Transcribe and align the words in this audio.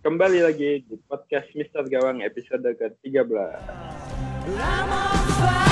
kembali 0.00 0.40
lagi 0.40 0.80
di 0.88 0.96
podcast 1.04 1.52
Mister 1.52 1.84
Gawang 1.84 2.24
episode 2.24 2.64
ke-13. 2.64 3.20
Oke, 4.48 5.69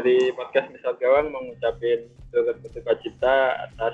dari 0.00 0.32
podcast 0.32 0.72
Misal 0.72 0.96
Gawang 0.96 1.28
mengucapkan 1.28 2.08
turut 2.32 2.56
berduka 2.64 2.96
cita 3.04 3.68
atas 3.68 3.92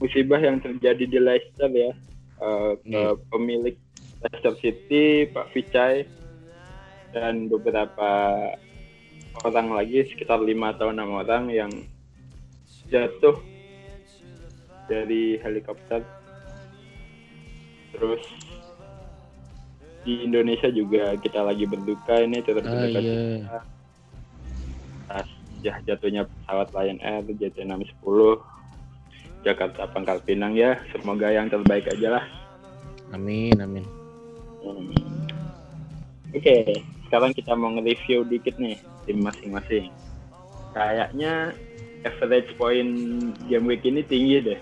musibah 0.00 0.40
yang 0.40 0.56
terjadi 0.56 1.04
di 1.04 1.18
Leicester 1.20 1.68
ya. 1.68 1.92
Eh, 2.40 2.72
ke 2.80 3.02
pemilik 3.28 3.76
Leicester 4.24 4.54
City, 4.56 5.28
Pak 5.28 5.52
Vicai, 5.52 6.08
dan 7.12 7.52
beberapa 7.52 8.08
orang 9.44 9.76
lagi, 9.76 10.08
sekitar 10.08 10.40
lima 10.40 10.72
atau 10.72 10.88
enam 10.88 11.12
orang 11.20 11.52
yang 11.52 11.68
jatuh 12.88 13.36
dari 14.88 15.36
helikopter. 15.44 16.00
Terus 17.92 18.24
di 20.08 20.24
Indonesia 20.24 20.72
juga 20.72 21.20
kita 21.20 21.44
lagi 21.44 21.68
berduka 21.68 22.16
ini 22.16 22.40
turut 22.40 22.64
Ah, 22.64 22.72
berduka 22.72 23.00
iya. 23.04 23.12
cita 23.44 23.77
atas 25.08 25.26
jah- 25.64 25.80
jatuhnya 25.88 26.28
pesawat 26.28 26.68
Lion 26.76 27.00
Air 27.00 27.24
JT610 27.24 28.44
Jakarta 29.48 29.88
Pangkal 29.88 30.20
Pinang 30.20 30.52
ya 30.52 30.76
semoga 30.92 31.32
yang 31.32 31.48
terbaik 31.48 31.88
aja 31.88 32.20
lah. 32.20 32.24
Amin, 33.16 33.56
amin. 33.56 33.84
Hmm. 34.60 34.92
oke 36.36 36.56
sekarang 37.08 37.32
kita 37.32 37.56
mau 37.56 37.72
nge-review 37.72 38.20
dikit 38.28 38.60
nih 38.60 38.76
tim 39.08 39.24
masing-masing. 39.24 39.88
Kayaknya 40.76 41.56
average 42.04 42.52
point 42.60 42.92
game 43.48 43.64
week 43.64 43.80
ini 43.88 44.04
tinggi 44.04 44.44
deh. 44.44 44.60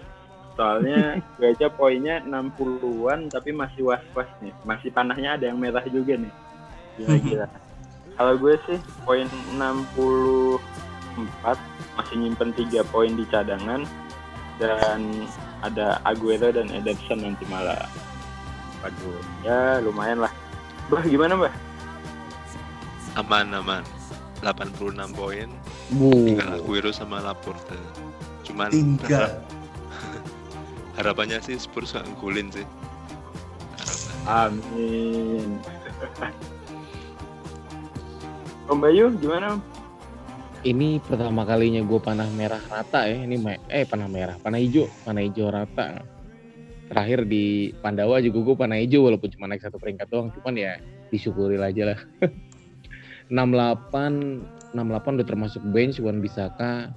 Soalnya 0.55 1.19
gue 1.36 1.50
aja 1.50 1.66
poinnya 1.66 2.22
60-an 2.22 3.34
tapi 3.34 3.50
masih 3.50 3.91
was-was 3.91 4.31
nih. 4.38 4.55
Masih 4.62 4.94
panahnya 4.94 5.34
ada 5.34 5.50
yang 5.50 5.58
merah 5.58 5.83
juga 5.91 6.14
nih. 6.14 6.33
Gila-gila 7.03 7.50
kalau 8.17 8.34
gue 8.41 8.56
sih 8.64 8.78
poin 9.05 9.28
64 9.61 10.59
masih 11.97 12.17
nyimpen 12.17 12.50
3 12.56 12.81
poin 12.92 13.12
di 13.12 13.25
cadangan 13.28 13.84
dan 14.56 15.28
ada 15.61 16.00
Aguero 16.05 16.48
dan 16.53 16.72
Ederson 16.72 17.20
nanti 17.20 17.44
malah 17.48 17.84
waduh 18.81 19.20
ya 19.44 19.81
lumayan 19.84 20.25
lah. 20.25 20.33
Bah 20.89 21.05
gimana 21.05 21.37
bah? 21.37 21.53
Aman 23.17 23.53
aman. 23.53 23.84
86 24.44 25.17
poin 25.17 25.48
tinggal 25.89 26.48
Aguero 26.61 26.92
sama 26.92 27.20
Laporte. 27.25 27.77
Cuman 28.44 28.69
Tinggal. 28.72 29.41
harapannya 31.00 31.41
sih 31.41 31.56
Spurs 31.61 31.92
gak 31.97 32.05
ngegolin 32.09 32.48
sih. 32.53 32.64
Harapan 33.77 34.56
amin 34.56 35.50
Om 38.66 38.82
Bayu 38.82 39.15
gimana? 39.22 39.62
Ini 40.66 40.99
pertama 41.06 41.47
kalinya 41.47 41.78
gue 41.87 42.00
panah 42.03 42.27
merah 42.34 42.59
rata 42.66 43.06
ya. 43.06 43.22
Ini 43.22 43.38
me- 43.38 43.62
eh 43.71 43.87
panah 43.87 44.10
merah, 44.10 44.34
panah 44.43 44.59
hijau, 44.59 44.91
panah 45.06 45.22
hijau 45.22 45.54
rata. 45.54 46.03
Terakhir 46.91 47.31
di 47.31 47.71
Pandawa 47.78 48.19
juga 48.19 48.43
gue 48.43 48.56
panah 48.59 48.78
hijau 48.82 49.06
walaupun 49.06 49.31
cuma 49.31 49.47
naik 49.47 49.62
satu 49.62 49.78
peringkat 49.78 50.10
doang. 50.10 50.34
Cuman 50.34 50.59
ya 50.59 50.82
disyukuri 51.15 51.55
aja 51.62 51.94
lah. 51.94 51.99
68 53.31 54.75
68 54.75 55.19
udah 55.19 55.26
termasuk 55.26 55.62
bench 55.71 56.03
Wan 56.03 56.19
Bisaka 56.19 56.91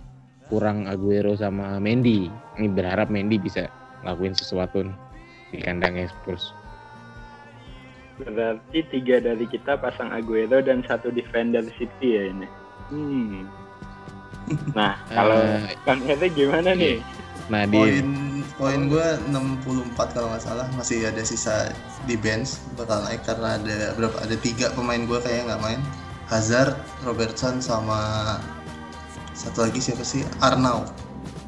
kurang 0.50 0.90
Aguero 0.90 1.38
sama 1.38 1.78
Mendy. 1.78 2.34
Ini 2.58 2.68
berharap 2.74 3.14
Mendy 3.14 3.38
bisa 3.38 3.70
ngelakuin 4.02 4.34
sesuatu 4.34 4.82
nih 4.82 4.98
di 5.54 5.58
kandangnya 5.62 6.10
Spurs. 6.10 6.50
Berarti 8.20 8.80
tiga 8.92 9.24
dari 9.24 9.48
kita 9.48 9.80
pasang 9.80 10.12
Aguero 10.12 10.60
dan 10.60 10.84
satu 10.84 11.08
defender 11.12 11.64
City 11.80 12.20
ya 12.20 12.24
ini. 12.32 12.48
Hmm. 12.92 13.44
Nah, 14.74 14.98
kalau 15.14 15.46
Kang 15.86 16.02
Hete 16.02 16.26
gimana 16.34 16.74
nih? 16.74 16.98
Nah 17.54 17.70
di 17.70 17.78
Poin 17.78 18.10
poin 18.58 18.82
gue 18.92 19.08
64 19.30 20.16
kalau 20.18 20.28
nggak 20.34 20.44
salah. 20.44 20.68
Masih 20.74 21.06
ada 21.06 21.22
sisa 21.22 21.70
di 22.10 22.18
bench 22.18 22.58
bakal 22.74 23.06
naik 23.06 23.22
karena 23.24 23.62
ada 23.62 23.94
berapa? 23.94 24.18
Ada 24.26 24.36
tiga 24.42 24.74
pemain 24.74 25.06
gue 25.06 25.22
kayaknya 25.22 25.54
nggak 25.54 25.64
main. 25.64 25.82
Hazard, 26.30 26.78
Robertson 27.06 27.58
sama 27.58 28.38
satu 29.34 29.66
lagi 29.66 29.82
siapa 29.82 30.06
sih? 30.06 30.22
Arnau. 30.44 30.86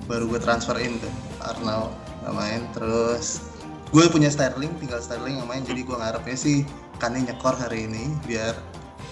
Baru 0.06 0.30
gue 0.30 0.40
transferin 0.42 0.98
tuh. 0.98 1.14
Arnau 1.42 1.90
nggak 2.22 2.36
main. 2.38 2.62
Terus 2.74 3.51
gue 3.92 4.06
punya 4.08 4.32
Sterling 4.32 4.72
tinggal 4.80 5.04
Sterling 5.04 5.44
yang 5.44 5.48
main 5.52 5.64
jadi 5.68 5.84
gue 5.84 5.98
ngarepnya 6.00 6.38
sih 6.40 6.64
Kane 6.98 7.28
nyekor 7.28 7.60
hari 7.60 7.92
ini 7.92 8.16
biar 8.24 8.56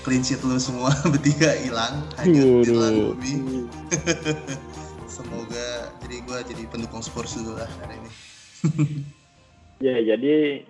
clean 0.07 0.23
sheet 0.23 0.39
lu 0.47 0.55
semua 0.55 0.95
bertiga 1.11 1.51
hilang 1.59 2.07
hanyut 2.15 2.63
di 2.63 2.71
telan 2.71 2.95
bumi 3.11 3.33
semoga 5.19 5.91
jadi 5.99 6.15
gue 6.23 6.37
jadi 6.55 6.63
pendukung 6.71 7.03
Spurs 7.03 7.35
dulu 7.35 7.59
lah 7.59 7.69
hari 7.83 7.99
ini. 7.99 8.11
Ya, 9.79 9.95
jadi 9.95 10.67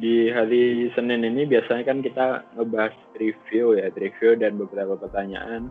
di 0.00 0.32
hari 0.32 0.88
Senin 0.96 1.28
ini 1.28 1.44
biasanya 1.44 1.84
kan 1.84 2.00
kita 2.00 2.40
ngebahas 2.56 2.96
review 3.20 3.76
ya, 3.76 3.92
review 3.92 4.32
dan 4.32 4.56
beberapa 4.56 4.96
pertanyaan. 4.96 5.68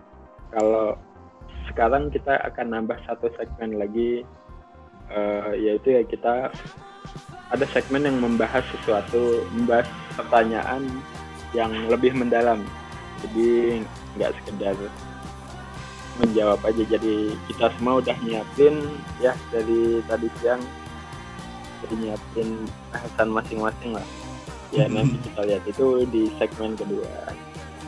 Kalau 0.53 0.93
sekarang 1.65 2.13
kita 2.13 2.37
akan 2.45 2.77
nambah 2.77 3.01
satu 3.09 3.33
segmen 3.41 3.81
lagi, 3.81 4.21
eh, 5.09 5.51
yaitu 5.57 5.97
ya 5.97 6.05
kita 6.05 6.53
ada 7.53 7.65
segmen 7.69 8.07
yang 8.07 8.17
membahas 8.17 8.65
sesuatu, 8.73 9.45
membahas 9.53 9.85
pertanyaan 10.17 10.81
yang 11.53 11.71
lebih 11.91 12.15
mendalam. 12.17 12.65
Jadi 13.21 13.81
nggak 14.17 14.33
sekedar 14.41 14.75
menjawab 16.17 16.59
aja. 16.65 16.83
Jadi 16.97 17.35
kita 17.51 17.69
semua 17.77 18.01
udah 18.01 18.17
nyiapin 18.23 18.75
ya 19.21 19.35
dari 19.53 20.01
tadi 20.09 20.27
siang 20.41 20.61
udah 21.85 21.97
nyiapin 22.01 22.49
bahasan 22.89 23.29
masing-masing 23.29 23.91
lah. 23.93 24.07
Ya 24.73 24.89
nanti 24.89 25.21
kita 25.21 25.41
lihat 25.45 25.63
itu 25.69 26.03
di 26.09 26.33
segmen 26.41 26.73
kedua. 26.73 27.31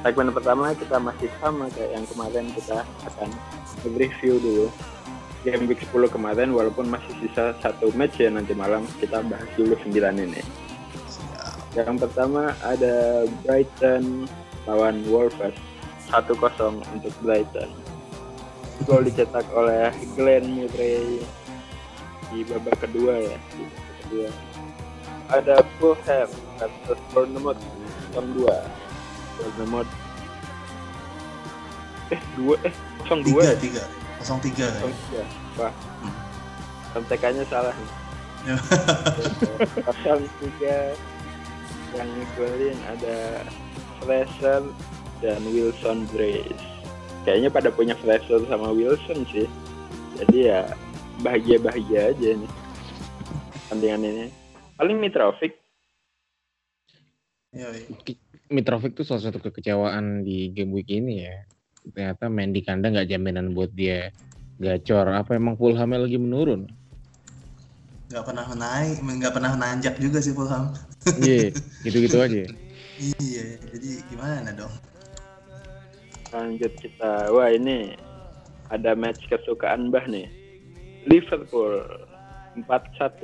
Segmen 0.05 0.29
pertama 0.29 0.71
kita 0.77 1.01
masih 1.01 1.27
sama 1.41 1.65
kayak 1.73 1.97
yang 1.97 2.05
kemarin 2.05 2.45
kita 2.53 2.85
akan 3.09 3.29
review 3.97 4.37
dulu 4.37 4.67
game 5.47 5.63
week 5.71 5.79
10 5.79 6.11
kemarin 6.11 6.51
walaupun 6.51 6.91
masih 6.91 7.15
sisa 7.23 7.55
satu 7.63 7.95
match 7.95 8.19
ya 8.19 8.27
nanti 8.27 8.51
malam 8.51 8.83
kita 8.99 9.23
bahas 9.23 9.47
dulu 9.55 9.79
9 9.79 9.95
ini. 10.19 10.43
Siap. 11.07 11.79
Yang 11.79 12.03
pertama 12.03 12.51
ada 12.59 13.23
Brighton 13.47 14.27
lawan 14.67 15.07
Wolves 15.07 15.55
1-0 16.11 16.83
untuk 16.83 17.13
Brighton. 17.23 17.71
Gol 18.83 19.07
dicetak 19.07 19.47
oleh 19.55 19.95
Glenn 20.19 20.51
Murray 20.51 21.23
di 22.27 22.43
babak 22.43 22.83
kedua 22.83 23.15
ya. 23.15 23.37
Di 23.55 23.63
babak 23.63 23.95
kedua. 24.03 24.29
Ada 25.27 25.55
Fulham 25.79 26.29
versus 26.59 26.99
Bournemouth 27.15 27.63
0-2. 28.11 28.51
Bournemouth 29.39 29.91
eh 32.07 32.21
dua 32.39 32.55
eh 32.63 32.73
0-2 33.03 33.23
tiga 33.27 33.43
ya? 33.43 33.55
tiga 33.59 33.83
kosong 34.27 34.43
tiga 34.43 34.67
Oh, 34.83 34.91
iya. 35.15 35.23
Wah. 35.55 35.71
Kontekannya 36.91 37.47
salah 37.47 37.71
nih. 37.71 37.91
Ya. 38.43 38.55
Pasal 39.87 40.27
tiga 40.43 40.91
yang 41.95 42.11
golin 42.35 42.75
ada 42.91 43.47
Fraser 44.03 44.67
dan 45.23 45.39
Wilson 45.47 46.03
Brace. 46.11 46.59
Kayaknya 47.23 47.55
pada 47.55 47.71
punya 47.71 47.95
Fraser 48.03 48.43
sama 48.51 48.75
Wilson 48.75 49.23
sih. 49.31 49.47
Jadi 50.19 50.51
ya 50.51 50.75
bahagia-bahagia 51.23 52.11
aja 52.11 52.35
nih 52.35 52.51
pertandingan 53.63 54.11
ini. 54.11 54.25
Paling 54.75 54.99
Mitrovic. 54.99 55.55
Mitrovic 58.51 58.91
tuh 58.91 59.07
salah 59.07 59.23
satu 59.23 59.39
kekecewaan 59.39 60.27
di 60.27 60.51
game 60.51 60.75
week 60.75 60.91
ini 60.91 61.23
ya. 61.23 61.46
Ternyata 61.91 62.27
main 62.27 62.51
di 62.51 62.61
kandang 62.63 62.95
nggak 62.95 63.09
jaminan 63.09 63.51
buat 63.51 63.71
dia 63.71 64.11
gacor. 64.57 65.11
Apa 65.13 65.37
emang 65.37 65.55
Fulhamnya 65.55 66.03
lagi 66.03 66.17
menurun? 66.17 66.67
nggak 68.07 68.23
pernah 68.23 68.47
naik 68.55 69.03
nggak 69.03 69.33
pernah 69.35 69.51
nanjak 69.59 69.99
juga 69.99 70.23
sih 70.23 70.31
Fulham 70.31 70.71
Iya, 71.19 71.51
gitu-gitu 71.83 72.15
aja. 72.15 72.43
iya 73.19 73.59
jadi 73.67 73.89
gimana 74.07 74.55
dong 74.55 74.71
Lanjut 76.31 76.71
kita. 76.83 77.31
Wah 77.31 77.51
ini 77.51 77.95
ada 78.67 78.95
match 78.95 79.23
kesukaan 79.31 79.87
Mbah 79.91 80.05
nih. 80.11 80.27
Liverpool 81.07 81.83
4-1 82.67 82.67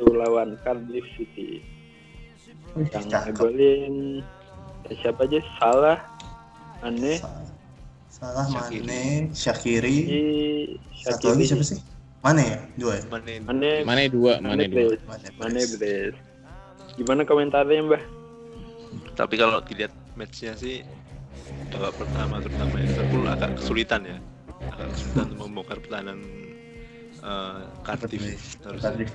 lawan 0.08 0.56
Cardiff 0.64 1.04
City. 1.20 1.60
Yang 2.76 3.08
ngegolin 3.12 4.24
eh, 4.88 4.96
siapa 5.04 5.28
aja? 5.28 5.40
Salah, 5.60 6.00
Aneh, 6.80 7.20
Sa- 7.20 7.44
salah 8.24 8.46
Syakiri. 8.48 8.88
Mane 8.88 9.04
Syakiri. 9.36 9.98
Satu 11.04 11.26
lagi 11.36 11.44
siapa 11.44 11.64
sih? 11.68 11.80
Mane 12.24 12.44
ya? 12.48 12.60
Dua 12.80 12.94
ya? 12.96 13.04
Mane 13.12 13.34
Mane, 13.44 13.72
Mana 13.84 14.02
dua, 14.08 14.34
mana 14.40 14.64
dua. 14.64 14.96
Mane, 15.04 15.28
Mane. 15.36 15.62
Brace. 15.76 16.16
Gimana 16.96 17.22
komentarnya 17.28 17.84
Mbah? 17.84 18.04
tapi 19.14 19.38
kalau 19.38 19.62
dilihat 19.62 19.94
matchnya 20.18 20.54
sih 20.58 20.82
babak 21.70 21.98
pertama 22.02 22.42
terutama 22.42 22.78
Liverpool 22.78 23.26
agak 23.26 23.52
kesulitan 23.58 24.02
ya. 24.06 24.18
Agak 24.74 24.90
kesulitan 24.94 25.26
untuk 25.34 25.40
membongkar 25.50 25.78
pertahanan 25.82 26.20
eh, 27.22 27.62
Cardiff. 27.86 28.22
harusnya. 28.66 28.90
Cardiff. 28.94 29.12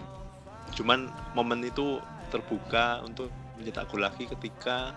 cuman 0.78 1.08
momen 1.34 1.64
itu 1.66 1.98
terbuka 2.30 3.00
untuk 3.02 3.32
mencetak 3.58 3.88
gol 3.90 4.04
lagi 4.04 4.28
ketika 4.28 4.92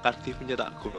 Cardiff 0.00 0.36
mencetak 0.40 0.72
gol 0.80 0.96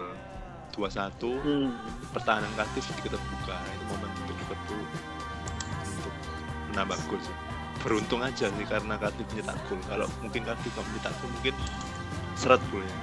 2-1 0.79 1.35
Hmm. 1.43 1.75
pertahanan 2.09 2.47
Cardiff 2.55 2.87
sedikit 2.87 3.13
terbuka. 3.13 3.59
Itu 3.67 3.83
momen 3.87 4.09
untuk 4.15 4.33
Liverpool 4.33 4.81
untuk 5.83 6.13
menambah 6.71 6.97
gol 7.05 7.19
sih. 7.19 7.35
Beruntung 7.79 8.21
aja 8.23 8.47
sih 8.47 8.65
karena 8.65 8.95
Cardiff 8.95 9.27
mencetak 9.29 9.59
gol. 9.67 9.79
Kalau 9.85 10.07
mungkin 10.19 10.41
Cardiff 10.43 10.71
nggak 10.71 10.85
mencetak 10.87 11.13
gol 11.19 11.29
mungkin 11.31 11.53
seret 12.33 12.61
golnya. 12.71 12.95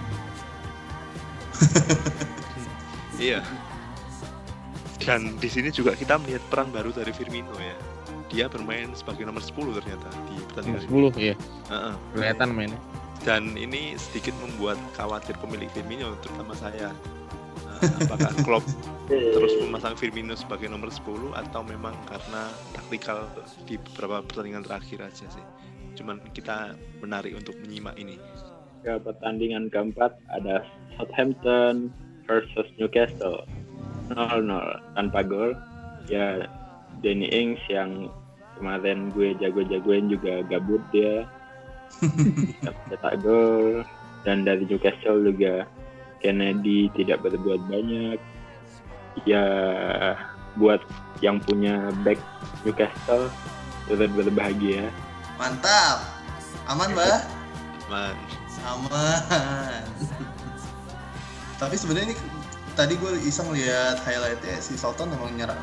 Iya. 3.17 3.40
Dan 5.00 5.40
di 5.40 5.49
sini 5.49 5.72
juga 5.72 5.96
kita 5.96 6.20
melihat 6.20 6.44
peran 6.52 6.69
baru 6.69 6.93
dari 6.93 7.08
Firmino 7.08 7.56
ya. 7.56 7.72
Dia 8.29 8.44
bermain 8.44 8.93
sebagai 8.93 9.25
nomor 9.25 9.40
10 9.40 9.72
ternyata 9.72 10.05
di 10.29 10.37
pertandingan 10.44 10.84
ini. 10.84 10.90
10 10.93 11.17
ya, 11.17 11.34
Heeh. 11.72 11.94
kelihatan 12.12 12.49
mainnya. 12.52 12.81
dan 13.25 13.56
ini 13.56 13.96
sedikit 13.96 14.37
membuat 14.38 14.76
khawatir 14.93 15.34
pemilik 15.40 15.67
Firmino 15.72 16.12
terutama 16.20 16.52
saya 16.55 16.93
apakah 17.82 18.32
Klopp 18.43 18.67
terus 19.06 19.55
memasang 19.62 19.94
Firmino 19.94 20.34
sebagai 20.34 20.67
nomor 20.67 20.90
10 20.90 21.37
atau 21.37 21.62
memang 21.62 21.94
karena 22.11 22.50
taktikal 22.75 23.31
di 23.69 23.78
beberapa 23.78 24.25
pertandingan 24.26 24.67
terakhir 24.67 25.06
aja 25.06 25.26
sih? 25.31 25.44
Cuman 25.96 26.20
kita 26.34 26.76
menarik 27.00 27.32
untuk 27.37 27.56
menyimak 27.62 27.96
ini. 27.96 28.20
Ke 28.84 29.00
pertandingan 29.00 29.73
keempat 29.73 30.14
ada 30.31 30.62
Southampton 30.99 31.90
versus 32.26 32.67
Newcastle. 32.76 33.46
0-0 34.12 34.46
tanpa 34.94 35.20
gol. 35.26 35.55
Ya 36.06 36.46
Danny 37.02 37.26
Ings 37.31 37.58
yang 37.67 38.11
kemarin 38.58 39.11
gue 39.11 39.34
jago-jagoin 39.43 40.06
juga 40.11 40.46
gabut 40.46 40.82
dia. 40.94 41.26
Cetak 42.90 43.22
gol. 43.22 43.82
Dan 44.26 44.43
dari 44.43 44.67
Newcastle 44.67 45.22
juga 45.22 45.67
Kennedy 46.26 46.90
tidak 46.99 47.23
berbuat 47.23 47.62
banyak. 47.70 48.19
Ya 49.23 49.46
buat 50.58 50.82
yang 51.23 51.38
punya 51.38 51.94
back 52.02 52.19
Newcastle 52.67 53.31
turut 53.87 54.11
berbahagia. 54.19 54.90
Mantap. 55.38 56.02
Aman 56.67 56.90
mbak? 56.99 57.23
Man 57.87 58.19
aman. 58.67 59.84
Tapi 61.56 61.75
sebenarnya 61.78 62.12
ini 62.12 62.17
tadi 62.75 62.99
gue 62.99 63.12
iseng 63.25 63.49
lihat 63.55 64.02
highlightnya 64.05 64.58
si 64.61 64.76
Sultan 64.76 65.08
emang 65.14 65.32
nyerang 65.38 65.62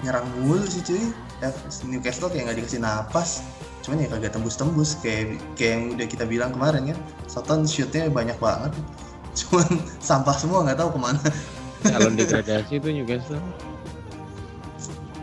nyerang 0.00 0.26
mulu 0.40 0.64
sih 0.64 0.80
cuy. 0.82 1.12
Ya, 1.44 1.52
Newcastle 1.84 2.32
kayak 2.32 2.50
nggak 2.50 2.58
dikasih 2.64 2.80
napas. 2.80 3.44
Cuman 3.84 4.04
ya 4.04 4.08
kagak 4.12 4.32
tembus-tembus 4.36 5.00
kayak 5.00 5.40
kayak 5.56 5.70
yang 5.76 5.84
udah 5.96 6.06
kita 6.08 6.24
bilang 6.28 6.50
kemarin 6.52 6.92
kan 6.92 6.98
Sultan 7.28 7.64
shootnya 7.64 8.12
banyak 8.12 8.36
banget 8.36 8.72
cuman 9.38 9.68
sampah 9.98 10.36
semua 10.36 10.66
nggak 10.66 10.78
tahu 10.78 10.90
ke 10.94 11.00
mana. 11.00 11.22
Calon 11.80 12.14
degradasi 12.14 12.72
itu 12.76 12.88
Newcastle. 12.92 13.40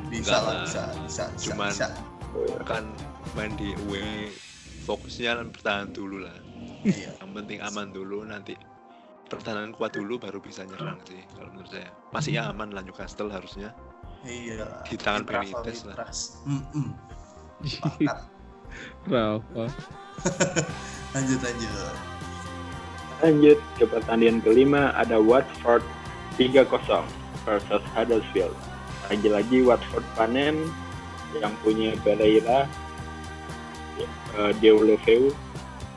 bisa 0.08 0.34
Enggak 0.34 0.42
lah 0.42 0.54
lah. 0.56 0.64
bisa 0.66 0.84
bisa 1.06 1.24
bisa, 1.36 1.46
Cuman- 1.52 1.70
bisa. 1.76 1.88
kan 2.64 2.84
main 3.36 3.52
di 3.60 3.76
away 3.86 4.32
fokusnya 4.88 5.36
kan 5.38 5.48
bertahan 5.52 5.88
dulu 5.92 6.24
lah. 6.24 6.34
Iya. 6.82 7.12
Yang 7.20 7.32
penting 7.36 7.60
aman 7.62 7.92
dulu 7.92 8.24
nanti 8.24 8.56
pertahanan 9.28 9.76
kuat 9.76 9.92
dulu 9.94 10.16
baru 10.18 10.40
bisa 10.40 10.64
nyerang 10.64 10.98
sih 11.06 11.20
kalau 11.36 11.52
menurut 11.52 11.70
saya. 11.70 11.92
Masih 12.16 12.40
aman 12.40 12.72
lah 12.72 12.82
Newcastle 12.82 13.28
harusnya. 13.30 13.76
Iya. 14.24 14.82
Di 14.88 14.96
tangan 14.98 15.28
Benitez 15.28 15.84
lah. 15.86 16.08
Rafa. 19.08 19.66
lanjut 21.14 21.40
lanjut 21.42 22.17
Lanjut 23.18 23.58
ke 23.82 23.86
pertandingan 23.90 24.46
kelima 24.46 24.94
ada 24.94 25.18
Watford 25.18 25.82
3-0 26.38 26.70
versus 27.44 27.84
Huddersfield. 27.98 28.54
Lagi-lagi 29.10 29.66
Watford 29.66 30.06
panen 30.14 30.70
yang 31.34 31.54
punya 31.66 31.98
Pereira, 32.06 32.70
uh, 34.38 34.52
Deulofeu, 34.62 35.34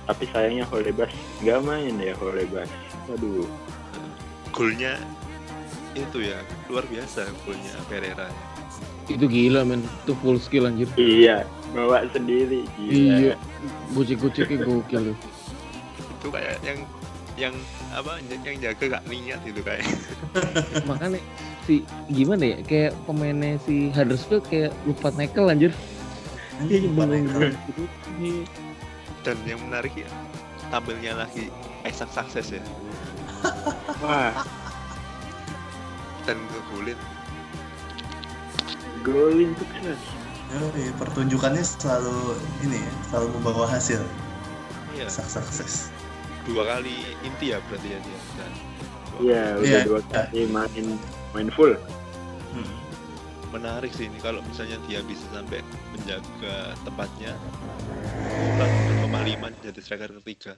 tapi 0.08 0.24
sayangnya 0.32 0.64
Holebas 0.72 1.12
nggak 1.44 1.60
main 1.60 1.94
ya 2.00 2.16
Holebas. 2.16 2.70
Aduh, 3.12 3.44
golnya 4.54 4.96
itu 5.92 6.22
ya 6.22 6.38
luar 6.70 6.86
biasa 6.86 7.28
golnya 7.44 7.74
Pereira 7.90 8.26
ya. 8.30 8.44
Itu 9.10 9.26
gila 9.26 9.66
men, 9.66 9.82
itu 10.06 10.14
full 10.22 10.38
skill 10.38 10.70
anjir. 10.70 10.86
iya 10.94 11.42
bawa 11.74 12.06
sendiri. 12.14 12.62
Iya, 12.78 13.34
Gila. 13.34 13.36
gocek-goceknya 13.92 14.58
gokil 14.64 15.02
tuh. 15.12 15.18
itu 16.20 16.28
kayak 16.28 16.56
yang 16.62 16.78
yang 17.40 17.56
apa 17.90 18.20
yang 18.44 18.60
jaga 18.60 19.00
gak 19.00 19.04
niat 19.08 19.40
itu 19.42 19.64
kayak 19.64 19.80
Makanya 20.88 21.16
si 21.64 21.80
gimana 22.06 22.44
ya, 22.44 22.58
kayak 22.62 22.92
pemainnya 23.04 23.56
si 23.64 23.88
Huddersfield 23.90 24.44
kayak 24.46 24.76
lupa 24.84 25.08
nekel 25.10 25.48
anjir. 25.48 25.72
Iya, 26.60 26.92
bengong 26.92 27.24
ke- 27.26 27.56
gitu. 27.66 27.82
Iya. 28.20 28.44
dan 29.20 29.36
yang 29.44 29.60
menarik 29.60 29.92
ya 29.96 30.08
tampilnya 30.68 31.12
lagi 31.16 31.48
Isaac 31.82 32.08
sukses 32.08 32.52
ya 32.52 32.62
Wah, 34.04 34.44
dan 36.24 36.36
ngegolin 36.36 36.96
golin 39.00 39.50
sukses. 39.56 40.00
Yoi, 40.50 40.92
pertunjukannya 40.96 41.62
selalu 41.62 42.36
ini 42.60 42.76
ya, 42.76 42.92
selalu 43.08 43.26
membawa 43.38 43.64
hasil. 43.64 44.02
iya 44.92 45.06
Sukses 45.06 45.40
sukses. 45.40 45.74
Dua 46.50 46.62
kali 46.66 46.94
inti 47.22 47.54
ya 47.54 47.58
berarti 47.70 47.88
ya 47.94 47.98
dia 48.02 48.20
dan 48.36 48.52
Iya, 49.20 49.42
udah 49.60 49.68
Iya, 49.68 49.78
dua 49.86 50.00
kali 50.10 50.40
main 50.50 50.86
main 51.36 51.48
full. 51.54 51.72
Hmm. 52.50 52.74
menarik 53.50 53.90
sih 53.94 54.06
ini 54.06 54.18
kalau 54.22 54.42
misalnya 54.46 54.78
dia 54.86 55.02
bisa 55.02 55.26
sampai 55.34 55.62
menjaga 55.94 56.74
tempatnya 56.86 57.34
4,5 58.58 59.66
jadi 59.66 59.80
striker 59.82 60.10
ketiga 60.22 60.54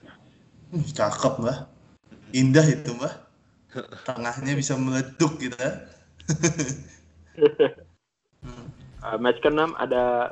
Hmm, 0.73 0.81
cakep 0.89 1.33
mbah. 1.37 1.69
Indah 2.33 2.65
itu 2.65 2.97
mbah. 2.97 3.13
Tengahnya 4.09 4.57
bisa 4.57 4.73
meleduk 4.73 5.37
gitu 5.37 5.53
ya. 5.53 5.71
Hmm. 7.37 7.77
Uh, 9.03 9.19
match 9.19 9.35
ke-6 9.43 9.75
ada 9.83 10.31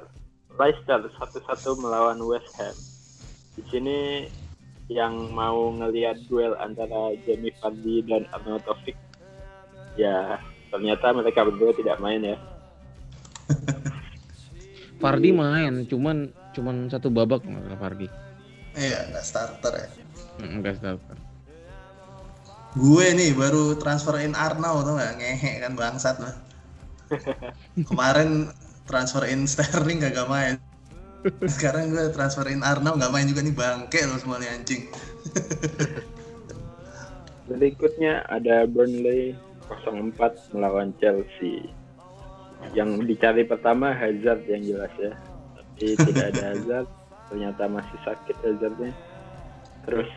Leicester 0.55 1.03
satu-satu 1.19 1.75
melawan 1.83 2.23
West 2.23 2.55
Ham. 2.55 2.71
Di 3.59 3.63
sini 3.67 3.97
yang 4.91 5.31
mau 5.31 5.71
ngelihat 5.71 6.19
duel 6.27 6.51
antara 6.59 7.15
Jamie 7.23 7.55
Vardy 7.63 8.03
dan 8.03 8.27
Arnaud 8.35 8.59
Taufik, 8.67 8.99
ya 9.95 10.35
ternyata 10.67 11.15
mereka 11.15 11.47
berdua 11.47 11.71
tidak 11.71 11.95
main 12.03 12.19
ya. 12.19 12.37
Fardi 15.01 15.31
main, 15.31 15.87
cuman 15.87 16.29
cuman 16.51 16.91
satu 16.91 17.07
babak 17.07 17.47
masalah 17.47 17.79
Fardi. 17.79 18.11
Iya, 18.75 19.07
nggak 19.15 19.25
starter 19.25 19.73
ya. 19.79 19.89
Hmm, 20.39 20.59
Enggak 20.59 20.75
starter. 20.83 21.17
Gue 22.75 23.11
nih 23.11 23.35
baru 23.35 23.75
transferin 23.75 24.31
Arnau 24.31 24.83
tuh 24.83 24.95
nggak 24.95 25.19
ngehe 25.19 25.51
kan 25.59 25.73
bangsat 25.75 26.15
lah. 26.23 26.35
Kemarin 27.89 28.47
transferin 28.87 29.43
Sterling 29.43 29.99
gak 30.03 30.27
main. 30.31 30.55
Sekarang 31.45 31.93
gue 31.93 32.09
transferin 32.13 32.65
Arnau 32.65 32.97
nggak 32.97 33.13
main 33.13 33.29
juga 33.29 33.41
nih 33.45 33.53
bangke 33.53 34.01
lo 34.09 34.17
semua 34.17 34.41
nih 34.41 34.49
anjing. 34.49 34.89
Berikutnya 37.51 38.25
ada 38.25 38.65
Burnley 38.65 39.37
04 39.85 40.55
melawan 40.55 40.95
Chelsea. 40.97 41.69
Yang 42.77 43.05
dicari 43.09 43.43
pertama 43.45 43.93
Hazard 43.93 44.45
yang 44.49 44.61
jelas 44.65 44.93
ya. 44.97 45.13
Tapi 45.57 45.85
tidak 45.97 46.25
ada 46.37 46.43
Hazard. 46.55 46.87
ternyata 47.31 47.63
masih 47.71 47.97
sakit 48.03 48.35
Hazardnya. 48.43 48.91
Terus 49.87 50.09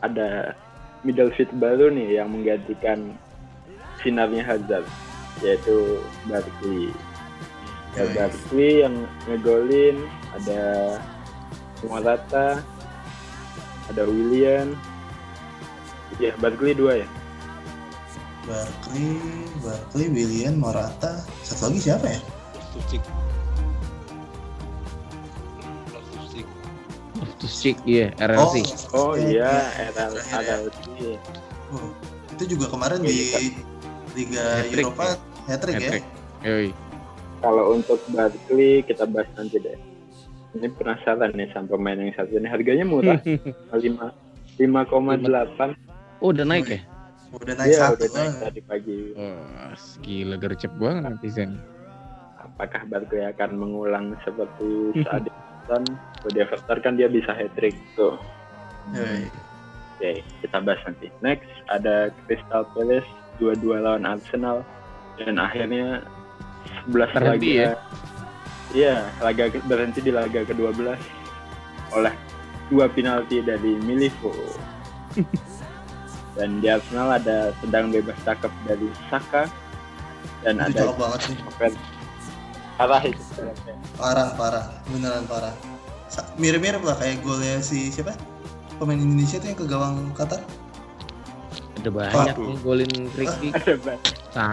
ada 0.00 0.56
Middlefield 1.04 1.52
baru 1.60 1.92
nih 1.92 2.24
yang 2.24 2.32
menggantikan 2.32 3.12
sinarnya 4.00 4.40
Hazard 4.44 4.88
yaitu 5.44 6.00
Barkley. 6.24 6.88
Ya, 7.94 8.02
Yoi. 8.10 8.14
Barkley 8.18 8.72
yang 8.82 8.94
ngegolin 9.30 9.96
ada 10.34 10.62
Morata, 11.86 12.58
ada 13.86 14.02
William. 14.02 14.74
Ya, 16.18 16.34
Barkley 16.42 16.74
dua 16.74 17.06
ya. 17.06 17.08
Barkley, 18.44 19.18
Barkley, 19.62 20.06
William, 20.10 20.58
Morata. 20.58 21.22
Satu 21.46 21.70
lagi 21.70 21.80
siapa 21.86 22.06
ya? 22.10 22.20
Loftus-Cheek. 22.74 23.02
Loftus-Cheek. 27.14 27.76
Iya 27.86 28.10
RLC. 28.18 28.54
Oh 28.90 29.14
iya, 29.14 29.70
ada 29.78 30.10
RL, 30.12 30.68
RLC. 30.68 30.86
Oh, 31.72 31.90
itu 32.34 32.44
juga 32.58 32.66
kemarin 32.74 33.00
Iya, 33.02 33.10
di 33.10 33.24
Kak. 33.30 33.42
Liga 34.14 34.44
Hat-trick 34.62 34.84
Eropa 34.86 35.06
hat-trick 35.50 35.74
ya. 35.74 35.90
Hat-trick. 35.90 36.04
Yoi. 36.44 36.68
Kalau 37.44 37.76
untuk 37.76 38.00
Barkley 38.08 38.80
kita 38.88 39.04
bahas 39.04 39.28
nanti 39.36 39.60
deh. 39.60 39.76
Ini 40.56 40.70
penasaran 40.80 41.34
nih 41.36 41.52
sama 41.52 41.76
pemain 41.76 41.98
yang 41.98 42.14
satu 42.16 42.38
ini 42.38 42.48
harganya 42.48 42.86
murah, 42.86 43.18
lima 43.84 44.14
lima 44.56 44.80
koma 44.88 45.18
delapan. 45.18 45.76
Oh 46.22 46.32
udah 46.32 46.46
naik 46.46 46.70
ya? 46.70 46.80
Udah 47.34 47.52
naik 47.58 47.74
Iya, 47.74 47.80
satu. 47.84 47.94
udah 48.00 48.08
naik 48.14 48.30
ah. 48.30 48.40
tadi 48.48 48.60
pagi. 48.62 48.98
Wah, 49.18 49.74
gila 50.00 50.36
gercep 50.40 50.72
banget 50.78 51.02
netizen. 51.10 51.58
Apakah 52.40 52.86
Barkley 52.86 53.26
akan 53.28 53.50
mengulang 53.58 54.14
seperti 54.22 54.70
saat 55.04 55.26
di 55.26 55.30
Everton? 55.34 55.82
Kalau 56.22 56.30
di 56.32 56.38
Everton 56.40 56.78
kan 56.80 56.92
dia 56.96 57.08
bisa 57.10 57.34
hat 57.34 57.50
trick 57.58 57.74
tuh. 57.98 58.14
Yoi. 58.94 59.26
Oke, 59.98 60.10
kita 60.40 60.58
bahas 60.62 60.80
nanti. 60.86 61.10
Next 61.20 61.50
ada 61.66 62.14
Crystal 62.24 62.62
Palace 62.72 63.10
dua-dua 63.42 63.82
lawan 63.82 64.06
Arsenal 64.06 64.62
dan 65.18 65.34
akhirnya 65.36 66.06
11 66.90 67.14
Terhenti 67.14 67.50
laga. 67.50 67.62
ya? 67.62 67.70
Iya, 68.74 68.96
laga 69.22 69.44
berhenti 69.64 70.00
di 70.02 70.10
laga 70.10 70.42
ke-12 70.42 70.98
oleh 71.94 72.14
dua 72.72 72.90
penalti 72.90 73.38
dari 73.44 73.78
Milivo. 73.78 74.34
dan 76.34 76.58
di 76.58 76.66
Arsenal 76.66 77.14
ada 77.14 77.54
sedang 77.62 77.94
bebas 77.94 78.18
cakep 78.26 78.50
dari 78.66 78.90
Saka 79.06 79.46
dan 80.42 80.58
Itu 80.58 80.66
ada 80.66 80.74
cakep 80.82 80.96
banget 80.98 81.20
sih. 81.22 81.36
Open. 81.46 81.72
Parah 82.74 83.02
itu. 83.06 83.22
Parah, 83.94 84.28
parah. 84.34 84.66
Beneran 84.90 85.24
parah. 85.30 85.54
Mirip-mirip 86.38 86.82
lah 86.82 86.98
kayak 86.98 87.22
golnya 87.22 87.62
si 87.62 87.94
siapa? 87.94 88.18
Pemain 88.82 88.98
Indonesia 88.98 89.38
tuh 89.38 89.48
yang 89.54 89.58
ke 89.58 89.66
gawang 89.70 89.96
Qatar. 90.18 90.42
Ada 91.84 91.92
banyak 91.92 92.36
Waduh. 92.40 92.48
nih 92.48 92.56
golin. 92.64 92.92
Ada 93.52 93.74
banget. 93.84 94.00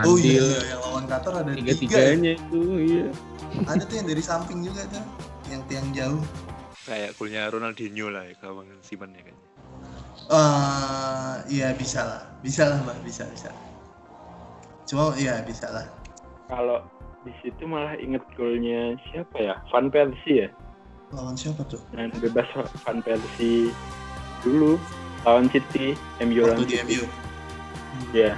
Oh 0.04 0.20
iya, 0.20 0.36
Sandil. 0.36 0.44
iya, 0.44 0.60
yang 0.68 0.82
lawan 0.84 1.04
Qatar 1.08 1.34
ada 1.40 1.52
tiga 1.56 1.72
tiga. 1.80 1.96
ya. 1.96 2.04
tiganya 2.12 2.32
itu 2.36 2.60
iya. 2.76 3.08
Ada 3.72 3.84
tuh 3.88 3.96
yang 3.96 4.08
dari 4.12 4.24
samping 4.24 4.60
juga 4.68 4.82
tuh, 4.92 5.06
yang 5.48 5.62
tiang 5.72 5.88
jauh. 5.96 6.22
Kayak 6.84 7.16
golnya 7.16 7.48
Ronaldinho 7.48 8.12
lah 8.12 8.28
ya, 8.28 8.36
gawang 8.44 8.68
Simon 8.84 9.16
ya 9.16 9.24
kayaknya. 9.24 9.48
Eh, 10.32 11.36
iya 11.56 11.68
bisa 11.72 12.04
lah, 12.04 12.22
bisa 12.44 12.68
lah 12.68 12.84
mbak, 12.84 13.00
bisa 13.08 13.24
bisa. 13.32 13.48
Cuma 14.84 15.16
iya 15.16 15.40
bisa 15.48 15.72
lah. 15.72 15.88
Kalau 16.52 16.84
di 17.24 17.32
situ 17.40 17.64
malah 17.64 17.96
inget 17.96 18.28
golnya 18.36 19.00
siapa 19.08 19.40
ya? 19.40 19.56
Van 19.72 19.88
Persie 19.88 20.48
ya? 20.48 20.50
Lawan 21.16 21.40
siapa 21.40 21.64
tuh? 21.64 21.80
Dan 21.96 22.12
bebas 22.20 22.48
Van 22.84 23.00
Persie 23.00 23.72
dulu 24.44 24.76
lawan 25.24 25.46
City, 25.50 25.94
MU 26.20 26.42
lawan 26.46 26.66
di 26.66 26.78
City. 26.78 26.98
MU. 26.98 27.04
Ya. 28.12 28.34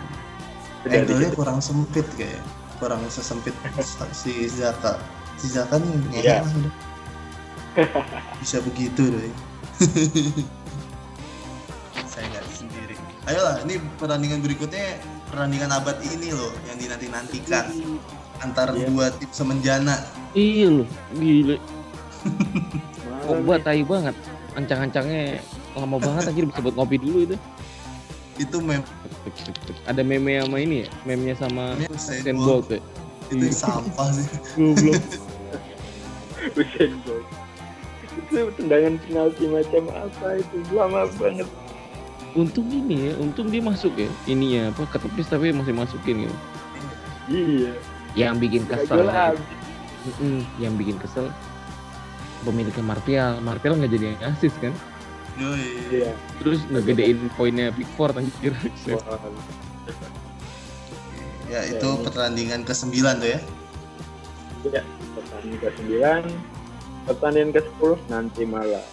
Angle-nya 0.84 1.32
kurang 1.32 1.64
sempit 1.64 2.04
kayak, 2.20 2.44
kurang 2.78 3.00
sesempit 3.08 3.56
si 4.12 4.52
Zaka. 4.52 5.00
Si 5.40 5.48
Zaka 5.48 5.80
nih 5.80 5.92
ngehe 6.12 6.22
Iya. 6.28 6.36
lah 6.44 6.52
udah. 6.52 6.74
Bisa 8.44 8.58
begitu 8.60 9.02
deh. 9.08 9.32
Saya 12.12 12.26
nggak 12.30 12.44
sendiri. 12.52 12.96
Ayolah, 13.26 13.64
ini 13.64 13.80
pertandingan 13.96 14.44
berikutnya 14.44 15.00
pertandingan 15.32 15.72
abad 15.72 15.98
ini 16.04 16.36
loh 16.36 16.52
yang 16.68 16.78
dinanti-nantikan 16.78 17.66
antar 18.44 18.76
Iya. 18.76 18.86
dua 18.92 19.06
tim 19.16 19.32
semenjana. 19.32 20.04
Iya 20.36 20.84
loh, 20.84 20.88
Pogba 23.24 23.56
nih. 23.56 23.64
tai 23.66 23.82
banget. 23.88 24.16
Ancang-ancangnya 24.54 25.42
lama 25.74 25.98
banget 25.98 26.30
anjir 26.30 26.46
bisa 26.46 26.60
buat 26.62 26.76
ngopi 26.78 26.98
dulu 27.02 27.26
itu. 27.26 27.38
Itu 28.38 28.58
mem 28.62 28.82
Ada 29.86 30.02
meme 30.02 30.42
sama 30.42 30.58
ini 30.58 30.86
ya, 30.86 30.90
meme-nya 31.06 31.36
sama 31.38 31.78
Usain 31.90 32.38
Bolt. 32.38 32.70
Ya. 32.70 32.82
itu 33.32 33.50
sampah 33.50 34.10
sih. 34.14 34.28
Goblok. 34.58 35.04
Usain 36.60 36.94
Bolt. 37.06 37.26
Itu 38.14 38.50
tendangan 38.58 38.94
penalti 39.06 39.44
macam 39.50 39.84
apa 39.94 40.28
itu? 40.42 40.56
Lama 40.74 41.10
banget. 41.18 41.48
Untung 42.34 42.66
ini 42.74 43.10
ya, 43.10 43.14
untung 43.22 43.54
dia 43.54 43.62
masuk 43.62 43.94
ya. 43.94 44.10
Ininya 44.26 44.74
apa 44.74 44.90
ketepis 44.90 45.30
tapi 45.30 45.54
masih 45.54 45.74
masukin 45.78 46.26
gitu. 46.26 46.38
Iya. 47.30 47.74
Yang 48.18 48.34
bikin 48.50 48.64
kesel. 48.66 49.06
Mm-mm, 50.04 50.44
yang 50.60 50.74
bikin 50.76 50.98
kesel 51.00 51.32
pemiliknya 52.44 52.84
Martial. 52.84 53.32
Martial 53.40 53.74
nggak 53.80 53.92
jadi 53.96 54.06
yang 54.14 54.22
asis 54.36 54.54
kan? 54.60 54.76
Yoi. 55.42 55.66
Iya. 55.90 56.12
Terus 56.42 56.60
ngegedein 56.70 57.20
poinnya 57.34 57.74
Pickford 57.74 58.22
anjir. 58.22 58.54
Wah, 58.94 59.18
Ya 61.50 61.62
itu 61.70 61.86
Ya, 61.86 61.94
ini. 61.94 62.04
pertandingan 62.06 62.62
ke-9 62.66 62.94
tuh 63.18 63.30
ya. 63.30 63.40
Iya. 64.64 64.82
Pertandingan 65.14 65.58
ke-9. 65.62 65.92
Pertandingan 67.10 67.52
ke-10 67.54 67.92
nanti 68.10 68.42
malam. 68.46 68.86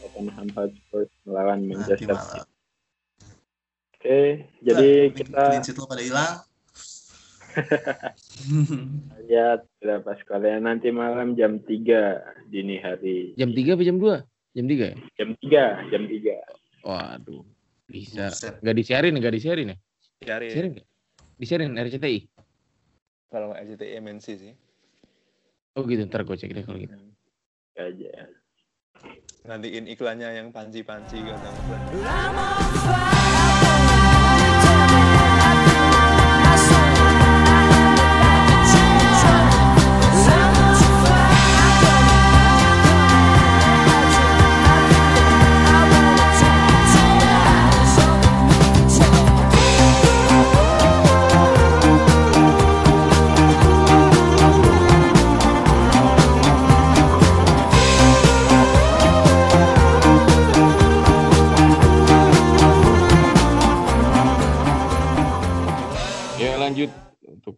Tottenham 0.00 0.48
Hotspur 0.56 1.04
melawan 1.28 1.60
Manchester. 1.66 2.16
City. 2.16 2.40
Oke, 3.96 4.20
jadi 4.62 4.90
Nah, 5.10 5.12
kita 5.12 5.42
clean 5.60 5.76
lo 5.76 5.84
pada 5.84 6.02
hilang. 6.04 6.34
lihat 9.26 9.64
berapa 9.80 10.12
skornya 10.20 10.60
nanti 10.60 10.92
malam 10.92 11.32
jam 11.34 11.56
3 11.58 12.52
dini 12.52 12.76
hari. 12.78 13.32
Jam 13.40 13.50
3 13.50 13.74
apa 13.74 13.82
jam 13.82 13.96
2? 13.96 14.35
Jam 14.56 14.64
3 14.64 14.72
ya? 14.80 14.96
Jam 15.20 15.30
3, 15.36 15.92
jam 15.92 16.02
3. 16.08 16.88
Waduh. 16.88 17.44
Bisa. 17.92 18.32
Buset. 18.32 18.56
Nggak 18.64 18.76
disiarin, 18.80 19.12
nggak 19.20 19.34
disiarin 19.36 19.68
ya? 19.68 19.76
Cari 20.24 20.48
Disiarin 20.48 20.70
nggak? 20.80 20.88
Disiarin 21.36 21.76
RCTI? 21.76 22.20
kalau 23.26 23.52
nggak 23.52 23.68
RCTI 23.68 24.00
MNC 24.00 24.26
sih. 24.40 24.52
Oh 25.76 25.84
gitu, 25.84 26.08
ntar 26.08 26.24
gue 26.24 26.40
cek 26.40 26.56
deh 26.56 26.64
kalau 26.64 26.80
gitu. 26.80 26.96
Aja. 27.76 28.32
Nantiin 29.44 29.92
iklannya 29.92 30.40
yang 30.40 30.48
panci-panci 30.56 31.20
kata 31.20 31.48
Ya 32.00 32.16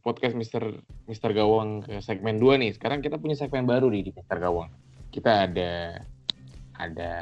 podcast 0.08 0.32
Mister 0.32 0.64
Mister 1.04 1.36
Gawang 1.36 1.84
ke 1.84 2.00
segmen 2.00 2.40
2 2.40 2.56
nih. 2.64 2.72
Sekarang 2.72 3.04
kita 3.04 3.20
punya 3.20 3.36
segmen 3.36 3.68
baru 3.68 3.92
nih 3.92 4.08
di 4.08 4.10
Mister 4.16 4.40
Gawang. 4.40 4.72
Kita 5.12 5.44
ada 5.44 6.00
ada 6.80 7.12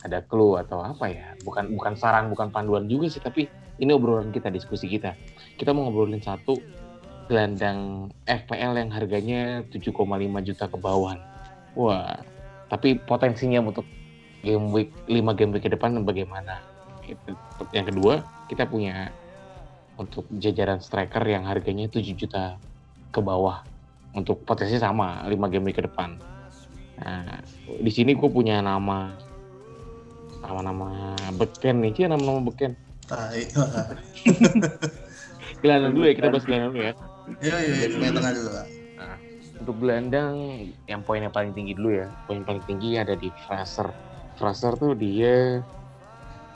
ada 0.00 0.18
clue 0.24 0.56
atau 0.56 0.80
apa 0.80 1.12
ya? 1.12 1.36
Bukan 1.44 1.76
bukan 1.76 1.92
saran, 2.00 2.32
bukan 2.32 2.48
panduan 2.48 2.88
juga 2.88 3.12
sih, 3.12 3.20
tapi 3.20 3.44
ini 3.76 3.92
obrolan 3.92 4.32
kita, 4.32 4.48
diskusi 4.48 4.88
kita. 4.88 5.12
Kita 5.60 5.76
mau 5.76 5.84
ngobrolin 5.86 6.24
satu 6.24 6.56
gelandang 7.28 8.08
FPL 8.24 8.80
yang 8.80 8.88
harganya 8.88 9.60
7,5 9.68 9.92
juta 10.48 10.64
ke 10.64 10.78
bawah. 10.80 11.20
Wah, 11.76 12.24
tapi 12.72 12.96
potensinya 13.04 13.60
untuk 13.60 13.84
game 14.40 14.72
week 14.72 14.90
5 15.12 15.36
game 15.36 15.52
week 15.52 15.68
ke 15.68 15.70
depan 15.70 16.00
bagaimana? 16.08 16.64
Itu. 17.04 17.36
Yang 17.76 17.92
kedua, 17.92 18.14
kita 18.48 18.64
punya 18.64 19.12
untuk 19.98 20.24
jajaran 20.30 20.78
striker 20.78 21.22
yang 21.26 21.44
harganya 21.44 21.90
7 21.90 22.00
juta 22.14 22.56
ke 23.10 23.20
bawah 23.20 23.66
untuk 24.14 24.46
potensi 24.46 24.78
sama 24.78 25.26
5 25.26 25.52
game 25.52 25.74
ke 25.74 25.84
depan 25.84 26.38
Nah, 26.98 27.38
di 27.78 27.90
sini 27.94 28.14
gue 28.18 28.30
punya 28.30 28.58
nama 28.58 29.14
nama-nama 30.42 31.14
beken 31.34 31.82
nih, 31.82 31.90
sih 31.94 32.04
nama-nama 32.10 32.42
beken. 32.42 32.74
Tai. 33.06 33.42
Gelandang 35.62 35.92
dulu 35.94 36.04
ya, 36.06 36.14
kita 36.14 36.28
bahas 36.30 36.44
gelandang 36.46 36.72
dulu 36.74 36.84
ya. 36.84 36.94
Iya 37.42 37.56
iya 37.60 37.74
iya, 37.86 37.96
main 37.98 38.14
tengah 38.14 38.32
dulu 38.34 38.50
lah. 38.54 38.66
Untuk 39.58 39.76
gelandang 39.82 40.34
yang 40.86 41.02
poinnya 41.02 41.30
paling 41.34 41.50
tinggi 41.50 41.74
dulu 41.74 41.98
ya. 41.98 42.06
Poin 42.30 42.46
paling 42.46 42.62
tinggi 42.66 42.94
ada 42.94 43.18
di 43.18 43.26
Fraser. 43.46 43.90
Fraser 44.38 44.78
tuh 44.78 44.94
dia 44.94 45.62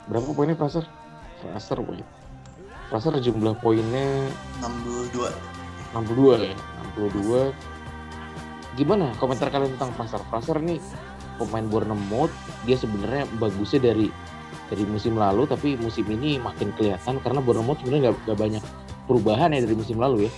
berapa 0.07 0.31
poinnya 0.31 0.55
Fraser? 0.55 0.87
Fraser 1.43 1.83
poin. 1.83 1.99
Fraser 2.93 3.17
jumlah 3.17 3.57
poinnya 3.57 4.29
62. 4.61 5.33
62 5.97 6.45
ya. 6.45 6.53
62. 6.93 7.49
Gimana 8.77 9.09
komentar 9.17 9.49
kalian 9.49 9.73
tentang 9.81 9.97
Fraser? 9.97 10.21
Fraser 10.29 10.61
nih 10.61 10.77
pemain 11.41 11.65
Bournemouth, 11.65 12.29
dia 12.69 12.77
sebenarnya 12.77 13.25
bagusnya 13.41 13.89
dari 13.89 14.13
dari 14.69 14.85
musim 14.85 15.17
lalu 15.17 15.49
tapi 15.49 15.73
musim 15.81 16.05
ini 16.05 16.37
makin 16.37 16.69
kelihatan 16.77 17.17
karena 17.25 17.41
Bournemouth 17.41 17.81
sebenarnya 17.81 18.13
nggak 18.13 18.29
nggak 18.29 18.37
banyak 18.37 18.63
perubahan 19.09 19.57
ya 19.57 19.65
dari 19.65 19.73
musim 19.73 19.97
lalu 19.97 20.29
ya. 20.29 20.31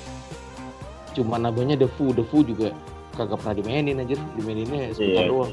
Cuma 1.12 1.36
nambahnya 1.36 1.76
Defu, 1.76 2.16
Defu 2.16 2.40
juga 2.40 2.72
kagak 3.20 3.44
pernah 3.44 3.56
dimainin 3.60 4.00
aja, 4.00 4.16
dimaininnya 4.40 4.96
sebentar 4.96 5.28
Iya, 5.28 5.32
doang. 5.32 5.52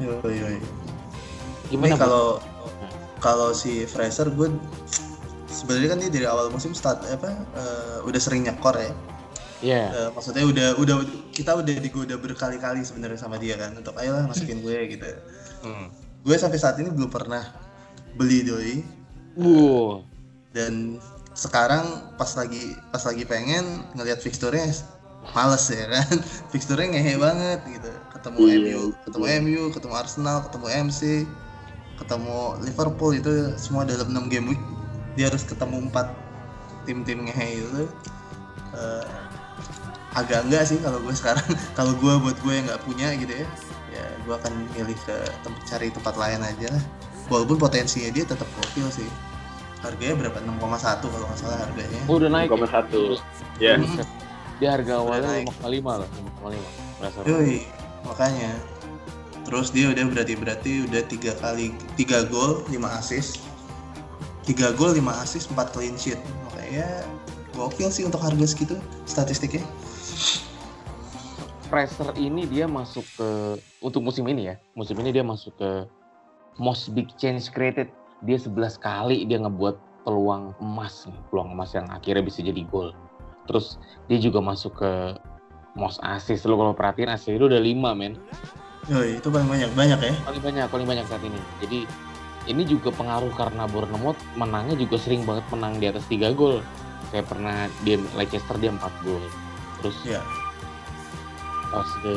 Iya 0.00 0.16
iya. 0.32 0.46
iya. 0.56 0.70
Gimana 1.68 1.92
kalau 2.00 2.40
kalau 3.20 3.52
si 3.52 3.84
Fraser 3.84 4.32
gue 4.32 4.48
sebenarnya 5.58 5.88
kan 5.90 5.98
dia 5.98 6.10
dari 6.14 6.26
awal 6.30 6.54
musim 6.54 6.70
start 6.70 7.02
apa 7.10 7.34
eh, 7.34 7.98
udah 8.06 8.20
sering 8.22 8.46
nyekor 8.46 8.78
ya. 8.78 8.92
Iya. 9.58 9.82
Eh, 9.90 10.08
maksudnya 10.14 10.46
udah 10.46 10.68
udah 10.78 10.96
kita 11.34 11.58
udah 11.58 11.74
digoda 11.82 12.14
berkali-kali 12.14 12.86
sebenarnya 12.86 13.18
sama 13.18 13.42
dia 13.42 13.58
kan 13.58 13.74
untuk 13.74 13.98
ayolah 13.98 14.30
masukin 14.30 14.62
gue 14.62 14.78
gitu. 14.94 15.10
Hmm. 15.66 15.90
Gue 16.22 16.38
sampai 16.38 16.62
saat 16.62 16.78
ini 16.78 16.94
belum 16.94 17.10
pernah 17.10 17.42
beli 18.14 18.46
doi 18.46 18.74
Wow. 19.38 20.02
dan 20.50 20.98
sekarang 21.30 21.86
pas 22.18 22.34
lagi 22.34 22.74
pas 22.90 22.98
lagi 23.06 23.22
pengen 23.22 23.86
ngelihat 23.94 24.18
fixturenya 24.18 24.74
males 25.30 25.62
ya 25.70 25.86
kan 25.86 26.18
fixturenya 26.50 26.98
ngehe 26.98 27.14
banget 27.14 27.60
gitu 27.70 27.90
ketemu 28.10 28.38
Iya, 28.42 28.58
MU 28.58 28.82
ketemu 29.06 29.24
MU 29.46 29.62
ketemu 29.70 29.94
Arsenal 29.94 30.36
ketemu 30.50 30.66
MC 30.90 31.00
ketemu 32.02 32.38
Liverpool 32.66 33.12
itu 33.14 33.30
semua 33.54 33.86
dalam 33.86 34.10
6 34.10 34.26
game 34.26 34.50
week 34.50 34.62
dia 35.18 35.26
harus 35.26 35.42
ketemu 35.42 35.90
empat 35.90 36.14
tim-tim 36.86 37.26
ngehe 37.26 37.66
itu 37.66 37.84
Eh, 38.68 39.06
agak 40.12 40.44
enggak 40.44 40.68
sih 40.68 40.76
kalau 40.78 41.00
gue 41.00 41.14
sekarang 41.16 41.46
kalau 41.78 41.92
gue 41.96 42.14
buat 42.20 42.36
gue 42.44 42.52
yang 42.52 42.66
nggak 42.68 42.82
punya 42.84 43.08
gitu 43.16 43.32
ya 43.32 43.46
ya 43.88 44.04
gue 44.28 44.34
akan 44.34 44.52
milih 44.76 44.98
ke 45.08 45.16
tempat 45.40 45.62
cari 45.64 45.88
tempat 45.88 46.14
lain 46.20 46.40
aja 46.44 46.68
lah 46.76 46.84
walaupun 47.32 47.56
potensinya 47.56 48.12
dia 48.12 48.28
tetap 48.28 48.44
gokil 48.60 48.92
sih 48.92 49.08
harganya 49.80 50.26
berapa 50.26 50.38
6,1 50.44 51.00
kalau 51.06 51.26
nggak 51.32 51.38
salah 51.40 51.58
harganya 51.64 52.00
Oh, 52.10 52.18
udah 52.18 52.28
naik. 52.28 52.50
6,1. 52.50 53.16
Ya. 53.62 53.78
Buset. 53.78 54.08
Dia 54.58 54.68
harga 54.74 54.92
awalnya 54.98 55.28
naik. 55.38 55.46
5,5 55.62 56.02
lah, 56.02 56.08
5,5. 56.42 56.98
Fraser. 56.98 57.22
Yoi, 57.30 57.58
makanya 58.04 58.52
terus 59.48 59.72
dia 59.72 59.88
udah 59.88 60.04
berarti 60.12 60.34
berarti 60.36 60.72
udah 60.84 61.02
tiga 61.08 61.32
kali 61.40 61.72
tiga 61.96 62.28
gol 62.28 62.68
5 62.68 62.74
assist 63.00 63.47
tiga 64.48 64.72
gol 64.72 64.96
5 64.96 65.04
assist 65.20 65.52
4 65.52 65.74
clean 65.76 65.94
sheet 66.00 66.16
makanya 66.48 67.04
gokil 67.52 67.92
sih 67.92 68.08
untuk 68.08 68.24
harga 68.24 68.48
segitu 68.48 68.80
statistiknya 69.04 69.60
Fraser 71.68 72.16
ini 72.16 72.48
dia 72.48 72.64
masuk 72.64 73.04
ke 73.20 73.28
untuk 73.84 74.00
musim 74.00 74.24
ini 74.24 74.48
ya. 74.48 74.56
Musim 74.72 74.96
ini 75.04 75.12
dia 75.12 75.20
masuk 75.20 75.52
ke 75.60 75.84
most 76.56 76.90
big 76.96 77.12
change 77.20 77.52
created. 77.52 77.92
Dia 78.24 78.40
11 78.40 78.80
kali 78.80 79.28
dia 79.28 79.36
ngebuat 79.38 79.76
peluang 80.08 80.56
emas 80.64 81.04
nih, 81.04 81.20
peluang 81.28 81.52
emas 81.52 81.76
yang 81.76 81.84
akhirnya 81.92 82.24
bisa 82.24 82.40
jadi 82.40 82.64
gol. 82.72 82.96
Terus 83.46 83.76
dia 84.08 84.16
juga 84.16 84.40
masuk 84.40 84.80
ke 84.80 84.92
most 85.76 86.00
assist. 86.00 86.48
Lo 86.48 86.56
kalau 86.56 86.72
perhatiin 86.72 87.12
assist 87.12 87.36
itu 87.36 87.44
udah 87.44 87.60
5 87.60 87.92
men. 87.94 88.16
Yoi, 88.88 89.20
itu 89.20 89.28
paling 89.28 89.44
banyak 89.44 89.68
banyak 89.76 90.00
ya 90.00 90.12
Paling 90.24 90.40
banyak, 90.40 90.66
paling 90.72 90.86
banyak 90.88 91.04
saat 91.04 91.20
ini. 91.20 91.40
Jadi 91.60 91.78
ini 92.48 92.64
juga 92.64 92.88
pengaruh 92.90 93.30
karena 93.36 93.68
Bournemouth 93.68 94.18
menangnya 94.34 94.74
juga 94.80 94.96
sering 94.96 95.22
banget 95.28 95.44
menang 95.52 95.76
di 95.76 95.86
atas 95.86 96.04
3 96.08 96.32
gol. 96.32 96.64
Kayak 97.12 97.28
pernah 97.28 97.68
dia 97.84 97.96
Leicester 98.16 98.56
dia 98.56 98.72
4 98.72 99.04
gol. 99.04 99.22
Terus 99.84 99.96
Iya. 100.08 100.22
pas 101.68 101.84
ke 102.00 102.16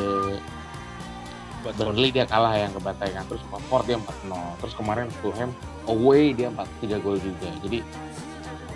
Burnley 1.76 2.10
dia 2.10 2.24
kalah 2.24 2.56
yang 2.56 2.72
ke 2.72 2.80
Bantai 2.80 3.12
kan 3.14 3.28
terus 3.28 3.44
Watford 3.52 3.86
dia 3.86 4.00
4-0 4.00 4.32
terus 4.64 4.74
kemarin 4.74 5.12
Fulham 5.20 5.52
away 5.86 6.32
dia 6.32 6.50
4-3 6.50 7.04
gol 7.04 7.20
juga 7.20 7.52
jadi 7.60 7.84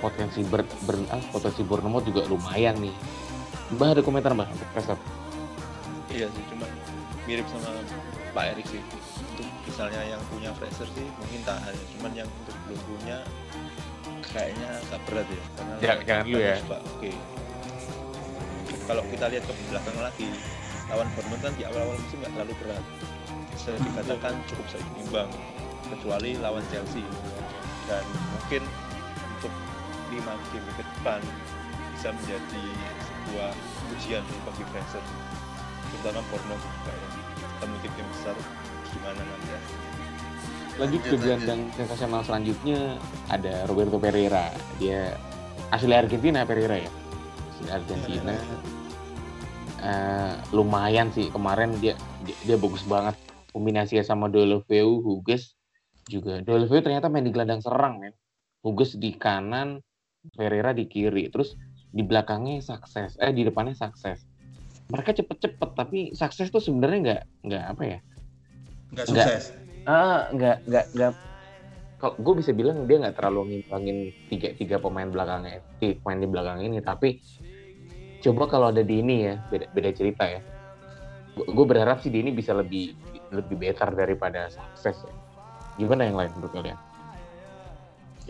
potensi 0.04 0.44
ber, 0.44 0.68
ber 0.84 1.00
ah, 1.10 1.24
potensi 1.32 1.64
Bournemouth 1.64 2.06
juga 2.06 2.28
lumayan 2.28 2.78
nih 2.78 2.94
Mbah 3.74 3.98
ada 3.98 4.02
komentar 4.04 4.36
Mbah 4.38 4.52
untuk 4.52 4.68
Iya 6.16 6.32
sih, 6.32 6.44
cuma 6.48 6.64
mirip 7.26 7.46
sama 7.50 7.70
Pak 8.34 8.46
Erik 8.56 8.66
sih. 8.70 8.82
Untuk 9.36 9.50
misalnya 9.66 10.02
yang 10.06 10.22
punya 10.30 10.50
Fraser 10.56 10.88
sih 10.94 11.06
mungkin 11.18 11.42
tahan, 11.44 11.74
ya. 11.74 11.86
cuman 11.98 12.12
yang 12.14 12.30
untuk 12.46 12.56
belum 12.66 12.82
punya 12.86 13.18
kayaknya 14.30 14.68
agak 14.86 15.02
berat 15.10 15.28
ya. 15.28 15.44
Karena 15.58 15.74
Jangan- 15.82 16.06
jangan 16.06 16.24
dulu 16.26 16.42
ya. 16.42 16.56
Oke. 16.96 17.12
Kalau 18.86 19.04
kita 19.10 19.26
lihat 19.34 19.44
ke 19.50 19.54
belakang 19.74 19.98
lagi, 19.98 20.28
lawan 20.94 21.08
Bournemouth 21.18 21.42
kan 21.42 21.54
di 21.58 21.64
awal-awal 21.66 21.98
musim 21.98 22.18
nggak 22.22 22.34
terlalu 22.38 22.54
berat. 22.62 22.86
Bisa 23.56 23.70
dikatakan 23.82 24.34
cukup 24.46 24.66
seimbang, 24.70 25.32
kecuali 25.90 26.38
lawan 26.38 26.62
Chelsea. 26.70 27.02
Dan 27.90 28.04
mungkin 28.34 28.62
untuk 29.38 29.54
lima 30.14 30.34
game 30.54 30.70
ke 30.78 30.84
depan 30.86 31.22
bisa 31.98 32.14
menjadi 32.14 32.64
sebuah 33.02 33.52
ujian 33.98 34.24
bagi 34.46 34.64
Fraser 34.70 35.06
terutama 36.02 36.56
juga 36.60 36.92
ya 36.92 37.08
ketemu 37.56 37.76
tim-tim 37.82 38.08
besar 38.12 38.36
gimana 38.92 39.22
nanti 39.24 39.48
ya? 39.50 39.60
Lanjut 40.76 41.02
ke 41.08 41.16
gelandang 41.16 41.62
sensasional 41.72 42.22
selanjutnya 42.28 43.00
ada 43.32 43.64
Roberto 43.72 43.96
Pereira. 43.96 44.52
Dia 44.76 45.16
asli 45.72 45.96
Argentina 45.96 46.44
Pereira 46.44 46.76
ya? 46.76 46.92
Asli 47.56 47.70
Argentina. 47.72 48.36
Eh, 49.80 50.34
lumayan 50.52 51.16
sih 51.16 51.32
kemarin 51.32 51.80
dia 51.80 51.96
dia, 52.28 52.36
dia 52.44 52.58
bagus 52.60 52.84
banget. 52.84 53.16
Kombinasinya 53.56 54.04
sama 54.04 54.28
Deulofeu 54.28 55.00
Huges 55.00 55.56
juga. 56.12 56.44
Deulofeu 56.44 56.84
ternyata 56.84 57.08
main 57.08 57.24
di 57.24 57.32
gelandang 57.32 57.64
serang 57.64 58.04
men. 58.04 58.12
Huges 58.60 59.00
di 59.00 59.16
kanan 59.16 59.80
Pereira 60.36 60.76
di 60.76 60.92
kiri. 60.92 61.32
Terus 61.32 61.56
di 61.96 62.04
belakangnya 62.04 62.60
sukses 62.60 63.16
eh 63.24 63.32
di 63.32 63.48
depannya 63.48 63.72
sukses 63.72 64.25
mereka 64.86 65.18
cepet-cepet 65.18 65.70
tapi 65.74 66.00
sukses 66.14 66.48
tuh 66.50 66.62
sebenarnya 66.62 67.00
nggak 67.02 67.22
nggak 67.50 67.64
apa 67.74 67.84
ya? 67.84 68.00
Nggak 68.94 69.06
Nggak. 69.10 69.28
sukses. 69.28 69.46
Ah 69.86 70.30
nggak 70.30 70.58
nggak 70.70 70.86
nggak. 70.94 71.14
Kalau 71.96 72.14
gue 72.22 72.34
bisa 72.44 72.52
bilang 72.52 72.86
dia 72.86 72.98
nggak 73.02 73.16
terlalu 73.18 73.42
ngimbangin 73.62 73.98
tiga 74.30 74.50
tiga 74.54 74.78
pemain 74.78 75.10
belakangnya 75.10 75.64
tiga 75.80 75.96
pemain 76.04 76.20
di 76.22 76.28
belakang 76.30 76.60
ini 76.62 76.78
tapi 76.84 77.18
coba 78.22 78.44
kalau 78.50 78.68
ada 78.74 78.82
di 78.82 79.02
ini 79.02 79.16
ya 79.30 79.36
beda 79.50 79.66
beda 79.74 79.90
cerita 79.94 80.24
ya. 80.28 80.42
Gue 81.36 81.66
berharap 81.68 82.00
sih 82.00 82.14
di 82.14 82.22
ini 82.22 82.32
bisa 82.32 82.54
lebih 82.54 82.94
lebih 83.34 83.58
better 83.58 83.90
daripada 83.92 84.48
sukses 84.54 85.02
ya. 85.02 85.14
gimana 85.76 86.08
yang 86.08 86.16
lain 86.16 86.32
menurut 86.40 86.54
kalian? 86.56 86.80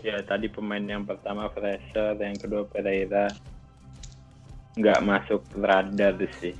Ya 0.02 0.18
tadi 0.22 0.50
pemain 0.50 0.82
yang 0.82 1.06
pertama 1.06 1.46
Fraser, 1.50 2.18
yang 2.18 2.36
kedua 2.36 2.66
Pereira 2.66 3.30
nggak 4.76 5.00
masuk 5.02 5.40
radar 5.56 6.20
sih. 6.38 6.52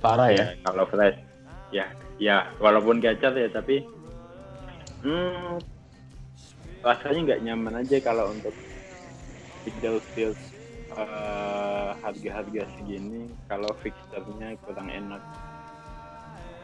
parah 0.00 0.30
ya. 0.32 0.56
Kalau 0.64 0.88
Fresh, 0.88 1.20
ya 1.68 1.84
ya 2.16 2.48
walaupun 2.58 2.98
gacor 2.98 3.34
ya 3.34 3.50
tapi 3.52 3.84
hmm, 5.04 5.60
rasanya 6.82 7.20
nggak 7.28 7.42
nyaman 7.44 7.74
aja 7.84 7.96
kalau 8.00 8.30
untuk 8.32 8.54
Middlefield 9.66 10.38
eh, 10.96 11.90
harga-harga 12.00 12.62
segini 12.78 13.28
kalau 13.52 13.68
fixturnya 13.84 14.56
kurang 14.64 14.88
enak. 14.88 15.22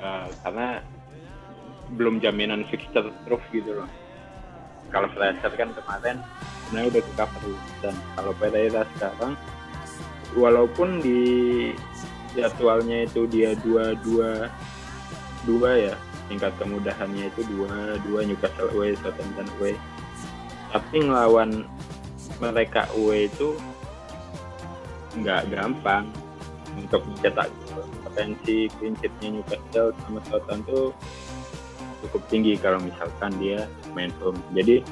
Eh, 0.00 0.28
karena 0.40 0.80
belum 2.00 2.24
jaminan 2.24 2.64
fixture 2.72 3.12
terus 3.28 3.44
gitu 3.52 3.76
loh. 3.76 3.90
Kalau 4.88 5.10
Fraser 5.12 5.52
kan 5.52 5.68
kemarin 5.74 6.16
sebenarnya 6.64 6.88
udah 6.96 7.02
ke 7.02 7.12
cover 7.18 7.54
dan 7.82 7.94
kalau 8.16 8.32
Pereira 8.40 8.82
sekarang 8.96 9.34
walaupun 10.34 11.00
di 11.00 11.22
jadwalnya 12.34 13.06
itu 13.06 13.26
dia 13.30 13.54
dua 13.62 13.94
dua 14.02 14.50
dua 15.46 15.70
ya 15.90 15.94
tingkat 16.26 16.50
kemudahannya 16.58 17.30
itu 17.30 17.46
dua 17.46 18.00
dua 18.02 18.20
Newcastle 18.26 18.70
away 18.74 18.98
Southampton 18.98 19.46
away 19.60 19.74
tapi 20.74 21.06
ngelawan 21.06 21.62
mereka 22.42 22.90
away 22.98 23.30
itu 23.30 23.54
nggak 25.14 25.46
gampang 25.54 26.10
untuk 26.74 27.06
mencetak 27.06 27.46
potensi 28.02 28.66
sheet-nya 28.82 29.38
Newcastle 29.38 29.94
sama 30.02 30.18
Southampton 30.26 30.58
tuh 30.66 30.86
cukup 32.04 32.22
tinggi 32.28 32.58
kalau 32.60 32.82
misalkan 32.82 33.32
dia 33.40 33.64
main 33.96 34.12
home. 34.20 34.36
Jadi 34.52 34.84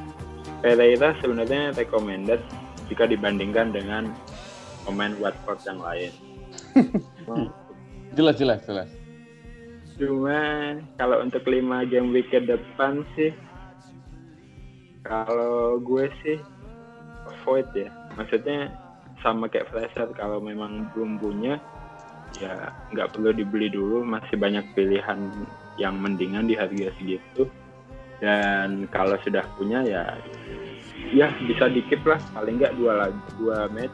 Pereira 0.62 1.12
sebenarnya 1.18 1.74
recommended 1.74 2.40
jika 2.86 3.04
dibandingkan 3.04 3.74
dengan 3.74 4.14
pemain 4.84 5.14
Watford 5.18 5.60
yang 5.66 5.80
lain. 5.80 6.12
Jelas 8.16 8.36
jelas 8.36 8.60
jelas. 8.68 8.90
Cuma 9.96 10.76
kalau 11.00 11.24
untuk 11.24 11.48
5 11.48 11.64
game 11.88 12.12
week 12.12 12.28
ke 12.28 12.44
depan 12.44 13.08
sih 13.16 13.32
kalau 15.00 15.80
gue 15.80 16.12
sih 16.20 16.36
avoid 17.24 17.64
ya. 17.72 17.88
Maksudnya 18.20 18.68
sama 19.24 19.48
kayak 19.48 19.70
Fraser 19.72 20.12
kalau 20.12 20.44
memang 20.44 20.92
belum 20.92 21.16
punya 21.22 21.56
ya 22.40 22.72
nggak 22.92 23.16
perlu 23.16 23.32
dibeli 23.32 23.68
dulu 23.72 24.04
masih 24.04 24.36
banyak 24.36 24.64
pilihan 24.76 25.30
yang 25.76 25.96
mendingan 26.00 26.48
di 26.48 26.56
harga 26.56 26.92
segitu 27.00 27.48
dan 28.22 28.86
kalau 28.88 29.18
sudah 29.20 29.44
punya 29.58 29.84
ya 29.84 30.04
ya 31.12 31.28
bisa 31.44 31.68
dikit 31.68 32.00
lah 32.06 32.20
paling 32.32 32.56
nggak 32.60 32.74
dua 32.78 32.92
lagi 33.06 33.20
dua 33.36 33.68
match 33.68 33.92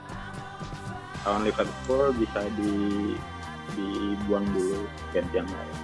lawan 1.26 1.42
Liverpool 1.46 2.14
bisa 2.18 2.46
di 2.54 2.72
dibuang 3.76 4.46
dulu 4.54 4.86
ganti 5.12 5.34
yang 5.38 5.48
lain 5.48 5.76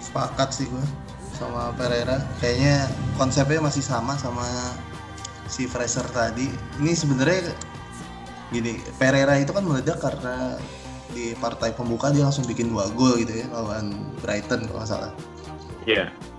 sepakat 0.00 0.50
sih 0.52 0.66
gue 0.68 0.86
sama 1.36 1.72
Pereira 1.74 2.20
kayaknya 2.38 2.86
konsepnya 3.18 3.60
masih 3.64 3.84
sama 3.84 4.14
sama 4.18 4.46
si 5.48 5.66
Fraser 5.68 6.04
tadi 6.12 6.48
ini 6.80 6.92
sebenarnya 6.92 7.52
gini 8.52 8.78
Pereira 9.00 9.36
itu 9.40 9.52
kan 9.52 9.64
meledak 9.64 10.00
karena 10.00 10.56
di 11.12 11.36
partai 11.36 11.76
pembuka 11.76 12.08
dia 12.08 12.24
langsung 12.24 12.48
bikin 12.48 12.72
dua 12.72 12.88
gol 12.96 13.20
gitu 13.20 13.44
ya 13.44 13.46
lawan 13.52 14.12
Brighton 14.24 14.64
kalau 14.64 14.80
nggak 14.80 14.90
salah 14.90 15.12
iya 15.84 16.08
yeah. 16.08 16.32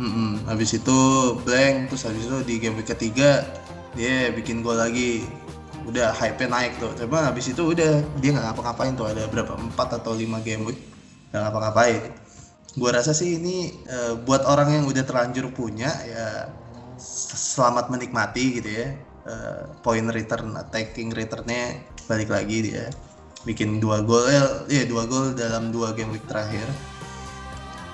Mm-mm. 0.00 0.40
Habis 0.48 0.80
itu 0.80 1.00
blank, 1.44 1.92
terus 1.92 2.08
habis 2.08 2.24
itu 2.24 2.38
di 2.48 2.56
game 2.56 2.80
ketiga 2.80 3.44
dia 3.92 4.32
bikin 4.32 4.64
gol 4.64 4.80
lagi. 4.80 5.28
Udah 5.88 6.14
hype-nya 6.14 6.48
naik 6.48 6.72
tuh. 6.78 6.92
Tapi 6.94 7.10
habis 7.10 7.50
itu 7.50 7.62
udah 7.62 8.04
dia 8.22 8.30
nggak 8.34 8.46
ngapa-ngapain 8.52 8.92
tuh. 8.94 9.06
Ada 9.10 9.26
berapa? 9.28 9.52
4 9.56 9.98
atau 10.02 10.12
5 10.14 10.46
game 10.46 10.62
week 10.68 10.80
nggak 11.32 11.42
ngapa-ngapain. 11.48 12.02
Gua 12.78 12.90
rasa 12.94 13.12
sih 13.12 13.36
ini 13.36 13.84
uh, 13.88 14.16
buat 14.22 14.48
orang 14.48 14.80
yang 14.80 14.84
udah 14.88 15.04
terlanjur 15.04 15.52
punya 15.52 15.92
ya 16.08 16.48
selamat 17.02 17.92
menikmati 17.92 18.62
gitu 18.62 18.70
ya. 18.70 18.88
Uh, 19.22 19.70
point 19.86 20.10
return, 20.10 20.50
attacking 20.58 21.14
returnnya 21.14 21.78
balik 22.10 22.26
lagi 22.26 22.58
dia 22.66 22.90
bikin 23.42 23.82
dua 23.82 24.02
gol 24.02 24.26
ya, 24.30 24.42
ya 24.70 24.82
dua 24.86 25.06
gol 25.06 25.34
dalam 25.34 25.74
dua 25.74 25.94
game 25.94 26.14
week 26.14 26.26
terakhir 26.30 26.66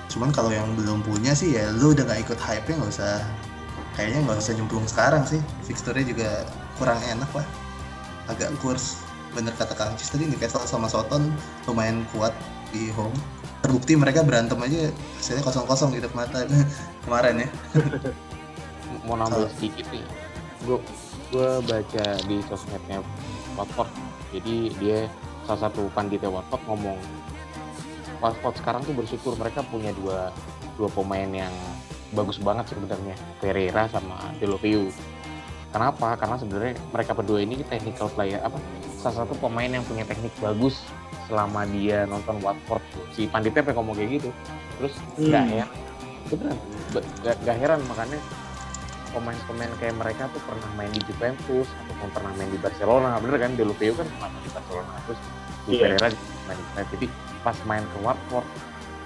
cuman 0.09 0.33
kalau 0.33 0.49
yang 0.49 0.65
belum 0.73 1.05
punya 1.05 1.37
sih 1.37 1.53
ya 1.53 1.69
lu 1.73 1.93
udah 1.93 2.05
gak 2.09 2.21
ikut 2.25 2.39
hype 2.41 2.65
nya 2.65 2.75
nggak 2.81 2.91
usah 2.97 3.21
kayaknya 3.93 4.19
nggak 4.25 4.39
usah 4.41 4.53
nyemplung 4.57 4.85
sekarang 4.89 5.23
sih 5.25 5.41
fixturenya 5.65 6.09
juga 6.09 6.29
kurang 6.81 6.97
enak 7.05 7.29
lah 7.33 7.45
agak 8.29 8.53
kurs. 8.61 9.01
Bener 9.33 9.53
kata 9.57 9.77
Kang 9.77 9.93
Cis 9.97 10.09
tadi 10.09 10.25
Newcastle 10.25 10.65
sama 10.65 10.89
Soton 10.89 11.33
lumayan 11.69 12.05
kuat 12.13 12.33
di 12.73 12.89
home. 12.93 13.13
Terbukti 13.59 13.93
mereka 13.97 14.23
berantem 14.23 14.55
aja 14.63 14.87
hasilnya 15.19 15.43
kosong-kosong 15.43 15.91
di 15.91 15.99
mata 16.15 16.47
kemarin 17.03 17.45
ya. 17.45 17.49
Mau 19.05 19.19
nambah 19.19 19.51
sedikit 19.57 19.85
nih. 19.91 20.05
Gue 20.63 20.77
gue 21.29 21.49
baca 21.65 22.05
di 22.25 22.37
sosmednya 22.49 23.03
Watford. 23.57 23.89
Jadi 24.33 24.73
dia 24.79 25.09
salah 25.45 25.69
satu 25.69 25.89
panditnya 25.93 26.29
Watford 26.29 26.61
ngomong 26.69 26.97
Watford 28.21 28.55
sekarang 28.59 28.81
tuh 28.83 28.93
bersyukur 28.93 29.33
mereka 29.39 29.63
punya 29.65 29.95
dua 29.95 30.29
dua 30.75 30.89
pemain 30.91 31.27
yang 31.27 31.53
bagus 32.13 32.41
banget 32.41 32.73
sebenarnya. 32.73 33.15
Pereira 33.37 33.85
sama 33.91 34.17
Deulofeu. 34.41 34.89
Kenapa? 35.69 36.17
Karena 36.17 36.35
sebenarnya 36.41 36.73
mereka 36.89 37.11
berdua 37.13 37.39
ini 37.45 37.61
technical 37.61 38.09
player 38.09 38.41
apa 38.41 38.57
salah 38.97 39.23
satu 39.25 39.37
pemain 39.37 39.69
yang 39.69 39.85
punya 39.85 40.01
teknik 40.03 40.33
bagus 40.41 40.81
selama 41.29 41.63
dia 41.69 42.09
nonton 42.09 42.41
Watford. 42.41 42.81
Si 43.13 43.29
Panditnya 43.29 43.61
pengen 43.61 43.85
ngomong 43.85 43.95
kayak 44.01 44.09
gitu. 44.17 44.29
Terus 44.81 44.93
nggak 45.21 45.45
hmm. 45.45 45.59
ya? 45.61 45.65
Beneran, 46.29 46.57
gak, 47.25 47.35
gak 47.41 47.57
heran 47.57 47.81
makanya 47.89 48.21
pemain-pemain 49.09 49.73
kayak 49.81 49.95
mereka 49.97 50.23
tuh 50.29 50.41
pernah 50.45 50.69
main 50.77 50.91
di 50.93 51.01
Juventus 51.01 51.67
ataupun 51.85 52.09
pernah 52.13 52.31
main 52.37 52.49
di 52.53 52.59
Barcelona 52.61 53.17
bener 53.17 53.37
kan 53.41 53.51
Deulofeu 53.57 53.93
kan 53.97 54.05
pernah 54.05 54.29
main 54.29 54.43
di 54.45 54.51
Barcelona 54.53 54.93
terus 55.05 55.19
di 55.65 55.71
yeah. 55.73 55.81
Pereira 55.81 56.07
main 56.45 56.57
di 56.57 56.83
jadi 56.97 57.05
pas 57.41 57.57
main 57.65 57.83
ke 57.89 57.97
Watford 58.05 58.47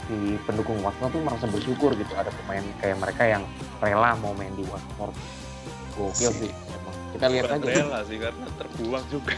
si 0.04 0.36
pendukung 0.44 0.84
Watford 0.84 1.16
tuh 1.16 1.22
merasa 1.24 1.46
bersyukur 1.48 1.96
gitu 1.96 2.12
ada 2.20 2.28
pemain 2.44 2.64
kayak 2.84 2.98
mereka 3.00 3.24
yang 3.24 3.44
rela 3.80 4.20
mau 4.20 4.36
main 4.36 4.52
di 4.60 4.68
Watford 4.68 5.16
gokil 5.96 6.32
sih. 6.34 6.52
emang. 6.52 6.96
Kita 7.14 7.26
lihat 7.30 7.46
aja. 7.54 7.66
Rela 7.66 8.00
sih 8.06 8.18
karena 8.18 8.46
terbuang 8.58 9.06
juga. 9.14 9.34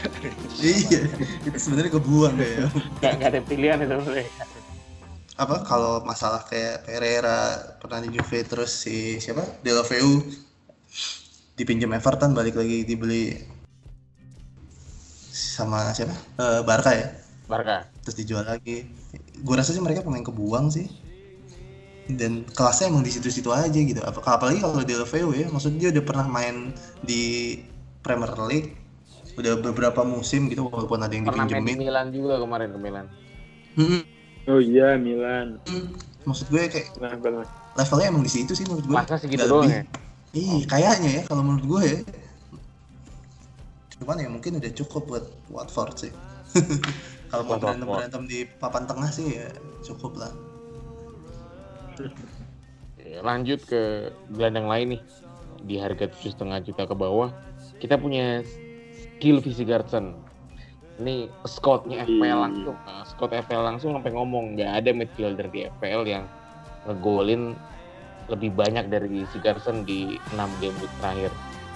Iya 0.56 1.00
itu 1.44 1.58
sebenarnya 1.60 1.92
kebuang 1.92 2.34
kayak 2.40 2.58
gak, 3.04 3.12
gak 3.20 3.28
ada 3.30 3.40
pilihan 3.44 3.78
itu 3.84 3.96
mereka 4.02 4.44
apa 5.36 5.68
kalau 5.68 6.00
masalah 6.00 6.40
kayak 6.48 6.88
Pereira 6.88 7.76
pernah 7.76 8.00
di 8.00 8.08
Juve 8.08 8.40
terus 8.40 8.72
si 8.72 9.20
siapa? 9.20 9.44
Deulofeu 9.60 10.24
dipinjam 11.60 11.92
Everton 11.92 12.32
balik 12.32 12.56
lagi 12.56 12.88
dibeli 12.88 13.36
sama 15.28 15.92
siapa? 15.92 16.16
Uh, 16.40 16.64
Barca 16.64 16.96
ya? 16.96 17.12
Barca. 17.52 17.84
Terus 18.00 18.16
dijual 18.16 18.48
lagi. 18.48 18.88
Gue 19.44 19.54
rasa 19.60 19.76
sih 19.76 19.84
mereka 19.84 20.00
pemain 20.00 20.24
kebuang 20.24 20.72
sih 20.72 20.88
dan 22.06 22.46
kelasnya 22.54 22.86
emang 22.86 23.02
di 23.02 23.10
situ-situ 23.10 23.50
aja 23.50 23.74
gitu. 23.74 23.98
Apalagi 24.02 24.62
kalau 24.62 24.78
di 24.86 24.94
LVW 24.94 25.30
ya 25.34 25.48
maksudnya 25.50 25.78
dia 25.88 25.90
udah 25.98 26.04
pernah 26.06 26.26
main 26.30 26.70
di 27.02 27.58
Premier 28.06 28.30
League. 28.46 28.70
Udah 29.36 29.58
beberapa 29.60 30.00
musim 30.06 30.48
gitu 30.48 30.64
walaupun 30.64 31.02
ada 31.02 31.12
yang 31.12 31.28
pernah 31.28 31.44
dipinjemin 31.44 31.66
main 31.66 31.76
di 31.76 31.84
Milan 31.84 32.06
juga 32.14 32.34
kemarin 32.40 32.68
ke 32.72 32.78
Milan. 32.80 33.06
Hmm. 33.76 34.02
oh 34.48 34.60
iya 34.62 34.96
Milan. 34.96 35.60
Hmm. 35.68 35.92
maksud 36.26 36.50
gue 36.50 36.66
kayak 36.66 36.90
nah, 36.98 37.14
levelnya 37.78 38.10
emang 38.10 38.24
di 38.24 38.32
situ 38.32 38.56
sih 38.56 38.64
menurut 38.64 38.86
gue. 38.88 38.96
Masa 38.96 39.20
segitu 39.20 39.44
doang 39.44 39.68
ya? 39.68 39.82
Ih, 40.32 40.64
kayaknya 40.64 41.10
ya 41.20 41.22
kalau 41.28 41.42
menurut 41.44 41.64
gue 41.68 41.82
ya. 41.84 41.98
Cuman 44.00 44.16
ya 44.24 44.28
mungkin 44.32 44.56
udah 44.56 44.72
cukup 44.72 45.02
buat 45.06 45.24
Watford 45.52 46.08
sih. 46.08 46.12
Kalau 47.26 47.42
mau 47.42 47.58
berantem 47.58 47.90
berantem 47.90 48.22
di 48.30 48.38
papan 48.46 48.86
tengah 48.86 49.10
sih 49.10 49.26
ya 49.34 49.50
cukup 49.82 50.14
lah 50.14 50.30
lanjut 53.22 53.60
ke 53.66 54.12
gelandang 54.34 54.66
lain 54.68 54.86
nih. 54.98 55.02
Di 55.66 55.80
harga 55.80 56.06
tujuh 56.06 56.30
setengah 56.36 56.62
juta 56.62 56.86
ke 56.86 56.94
bawah 56.94 57.32
kita 57.80 58.00
punya 58.00 58.40
skill 58.96 59.40
Garden 59.64 60.16
ini 60.96 61.28
scoutnya 61.44 62.08
FPL 62.08 62.40
langsung. 62.40 62.76
Nah, 62.88 63.04
scout 63.04 63.28
FPL 63.28 63.68
langsung 63.68 63.92
sampai 63.92 64.16
ngomong 64.16 64.56
nggak 64.56 64.70
ada 64.80 64.90
midfielder 64.96 65.44
di 65.52 65.68
FPL 65.68 66.08
yang 66.08 66.24
ngegolin 66.88 67.52
lebih 68.32 68.56
banyak 68.56 68.88
dari 68.88 69.28
Garden 69.44 69.84
di 69.84 70.16
6 70.32 70.40
game 70.64 70.76
terakhir. 71.04 71.32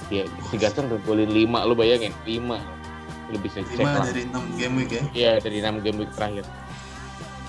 Dia 0.08 0.24
Garden 0.56 0.88
udah 0.88 1.00
golin 1.04 1.30
5 1.30 1.68
lu 1.68 1.74
bayangin 1.76 2.16
5 2.24 3.30
lu 3.30 3.38
bisa 3.44 3.60
cek 3.62 3.84
lah. 3.84 4.08
dari 4.08 4.24
6 4.24 4.58
game 4.58 4.74
week 4.80 4.90
ya? 4.90 5.02
Iya 5.12 5.32
dari 5.44 5.60
6 5.60 5.84
game 5.84 5.98
week 6.00 6.12
terakhir. 6.16 6.48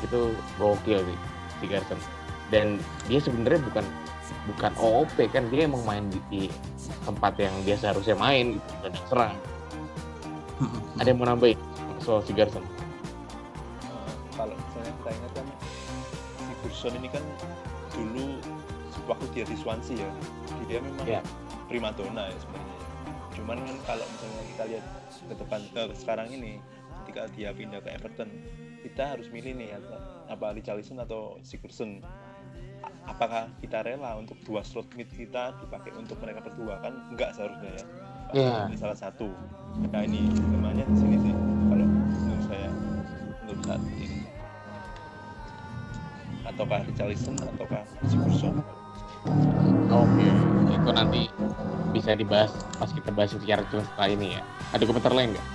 Itu 0.04 0.36
gokil 0.60 1.08
sih 1.08 1.18
si 1.64 1.66
Garson 1.72 2.00
dan 2.54 2.78
dia 3.08 3.20
sebenarnya 3.24 3.64
bukan 3.72 3.86
bukan 4.52 4.72
OOP 4.78 5.18
kan 5.32 5.48
dia 5.50 5.66
emang 5.66 5.84
main 5.88 6.06
di, 6.12 6.20
di 6.30 6.42
tempat 7.08 7.40
yang 7.40 7.56
dia 7.64 7.80
seharusnya 7.80 8.14
main 8.20 8.60
gitu 8.60 8.72
dan 8.84 8.92
yang 8.92 9.08
serang. 9.08 9.36
Ada 11.02 11.08
yang 11.10 11.18
mau 11.18 11.28
nambahin 11.32 11.58
soal 12.02 12.22
si 12.26 12.34
Garson 12.34 12.66
uh, 13.86 14.14
kalau 14.34 14.58
misalnya 14.58 14.92
kita 15.00 15.10
ingat 15.14 15.32
kan 15.38 15.48
si 16.42 16.54
Gerson 16.66 16.94
ini 16.98 17.08
kan 17.14 17.24
dulu 17.94 18.26
waktu 19.06 19.26
dia 19.38 19.46
di 19.46 19.56
Swansea 19.58 20.02
ya 20.02 20.10
dia 20.66 20.80
memang 20.82 21.06
yeah. 21.06 21.24
primadona 21.68 22.32
ya 22.32 22.38
sebenarnya. 22.42 22.78
Cuman 23.32 23.58
kan 23.64 23.78
kalau 23.88 24.06
misalnya 24.08 24.44
kita 24.56 24.64
lihat 24.72 24.86
ke 25.12 25.34
depan 25.36 25.62
ke 25.72 25.82
sekarang 25.96 26.28
ini 26.32 26.64
ketika 27.04 27.28
dia 27.36 27.50
pindah 27.52 27.80
ke 27.84 27.90
Everton 27.92 28.30
kita 28.82 29.04
harus 29.18 29.28
milih 29.30 29.54
nih 29.58 29.78
apa 30.32 30.48
Richarlison 30.56 31.02
atau 31.04 31.38
Sigurdsson 31.44 32.02
apakah 33.06 33.52
kita 33.60 33.86
rela 33.86 34.18
untuk 34.18 34.38
dua 34.46 34.66
slot 34.66 34.88
mid 34.98 35.10
kita 35.14 35.56
dipakai 35.62 35.92
untuk 35.98 36.18
mereka 36.22 36.42
berdua? 36.46 36.82
Kan 36.82 36.94
enggak 37.14 37.36
seharusnya 37.36 37.72
ya. 37.72 37.86
Yeah. 38.32 38.72
salah 38.80 38.96
satu. 38.96 39.28
Nah 39.92 40.02
ini 40.08 40.32
namanya 40.56 40.88
di 40.88 40.96
sini 40.96 41.16
sih 41.20 41.34
kalau 41.68 41.86
menurut 41.86 42.44
saya. 42.48 42.70
Untuk 43.44 43.58
saat 43.68 43.82
ini. 43.92 44.08
Ataukah 46.48 46.80
Richarlison 46.88 47.36
ataukah 47.38 47.84
Sigurdsson 48.10 48.64
oke 49.92 50.10
okay. 50.10 50.32
itu 50.74 50.90
nanti 50.90 51.22
bisa 51.92 52.18
dibahas 52.18 52.50
pas 52.80 52.90
kita 52.90 53.12
bahas 53.14 53.30
secara 53.36 53.62
jelas 53.70 53.86
setelah 53.92 54.10
ini 54.10 54.28
ya. 54.40 54.42
Ada 54.72 54.84
komentar 54.88 55.12
lain 55.12 55.36
nggak? 55.36 55.48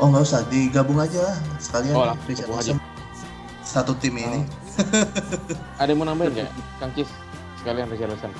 Oh 0.00 0.06
nggak 0.12 0.22
usah, 0.24 0.40
digabung 0.52 0.98
aja 1.00 1.36
sekalian 1.56 1.94
Oh, 1.96 2.12
Wilson. 2.28 2.78
Satu 3.64 3.96
tim 3.96 4.20
ini. 4.20 4.44
Ada 5.80 5.90
yang 5.92 6.00
mau 6.00 6.06
nambahin 6.08 6.32
nggak, 6.32 6.50
Kang 6.80 6.92
Cis? 6.96 7.10
Sekalian 7.60 7.88
Richarlison. 7.92 8.32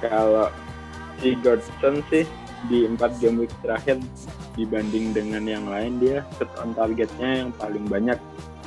Kalau 0.00 0.48
si 1.20 1.36
Godson 1.44 2.00
sih 2.08 2.24
di 2.68 2.84
empat 2.84 3.16
game 3.20 3.44
week 3.44 3.52
terakhir 3.64 4.00
dibanding 4.56 5.16
dengan 5.16 5.44
yang 5.44 5.64
lain 5.68 5.96
dia 5.96 6.26
set 6.36 6.50
on 6.60 6.76
targetnya 6.76 7.46
yang 7.46 7.50
paling 7.56 7.84
banyak 7.88 8.18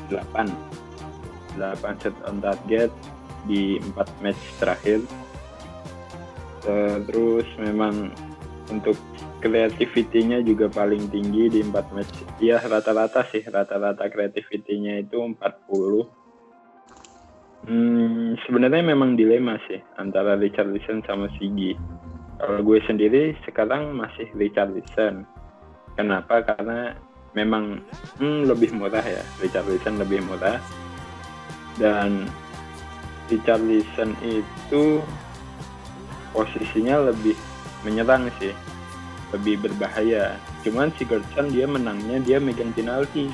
8 0.09 0.49
8 1.59 2.01
set 2.01 2.15
on 2.25 2.41
target 2.41 2.89
di 3.45 3.77
empat 3.77 4.09
match 4.23 4.41
terakhir 4.57 5.03
terus 7.05 7.45
memang 7.59 8.09
untuk 8.71 8.95
kreativitinya 9.43 10.39
juga 10.39 10.71
paling 10.71 11.11
tinggi 11.11 11.51
di 11.51 11.59
empat 11.59 11.91
match 11.91 12.15
ya 12.39 12.63
rata-rata 12.63 13.27
sih 13.27 13.43
rata-rata 13.43 14.07
kreativitinya 14.07 15.03
itu 15.03 15.19
40 15.19 16.22
Hmm, 17.63 18.35
sebenarnya 18.43 18.83
memang 18.83 19.15
dilema 19.15 19.55
sih 19.71 19.79
antara 19.95 20.35
Richarlison 20.35 20.99
sama 21.07 21.31
Sigi. 21.39 21.79
Kalau 22.35 22.59
gue 22.59 22.79
sendiri 22.83 23.39
sekarang 23.47 23.95
masih 23.95 24.27
Richarlison. 24.35 25.23
Kenapa? 25.95 26.43
Karena 26.43 26.91
memang 27.31 27.79
hmm, 28.19 28.51
lebih 28.51 28.75
murah 28.75 29.03
ya. 29.03 29.23
Richarlison 29.39 29.95
lebih 29.95 30.19
murah. 30.27 30.59
Dan 31.79 32.27
Richarlison 33.31 34.11
itu 34.27 34.99
posisinya 36.35 37.15
lebih 37.15 37.39
menyerang 37.87 38.27
sih. 38.43 38.51
Lebih 39.31 39.63
berbahaya. 39.63 40.35
Cuman 40.67 40.91
Sigurdsson 40.99 41.47
dia 41.55 41.63
menangnya 41.63 42.19
dia 42.19 42.37
megang 42.43 42.75
penalti 42.75 43.31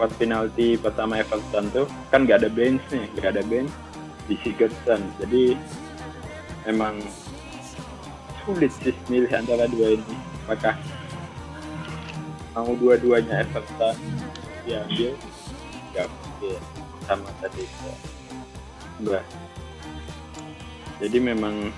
spot 0.00 0.16
penalti 0.16 0.80
pertama 0.80 1.20
Everton 1.20 1.68
tuh 1.76 1.84
kan 2.08 2.24
nggak 2.24 2.40
ada 2.40 2.48
bench 2.48 2.80
nih, 2.88 3.04
nggak 3.20 3.36
ada 3.36 3.44
bench 3.44 3.68
di 4.32 4.34
Sigurdsson. 4.40 5.04
Jadi 5.20 5.52
emang 6.64 7.04
sulit 8.40 8.72
sih 8.80 8.96
milih 9.12 9.28
antara 9.28 9.68
dua 9.68 10.00
ini. 10.00 10.16
Apakah 10.48 10.72
mau 12.56 12.72
dua-duanya 12.80 13.44
Everton 13.44 13.92
diambil? 14.64 15.12
Nggak 15.92 16.08
mungkin 16.08 16.60
sama 17.04 17.28
tadi. 17.44 17.64
Enggak. 19.04 19.24
Jadi 20.96 21.18
memang 21.20 21.76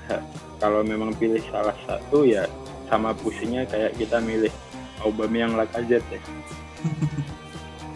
kalau 0.62 0.86
memang 0.86 1.10
pilih 1.18 1.42
salah 1.50 1.74
satu 1.90 2.22
ya 2.22 2.46
sama 2.86 3.18
pusingnya 3.18 3.66
kayak 3.66 3.98
kita 3.98 4.22
milih 4.22 4.54
Aubameyang 5.02 5.58
Lacazette 5.58 6.06
ya 6.06 6.22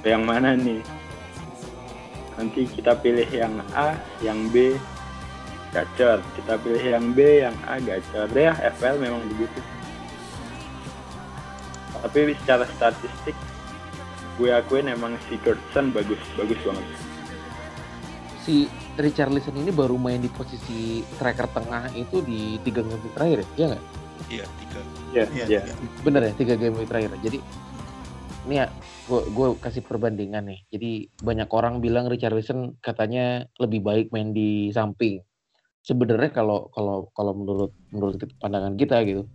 yang 0.07 0.23
mana 0.23 0.55
nih 0.55 0.81
nanti 2.39 2.69
kita 2.71 2.95
pilih 3.01 3.27
yang 3.27 3.59
A 3.75 3.99
yang 4.23 4.47
B 4.55 4.79
gacor 5.75 6.23
kita 6.39 6.55
pilih 6.63 6.85
yang 6.85 7.07
B 7.11 7.43
yang 7.43 7.57
A 7.67 7.83
gacor 7.83 8.31
ya 8.33 8.55
FL 8.79 9.03
memang 9.03 9.21
begitu 9.27 9.61
tapi 11.97 12.39
secara 12.45 12.65
statistik 12.71 13.35
gue 14.37 14.51
akuin 14.53 14.87
emang 14.93 15.17
si 15.27 15.41
Kurtson 15.43 15.91
bagus 15.91 16.21
bagus 16.39 16.61
banget 16.63 16.87
Si 18.47 18.71
Richarlison 18.95 19.59
ini 19.59 19.75
baru 19.75 19.99
main 19.99 20.23
di 20.23 20.31
posisi 20.31 21.03
striker 21.03 21.51
tengah 21.51 21.91
itu 21.99 22.23
di 22.23 22.63
tiga 22.63 22.87
game 22.87 23.11
terakhir 23.11 23.43
ya? 23.43 23.47
Iya 23.59 23.67
nggak? 23.67 23.85
Iya, 24.27 24.45
tiga. 24.47 24.81
ya 25.11 25.25
Iya, 25.35 25.45
ya 25.51 25.61
iya. 25.67 25.75
Bener 26.07 26.23
ya, 26.31 26.33
tiga 26.39 26.55
game 26.55 26.79
terakhir. 26.87 27.11
Jadi 27.27 27.43
ini 28.47 28.63
ya, 28.63 28.67
gue 29.11 29.21
gue 29.35 29.49
kasih 29.59 29.83
perbandingan 29.83 30.47
nih. 30.47 30.61
Jadi 30.71 30.91
banyak 31.19 31.51
orang 31.51 31.83
bilang 31.83 32.07
Richarlison 32.07 32.79
katanya 32.79 33.51
lebih 33.59 33.83
baik 33.83 34.15
main 34.15 34.31
di 34.31 34.71
samping. 34.71 35.19
Sebenarnya 35.83 36.31
kalau 36.31 36.71
kalau 36.71 37.11
kalau 37.15 37.33
menurut 37.35 37.73
menurut 37.91 38.23
pandangan 38.39 38.79
kita 38.79 39.03
gitu, 39.03 39.27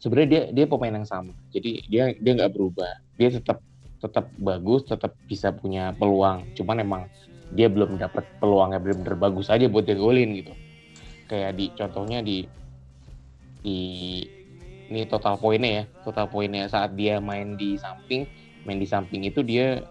sebenarnya 0.00 0.28
dia 0.28 0.42
dia 0.52 0.66
pemain 0.68 0.92
yang 0.92 1.08
sama. 1.08 1.32
Jadi 1.56 1.88
dia 1.88 2.12
dia 2.16 2.32
nggak 2.36 2.52
berubah. 2.52 3.00
Dia 3.16 3.32
tetap 3.32 3.64
tetap 4.00 4.28
bagus, 4.40 4.84
tetap 4.84 5.16
bisa 5.24 5.52
punya 5.52 5.96
peluang. 5.96 6.44
Cuman 6.56 6.84
emang 6.84 7.02
dia 7.56 7.68
belum 7.68 7.96
dapat 7.96 8.24
peluangnya 8.38 8.80
benar-benar 8.80 9.16
bagus 9.16 9.48
aja 9.48 9.68
buat 9.72 9.88
dia 9.88 9.96
golin 9.96 10.36
gitu. 10.36 10.52
Kayak 11.28 11.56
di 11.56 11.66
contohnya 11.72 12.20
di 12.20 12.44
di 13.60 13.78
ini 14.90 15.06
total 15.06 15.38
poinnya 15.38 15.70
ya 15.70 15.84
total 16.02 16.26
poinnya 16.26 16.66
saat 16.66 16.98
dia 16.98 17.22
main 17.22 17.54
di 17.54 17.78
samping 17.78 18.26
main 18.64 18.78
di 18.80 18.88
samping 18.88 19.24
itu 19.24 19.40
dia 19.44 19.84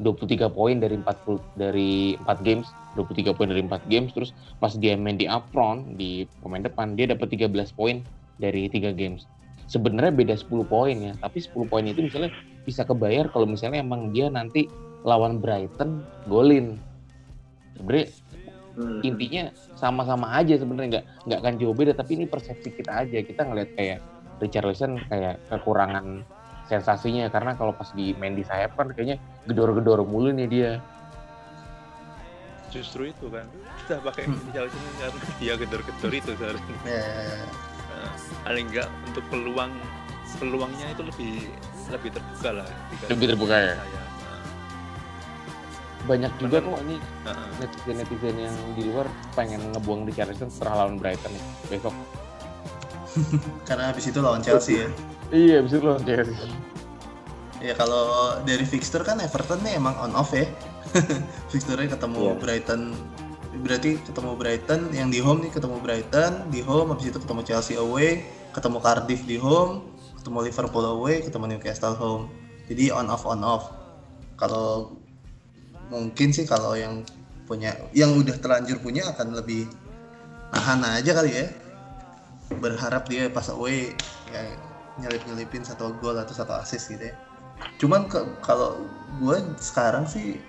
23 0.00 0.48
poin 0.48 0.80
dari 0.80 0.96
40 0.96 1.60
dari 1.60 2.16
4 2.24 2.46
games. 2.46 2.66
23 2.96 3.36
poin 3.36 3.48
dari 3.52 3.62
4 3.62 3.92
games. 3.92 4.10
Terus 4.16 4.30
pas 4.58 4.72
dia 4.72 4.96
main 4.96 5.20
di 5.20 5.28
up 5.28 5.44
front 5.52 6.00
di 6.00 6.24
pemain 6.40 6.64
depan 6.64 6.96
dia 6.96 7.12
dapat 7.12 7.30
13 7.32 7.52
poin 7.76 8.00
dari 8.40 8.66
3 8.72 8.96
games. 8.96 9.28
Sebenarnya 9.68 10.10
beda 10.10 10.34
10 10.34 10.66
poin 10.66 10.96
ya 10.96 11.12
tapi 11.20 11.38
10 11.38 11.70
poin 11.70 11.84
itu 11.86 12.00
misalnya 12.02 12.32
bisa 12.64 12.82
kebayar 12.82 13.30
kalau 13.30 13.46
misalnya 13.46 13.84
emang 13.84 14.10
dia 14.10 14.32
nanti 14.32 14.66
lawan 15.04 15.38
Brighton 15.38 16.02
golin. 16.26 16.80
Sebenarnya 17.76 18.08
Hmm. 18.70 19.02
intinya 19.02 19.50
sama-sama 19.74 20.30
aja 20.38 20.54
sebenarnya 20.54 20.88
nggak 20.98 21.06
nggak 21.26 21.38
akan 21.42 21.54
jauh 21.58 21.74
beda 21.74 21.92
tapi 21.92 22.16
ini 22.16 22.24
persepsi 22.30 22.70
kita 22.70 23.02
aja. 23.04 23.18
Kita 23.20 23.42
ngelihat 23.44 23.70
kayak 23.74 23.98
Richarlison 24.40 24.96
kayak 25.10 25.42
kekurangan 25.50 26.24
sensasinya 26.70 27.26
karena 27.26 27.58
kalau 27.58 27.74
pas 27.74 27.90
di 27.90 28.14
main 28.14 28.38
di 28.38 28.46
sayap 28.46 28.78
kan 28.78 28.94
kayaknya 28.94 29.18
gedor-gedor 29.44 30.06
mulu 30.06 30.30
nih 30.30 30.46
dia 30.46 30.72
Justru 32.70 33.10
itu 33.10 33.26
kan. 33.26 33.42
Kita 33.82 33.98
pakai 33.98 34.30
Hmm. 34.30 34.38
Richarlison 34.46 34.82
karena 34.94 35.20
dia 35.42 35.54
gedor-gedor 35.58 36.12
itu 36.14 36.30
seharusnya. 36.38 36.76
Ya, 36.86 37.02
ya, 37.02 37.22
ya. 37.26 37.42
Nah, 37.90 38.10
paling 38.46 38.66
enggak 38.70 38.88
untuk 39.10 39.24
peluang 39.26 39.72
peluangnya 40.38 40.86
itu 40.94 41.02
lebih 41.02 41.32
lebih 41.90 42.10
terbuka 42.14 42.50
lah. 42.62 42.68
Lebih 43.10 43.26
terbuka 43.34 43.56
ya? 43.58 43.74
saya. 43.74 44.02
Nah, 44.22 44.42
banyak 46.06 46.32
juga 46.38 46.56
Bener. 46.62 46.70
kok 46.70 46.80
ini 46.86 46.96
netizen 47.58 47.96
netizen 47.98 48.36
yang 48.38 48.54
di 48.78 48.82
luar 48.86 49.06
pengen 49.34 49.60
ngebuang 49.74 50.06
Richarlison 50.06 50.46
setelah 50.46 50.86
lawan 50.86 51.02
Brighton 51.02 51.34
nih 51.34 51.44
besok 51.66 51.94
Karena 53.68 53.90
habis 53.90 54.06
itu 54.06 54.22
lawan 54.22 54.38
Chelsea 54.40 54.86
ya. 54.86 54.88
iya 55.30 55.62
bisa 55.62 55.78
lawan 55.82 56.02
Chelsea 56.06 56.50
Ya 57.60 57.76
kalau 57.76 58.40
dari 58.48 58.64
fixture 58.64 59.04
kan 59.04 59.20
Everton 59.20 59.60
nih 59.60 59.76
emang 59.76 59.92
on 60.00 60.16
off 60.16 60.32
ya. 60.32 60.48
Fixturenya 61.52 61.92
ketemu 61.92 62.32
Iya. 62.32 62.40
Brighton 62.40 62.96
berarti 63.60 64.00
ketemu 64.00 64.32
Brighton 64.40 64.80
yang 64.96 65.12
di 65.12 65.20
home 65.20 65.44
nih 65.44 65.52
ketemu 65.52 65.76
Brighton 65.84 66.48
di 66.48 66.64
home 66.64 66.96
habis 66.96 67.12
itu 67.12 67.20
ketemu 67.20 67.44
Chelsea 67.44 67.76
away, 67.76 68.24
ketemu 68.56 68.80
Cardiff 68.80 69.20
di 69.28 69.36
home, 69.36 69.84
ketemu 70.16 70.48
Liverpool 70.48 70.86
away, 70.88 71.20
ketemu 71.20 71.44
Newcastle 71.52 71.92
home. 72.00 72.32
Jadi 72.72 72.88
on 72.96 73.12
off 73.12 73.28
on 73.28 73.44
off. 73.44 73.68
Kalau 74.40 74.96
mungkin 75.92 76.32
sih 76.32 76.48
kalau 76.48 76.72
yang 76.80 77.04
punya 77.44 77.76
yang 77.92 78.16
udah 78.16 78.40
terlanjur 78.40 78.80
punya 78.80 79.04
akan 79.12 79.36
lebih 79.36 79.68
nahan 80.56 80.80
aja 80.96 81.12
kali 81.12 81.44
ya. 81.44 81.46
Berharap 82.56 83.04
dia 83.04 83.28
pas 83.28 83.52
away 83.52 83.92
ya 84.32 84.69
nyelip-nyelipin 85.00 85.64
satu 85.64 85.96
gol 85.98 86.16
atau 86.16 86.32
satu 86.36 86.52
assist 86.56 86.92
gitu 86.92 87.10
ya. 87.10 87.14
Cuman 87.76 88.08
ke- 88.08 88.28
kalau 88.40 88.84
gue 89.20 89.36
sekarang 89.60 90.04
sih 90.08 90.40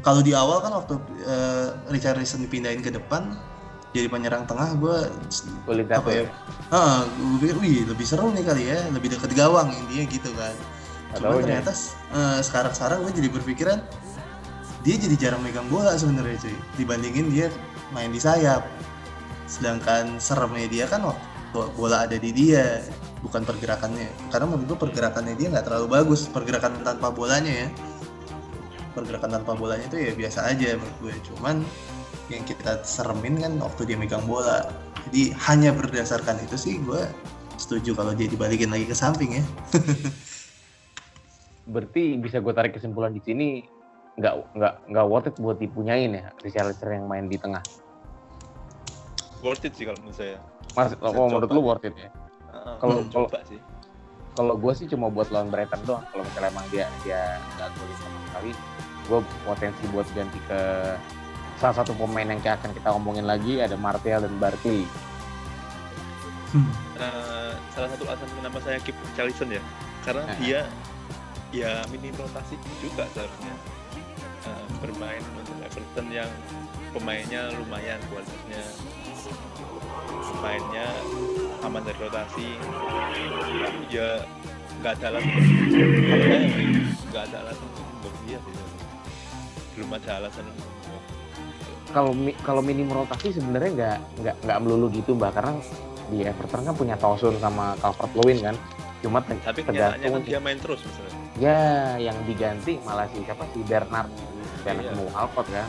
kalau 0.00 0.22
di 0.24 0.32
awal 0.32 0.62
kan 0.64 0.72
waktu 0.72 0.94
eh, 1.26 1.68
Richarlison 1.90 2.42
dipindahin 2.44 2.80
ke 2.80 2.90
depan 2.90 3.34
jadi 3.90 4.06
penyerang 4.06 4.46
tengah 4.46 4.78
gue 4.78 4.96
apa 5.98 6.10
ya? 6.14 6.24
Ah, 6.70 7.02
gue 7.10 7.38
pikir, 7.42 7.56
wih 7.58 7.82
lebih 7.90 8.06
seru 8.06 8.30
nih 8.30 8.46
kali 8.46 8.70
ya, 8.70 8.78
lebih 8.94 9.10
dekat 9.10 9.34
gawang 9.34 9.74
intinya 9.74 10.04
gitu 10.06 10.30
kan. 10.38 10.54
Cuman 11.18 11.42
Taunya. 11.42 11.42
ternyata 11.42 11.72
eh, 12.14 12.38
sekarang-sekarang 12.40 12.98
gue 13.02 13.12
jadi 13.18 13.28
berpikiran 13.34 13.78
dia 14.80 14.96
jadi 14.96 15.16
jarang 15.18 15.42
megang 15.44 15.68
bola 15.68 15.92
sebenarnya 15.98 16.40
cuy 16.40 16.56
dibandingin 16.78 17.26
dia 17.28 17.46
main 17.90 18.14
di 18.14 18.22
sayap. 18.22 18.62
Sedangkan 19.50 20.22
seremnya 20.22 20.70
dia 20.70 20.84
kan 20.86 21.02
waktu 21.02 21.60
bola 21.74 22.06
ada 22.06 22.14
di 22.14 22.30
dia 22.30 22.78
bukan 23.24 23.42
pergerakannya. 23.44 24.08
Karena 24.32 24.46
menurut 24.48 24.66
gue 24.74 24.78
pergerakannya 24.88 25.34
dia 25.36 25.48
nggak 25.52 25.66
terlalu 25.68 25.86
bagus 25.88 26.28
pergerakan 26.28 26.80
tanpa 26.84 27.12
bolanya 27.12 27.66
ya. 27.66 27.68
Pergerakan 28.96 29.40
tanpa 29.40 29.52
bolanya 29.54 29.86
itu 29.86 29.96
ya 30.00 30.12
biasa 30.16 30.50
aja 30.50 30.76
menurut 30.76 30.96
gue. 31.00 31.14
Cuman 31.32 31.56
yang 32.30 32.42
kita 32.46 32.82
seremin 32.86 33.40
kan 33.40 33.52
waktu 33.60 33.94
dia 33.94 33.96
megang 33.98 34.24
bola. 34.24 34.66
Jadi 35.08 35.32
hanya 35.50 35.70
berdasarkan 35.72 36.40
itu 36.44 36.56
sih 36.56 36.74
gue 36.82 37.02
setuju 37.60 37.92
kalau 37.92 38.16
dia 38.16 38.28
dibalikin 38.28 38.72
lagi 38.72 38.88
ke 38.88 38.96
samping 38.96 39.40
ya. 39.40 39.44
berarti 41.70 42.18
bisa 42.18 42.42
gue 42.42 42.50
tarik 42.50 42.74
kesimpulan 42.74 43.14
di 43.14 43.22
sini 43.22 43.62
nggak 44.18 44.34
nggak 44.58 44.74
nggak 44.90 45.06
worth 45.06 45.28
it 45.30 45.36
buat 45.38 45.56
dipunyain 45.62 46.10
ya 46.12 46.34
Richarlison 46.42 46.90
yang 46.90 47.06
main 47.06 47.30
di 47.30 47.38
tengah 47.38 47.62
worth 49.40 49.64
it 49.64 49.72
sih 49.78 49.86
kalau 49.86 49.96
menurut 50.02 50.18
saya. 50.18 50.36
mas 50.74 50.92
oh, 50.98 51.30
menurut 51.30 51.50
lu 51.54 51.62
worth 51.62 51.86
it 51.86 51.94
ya 51.94 52.10
Kalau- 52.78 53.04
coba 53.08 53.38
sih. 53.46 53.60
kalau 54.30 54.54
gue 54.56 54.72
sih 54.72 54.86
cuma 54.86 55.10
buat 55.10 55.28
lawan 55.28 55.50
Brighton 55.50 55.82
doang. 55.84 56.06
Kalau 56.06 56.22
misalnya 56.22 56.48
emang 56.54 56.66
dia 56.70 56.86
dia 57.02 57.36
nggak 57.58 57.68
golin 57.74 57.96
sama 57.98 58.18
sekali 58.30 58.50
gue 59.10 59.18
potensi 59.42 59.82
buat 59.90 60.06
ganti 60.14 60.38
ke 60.46 60.60
salah 61.58 61.76
satu 61.82 61.92
pemain 61.92 62.24
yang 62.24 62.38
akan 62.38 62.70
kita 62.72 62.88
ngomongin 62.94 63.26
lagi 63.26 63.58
ada 63.58 63.74
Martial 63.74 64.22
dan 64.22 64.32
Barkley. 64.38 64.86
Uh, 66.50 67.52
salah 67.70 67.88
satu 67.90 68.06
alasan 68.06 68.30
kenapa 68.38 68.58
saya 68.62 68.78
keep 68.82 68.94
Richarlison 69.12 69.50
ya 69.50 69.62
karena 70.02 70.24
Nah. 70.26 70.36
dia 70.38 70.60
ya 71.50 71.82
minim 71.90 72.14
rotasi 72.14 72.54
juga 72.78 73.04
seharusnya. 73.12 73.54
Uh, 74.40 74.64
bermain 74.80 75.20
untuk 75.36 75.52
Everton 75.60 76.06
yang 76.08 76.30
pemainnya 76.96 77.52
lumayan 77.60 78.00
kualitasnya 78.08 78.62
mainnya 80.40 80.88
aman 81.60 81.82
dari 81.82 81.98
rotasi. 81.98 82.48
Ya 83.90 84.24
nggak 84.80 84.92
ada 84.96 85.06
alasan 85.12 85.34
nggak 87.10 87.22
ada 87.28 87.36
alasan 87.44 87.68
untuk 87.68 88.14
dia 88.24 88.38
sih 88.40 88.54
belum 89.76 89.90
ada 89.92 90.10
alasan 90.18 90.44
kalau 91.90 92.12
kalau 92.40 92.62
minim 92.62 92.86
rotasi 92.88 93.34
sebenarnya 93.34 93.70
nggak 93.74 93.98
nggak 94.22 94.36
nggak 94.46 94.58
melulu 94.62 94.86
gitu 94.88 95.12
mbak. 95.12 95.34
Karena 95.34 95.58
di 96.08 96.22
Everton 96.22 96.62
kan 96.64 96.74
punya 96.74 96.94
Tosun 96.96 97.36
sama 97.42 97.74
Calvert 97.78 98.12
Lewin 98.14 98.38
kan? 98.40 98.56
Cuma 99.02 99.18
te- 99.20 99.36
tapi 99.42 99.60
kan 99.60 99.72
tergantung 99.74 100.22
dia 100.22 100.38
main 100.38 100.56
terus 100.56 100.80
misalnya 100.80 101.14
ya 101.40 101.60
yang 101.98 102.14
diganti 102.24 102.78
malah 102.84 103.08
si 103.10 103.20
siapa? 103.20 103.42
Si 103.50 103.60
Bernard 103.66 104.08
Bernard 104.62 104.86
Iya. 104.86 104.96
mau 104.96 105.08
Alcott 105.18 105.48
kan? 105.50 105.66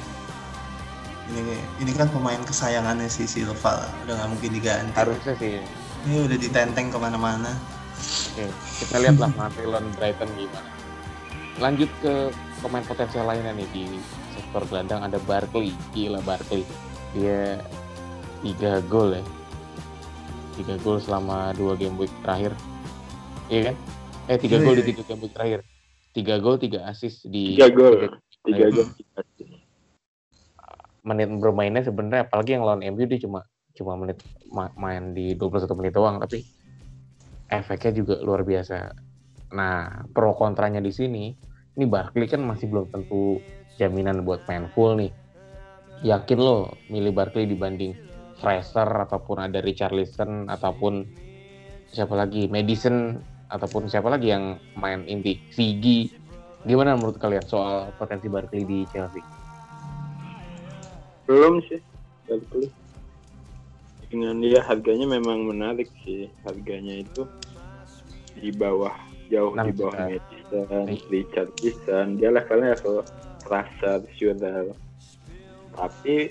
Ini 1.32 1.42
ini 1.80 1.92
kan 1.96 2.08
pemain 2.12 2.42
kesayangannya 2.44 3.08
si 3.08 3.24
Silva. 3.26 3.88
Udah 4.06 4.14
nggak 4.20 4.30
mungkin 4.30 4.52
diganti. 4.52 4.94
Harusnya 4.94 5.34
sih 5.36 5.58
ini 6.04 6.26
udah 6.26 6.38
ditenteng 6.38 6.88
ke 6.90 6.98
mana-mana 6.98 7.52
Oke, 8.32 8.48
kita 8.80 8.96
lihat 8.98 9.18
lah 9.18 9.30
nanti 9.30 9.62
lawan 9.62 9.86
Brighton 9.94 10.26
gimana. 10.34 10.66
Lanjut 11.60 11.92
ke 12.02 12.34
pemain 12.58 12.82
potensial 12.82 13.28
lainnya 13.28 13.54
nih 13.54 13.68
di 13.70 13.86
sektor 14.32 14.66
gelandang 14.66 15.06
ada 15.06 15.22
Barkley. 15.22 15.70
Gila 15.92 16.18
Barkley. 16.24 16.66
Dia 17.14 17.62
tiga 18.42 18.82
gol 18.82 19.20
ya. 19.20 19.24
Tiga 20.58 20.82
gol 20.82 20.98
selama 20.98 21.54
dua 21.54 21.78
game 21.78 21.94
week 21.94 22.10
terakhir. 22.26 22.58
Iya 23.52 23.70
kan? 23.70 23.76
Eh 24.26 24.38
tiga 24.40 24.58
Iya, 24.58 24.66
gol 24.66 24.74
iya, 24.74 24.80
di 24.80 24.88
tiga 24.90 25.04
game 25.06 25.22
week 25.22 25.34
terakhir. 25.36 25.60
Tiga 26.12 26.36
gol, 26.40 26.56
tiga 26.58 26.80
assist 26.88 27.22
di 27.28 27.54
Tiga 27.54 27.70
gol. 27.70 27.96
tiga- 28.42 28.72
gol 28.72 28.88
menit 31.02 31.30
bermainnya 31.34 31.82
sebenarnya 31.82 32.26
apalagi 32.26 32.54
yang 32.54 32.64
lawan 32.64 32.82
MU 32.88 33.06
dia 33.06 33.18
cuma 33.20 33.42
cuma 33.82 33.98
menit 33.98 34.22
ma- 34.54 34.74
main 34.78 35.18
di 35.18 35.34
21 35.34 35.74
menit 35.74 35.98
doang 35.98 36.22
tapi 36.22 36.46
efeknya 37.50 37.92
juga 37.98 38.16
luar 38.22 38.46
biasa. 38.46 38.78
Nah, 39.52 40.08
pro 40.16 40.32
kontranya 40.38 40.80
di 40.80 40.94
sini, 40.94 41.34
ini 41.76 41.86
Barkley 41.90 42.30
kan 42.30 42.40
masih 42.46 42.72
belum 42.72 42.88
tentu 42.94 43.42
jaminan 43.76 44.24
buat 44.24 44.46
main 44.48 44.70
full 44.72 44.96
nih. 44.96 45.12
Yakin 46.06 46.40
lo 46.40 46.72
milih 46.88 47.12
Barkley 47.12 47.50
dibanding 47.50 47.92
Fraser 48.40 48.88
ataupun 48.88 49.44
ada 49.44 49.60
Richarlison 49.60 50.48
ataupun 50.48 51.04
siapa 51.92 52.16
lagi 52.16 52.48
Madison 52.48 53.20
ataupun 53.52 53.92
siapa 53.92 54.08
lagi 54.08 54.32
yang 54.32 54.56
main 54.80 55.04
inti 55.06 55.38
Vigi 55.54 56.08
gimana 56.64 56.96
menurut 56.96 57.20
kalian 57.20 57.44
soal 57.46 57.92
potensi 58.00 58.32
Barkley 58.32 58.64
di 58.64 58.88
Chelsea? 58.90 59.22
belum 61.28 61.62
sih 61.70 61.80
Barkley 62.26 62.72
dengan 64.12 64.36
dia 64.44 64.60
harganya 64.68 65.08
memang 65.08 65.48
menarik 65.48 65.88
sih. 66.04 66.28
Harganya 66.44 67.00
itu 67.00 67.24
di 68.36 68.52
bawah 68.52 68.94
jauh 69.32 69.56
di 69.56 69.72
bawah. 69.72 69.96
Madison. 69.96 70.86
Richard 71.08 71.50
Gibson 71.64 72.20
dia 72.20 72.30
levelnya 72.30 72.76
level 72.76 73.08
Fraser, 73.42 74.04
Schürrle 74.20 74.76
tapi 75.72 76.30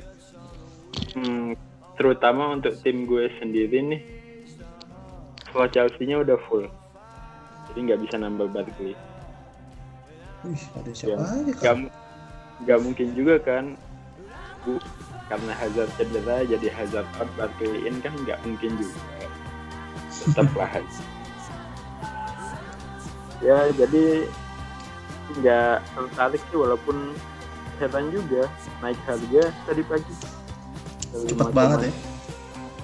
hmm, 1.16 1.56
terutama 1.96 2.52
untuk 2.52 2.76
tim 2.84 3.08
gue 3.08 3.32
sendiri 3.40 3.80
nih 3.80 4.02
kalau 5.50 5.66
Chelsea-nya 5.72 6.22
udah 6.22 6.38
full. 6.46 6.68
Jadi 7.70 7.78
nggak 7.90 8.00
bisa 8.06 8.16
nambah 8.20 8.46
Barkley. 8.54 8.94
Wih, 10.46 10.62
ada 10.78 10.92
siapa 10.94 11.20
aja 11.20 11.52
nggak 11.52 11.74
kan? 11.74 11.80
mu- 11.84 11.94
nggak 12.60 12.80
mungkin 12.84 13.08
juga 13.16 13.34
kan 13.40 13.64
karena 15.30 15.54
Hazard 15.54 15.90
cedera 15.94 16.42
jadi 16.42 16.66
Hazard 16.74 17.06
out 17.22 17.30
Barkley 17.38 17.86
in 17.86 18.02
kan 18.02 18.10
nggak 18.26 18.42
mungkin 18.42 18.74
juga. 18.74 19.30
Tetap 20.10 20.50
lah 20.58 20.70
ya 23.46 23.72
jadi 23.72 24.28
nggak 25.38 25.76
tertarik 25.96 26.42
sih 26.50 26.58
walaupun 26.58 27.14
heran 27.78 28.10
juga 28.10 28.50
naik 28.82 28.98
harga 29.06 29.54
tadi 29.64 29.82
pagi. 29.86 30.14
Cepet 31.14 31.48
banget 31.54 31.88
ya. 31.88 31.92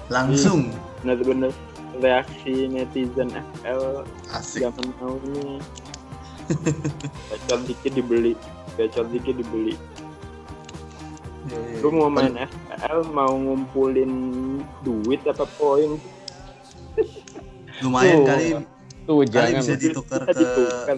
Langsung. 0.07 0.71
Bener-bener 1.03 1.51
reaksi 1.99 2.71
netizen 2.71 3.29
FL 3.61 4.07
asik. 4.31 4.65
zaman 4.65 4.87
now 4.97 5.19
ini. 5.27 5.59
Bacot 7.29 7.59
dikit 7.67 7.91
dibeli 7.91 8.33
bacot 8.77 9.09
dikit 9.09 9.35
dibeli 9.41 9.73
Iya, 11.47 11.55
iya. 11.55 11.79
lu 11.79 11.89
mau 11.95 12.11
main 12.11 12.35
FPL 12.35 12.99
mau 13.15 13.31
ngumpulin 13.31 14.11
duit 14.83 15.23
apa 15.23 15.47
poin 15.55 15.95
lumayan 17.79 18.19
Tuh. 18.19 18.27
kali 18.27 18.47
Tuh 19.07 19.23
kali 19.23 19.31
jangan 19.31 19.63
bisa 19.63 19.75
ditukar 19.79 20.21
ke 20.27 20.35
ditukar. 20.35 20.97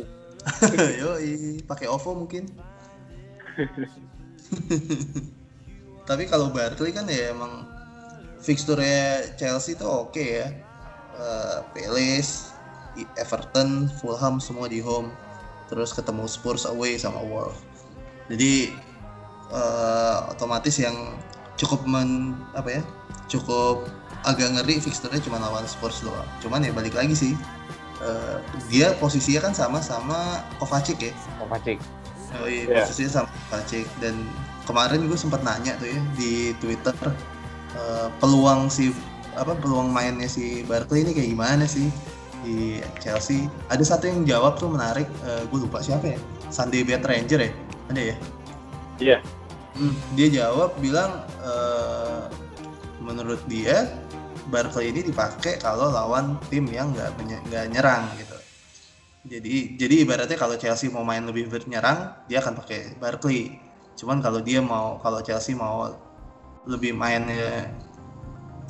Yoi, 1.06 1.62
pakai 1.62 1.86
OVO 1.86 2.26
mungkin. 2.26 2.50
Tapi 6.10 6.26
kalau 6.26 6.50
Barkley 6.50 6.90
kan 6.90 7.06
ya 7.06 7.30
emang 7.30 7.70
fixture 8.42 8.82
Chelsea 9.38 9.78
tuh 9.78 10.10
oke 10.10 10.18
ya. 10.18 10.50
Eh, 11.20 11.58
Palace, 11.76 12.56
Everton, 13.14 13.92
Fulham 14.02 14.42
semua 14.42 14.66
di 14.66 14.82
home. 14.82 15.14
Terus 15.70 15.94
ketemu 15.94 16.26
Spurs 16.26 16.66
away 16.66 16.98
sama 16.98 17.22
Wolves. 17.22 17.62
Jadi 18.26 18.74
eh, 19.50 20.18
otomatis 20.30 20.78
yang 20.78 20.96
cukup 21.58 21.84
men 21.86 22.34
apa 22.56 22.80
ya? 22.80 22.82
Cukup 23.28 23.86
agak 24.28 24.52
ngeri 24.52 24.84
fixture-nya 24.84 25.24
cuma 25.24 25.40
lawan 25.40 25.64
Spurs 25.64 26.04
doang. 26.04 26.28
Cuman 26.44 26.66
ya 26.66 26.72
balik 26.72 26.96
lagi 26.96 27.16
sih. 27.16 27.34
Eh, 28.00 28.38
dia 28.72 28.96
posisinya 28.96 29.52
kan 29.52 29.54
sama 29.56 29.84
sama 29.84 30.44
Kovacic 30.58 31.00
ya. 31.00 31.14
Kovacic. 31.38 31.80
Oh 32.40 32.46
iya, 32.48 32.64
Iya. 32.70 32.76
posisinya 32.86 33.12
sama 33.12 33.30
Kovacic 33.50 33.86
dan 34.00 34.16
kemarin 34.64 35.10
gue 35.10 35.18
sempat 35.18 35.42
nanya 35.42 35.74
tuh 35.82 35.90
ya 35.90 36.00
di 36.14 36.54
Twitter 36.62 36.94
eh, 37.74 38.08
peluang 38.22 38.70
si 38.70 38.94
apa 39.34 39.56
peluang 39.58 39.90
mainnya 39.90 40.28
si 40.28 40.62
Barkley 40.64 41.02
ini 41.06 41.12
kayak 41.16 41.30
gimana 41.32 41.66
sih 41.66 41.90
di 42.40 42.80
Chelsea? 43.04 43.52
Ada 43.68 43.84
satu 43.84 44.08
yang 44.08 44.24
jawab 44.24 44.56
tuh 44.56 44.72
menarik, 44.72 45.08
eh, 45.28 45.44
gue 45.48 45.60
lupa 45.60 45.84
siapa 45.84 46.16
ya? 46.16 46.20
Sunday 46.50 46.88
Bad 46.88 47.04
Ranger 47.04 47.40
ya? 47.46 47.52
Ada 47.92 48.02
ya? 48.02 48.16
Iya. 49.00 49.18
Hmm, 49.80 49.96
dia 50.12 50.28
jawab 50.28 50.76
bilang 50.84 51.24
eh, 51.40 52.28
menurut 53.00 53.40
dia 53.48 53.88
Barkley 54.52 54.92
ini 54.92 55.08
dipakai 55.08 55.56
kalau 55.56 55.88
lawan 55.88 56.36
tim 56.52 56.68
yang 56.68 56.92
nggak 56.92 57.16
nggak 57.48 57.66
nyerang 57.72 58.04
gitu. 58.20 58.36
Jadi 59.32 59.80
jadi 59.80 59.96
ibaratnya 60.04 60.36
kalau 60.36 60.60
Chelsea 60.60 60.92
mau 60.92 61.08
main 61.08 61.24
lebih 61.24 61.48
bernyerang 61.48 62.12
dia 62.28 62.44
akan 62.44 62.60
pakai 62.60 63.00
Barkley. 63.00 63.56
Cuman 63.96 64.20
kalau 64.20 64.44
dia 64.44 64.60
mau 64.60 65.00
kalau 65.00 65.24
Chelsea 65.24 65.56
mau 65.56 65.96
lebih 66.68 66.92
mainnya 66.92 67.72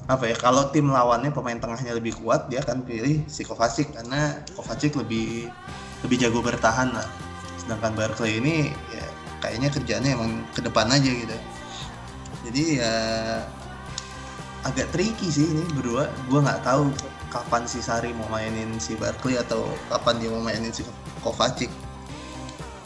apa 0.10 0.30
ya 0.30 0.38
kalau 0.38 0.70
tim 0.74 0.90
lawannya 0.90 1.30
pemain 1.34 1.58
tengahnya 1.58 1.94
lebih 1.98 2.18
kuat 2.22 2.50
dia 2.50 2.62
akan 2.66 2.82
pilih 2.86 3.26
si 3.30 3.46
Kovacic 3.46 3.94
karena 3.94 4.42
Kovacic 4.58 4.98
lebih 4.98 5.50
lebih 6.02 6.18
jago 6.18 6.42
bertahan 6.42 6.90
lah 6.94 7.06
sedangkan 7.62 7.94
Barkley 7.94 8.42
ini 8.42 8.74
ya 8.90 9.06
kayaknya 9.40 9.70
kerjanya 9.72 10.10
emang 10.16 10.44
ke 10.56 10.62
depan 10.64 10.88
aja 10.92 11.10
gitu. 11.10 11.38
Jadi 12.48 12.80
ya 12.80 12.94
agak 14.64 14.92
tricky 14.92 15.28
sih 15.32 15.48
ini 15.48 15.64
berdua. 15.76 16.08
Gua 16.32 16.40
nggak 16.44 16.64
tahu 16.64 16.92
kapan 17.30 17.64
si 17.68 17.80
Sari 17.80 18.12
mau 18.16 18.28
mainin 18.32 18.76
si 18.82 18.96
Barkley 18.96 19.38
atau 19.38 19.70
kapan 19.92 20.20
dia 20.20 20.30
mau 20.32 20.44
mainin 20.44 20.72
si 20.72 20.84
Kovacic. 21.24 21.72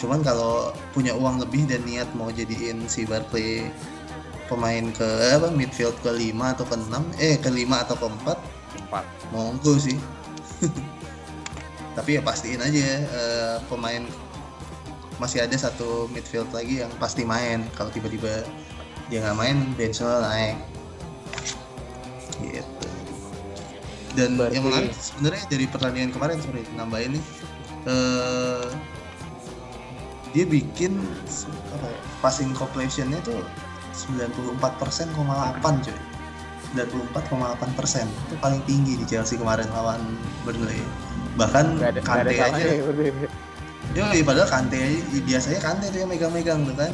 Cuman 0.01 0.19
kalau 0.19 0.75
punya 0.91 1.15
uang 1.15 1.39
lebih 1.39 1.63
dan 1.69 1.85
niat 1.87 2.11
mau 2.13 2.27
jadiin 2.27 2.85
si 2.91 3.07
Barkley 3.07 3.71
pemain 4.51 4.91
ke 4.91 5.07
apa 5.33 5.47
midfield 5.49 5.95
ke 6.03 6.11
5 6.11 6.53
atau 6.53 6.65
ke 6.67 6.75
6 6.75 7.23
eh 7.23 7.35
ke 7.39 7.49
5 7.49 7.83
atau 7.87 7.95
ke 7.95 8.07
4 8.27 8.53
Empat. 8.83 9.05
monggo 9.33 9.73
sih. 9.81 9.97
Tapi 11.97 12.17
ya 12.17 12.21
pastiin 12.21 12.61
aja 12.61 12.77
eh, 13.01 13.55
pemain 13.69 14.05
masih 15.23 15.39
ada 15.47 15.55
satu 15.55 16.11
midfield 16.11 16.51
lagi 16.51 16.83
yang 16.83 16.91
pasti 16.99 17.23
main. 17.23 17.63
Kalau 17.79 17.87
tiba-tiba 17.95 18.43
dia 19.07 19.23
nggak 19.23 19.37
main 19.39 19.57
Denzel 19.79 20.19
naik. 20.19 20.59
Gitu. 22.43 22.87
Dan 24.19 24.35
Barkley. 24.35 24.59
yang 24.59 24.63
menarik 24.67 24.91
sebenarnya 24.91 25.43
dari 25.47 25.65
pertandingan 25.71 26.11
kemarin 26.11 26.37
sorry 26.43 26.61
nambahin 26.75 27.17
nih 27.17 27.23
eh 27.89 28.67
dia 30.35 30.45
bikin 30.45 30.99
apa 31.77 31.87
ya, 31.87 31.99
passing 32.19 32.51
completionnya 32.57 33.23
tuh 33.23 33.39
94,8 33.95 34.59
cuy. 35.87 35.97
94,8 36.73 37.77
persen. 37.77 38.09
Itu 38.27 38.35
paling 38.41 38.65
tinggi 38.65 38.97
di 38.97 39.05
Chelsea 39.05 39.37
kemarin 39.37 39.69
lawan 39.71 40.01
Burnley. 40.41 40.81
Bahkan 41.37 41.77
Gak 41.77 41.97
ada, 41.97 42.01
gak 42.01 42.25
ada 42.25 42.31
Kante 42.33 42.33
aja 42.33 42.65
ya, 42.65 42.81
berarti. 43.91 43.99
Yoi, 43.99 44.19
padahal 44.23 44.49
Kante 44.49 44.77
aja- 44.79 45.23
biasanya 45.27 45.59
Kante 45.59 45.85
tuh 45.91 45.99
yang 45.99 46.11
megang-megang 46.11 46.63
tuh 46.63 46.75
kan 46.79 46.91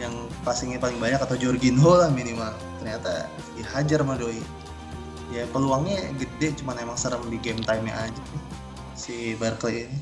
yang 0.00 0.14
passingnya 0.44 0.80
paling 0.80 0.96
banyak 0.96 1.20
atau 1.20 1.36
Jorginho 1.36 1.92
lah 1.96 2.08
minimal. 2.08 2.52
Ternyata 2.80 3.28
dihajar 3.56 4.00
sama 4.00 4.16
Doi. 4.16 4.40
Ya 5.30 5.46
peluangnya 5.52 6.10
gede 6.18 6.56
cuman 6.58 6.80
emang 6.80 6.96
serem 6.96 7.20
di 7.28 7.38
game 7.38 7.60
time 7.62 7.86
nya 7.86 8.08
aja. 8.08 8.22
Si 8.96 9.36
Barkley 9.36 9.86
ini. 9.86 9.98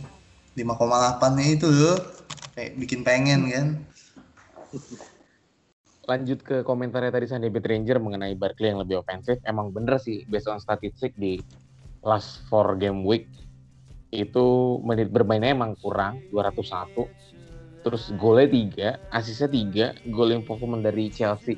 5,8 0.58 1.38
nya 1.38 1.46
itu 1.54 1.70
loh 1.70 1.98
kayak 2.58 2.74
bikin 2.78 3.06
pengen 3.06 3.46
kan. 3.50 3.66
Lanjut 6.08 6.40
ke 6.40 6.64
komentarnya 6.64 7.12
tadi 7.12 7.26
Sandy 7.28 7.52
Beat 7.52 7.68
Ranger 7.68 8.00
mengenai 8.00 8.34
Barkley 8.34 8.72
yang 8.72 8.80
lebih 8.80 9.04
ofensif. 9.04 9.38
Emang 9.44 9.70
bener 9.70 10.00
sih 10.00 10.24
based 10.26 10.48
on 10.48 10.58
statistik 10.58 11.12
di 11.14 11.38
last 12.02 12.42
four 12.48 12.78
game 12.78 13.04
week 13.04 13.28
itu 14.08 14.78
menit 14.80 15.12
bermainnya 15.12 15.52
emang 15.52 15.76
kurang 15.76 16.24
201 16.32 17.84
terus 17.84 18.10
golnya 18.16 18.48
3 18.48 19.14
asisnya 19.14 19.48
3 20.02 20.12
gol 20.12 20.34
involvement 20.34 20.82
dari 20.82 21.08
Chelsea. 21.12 21.56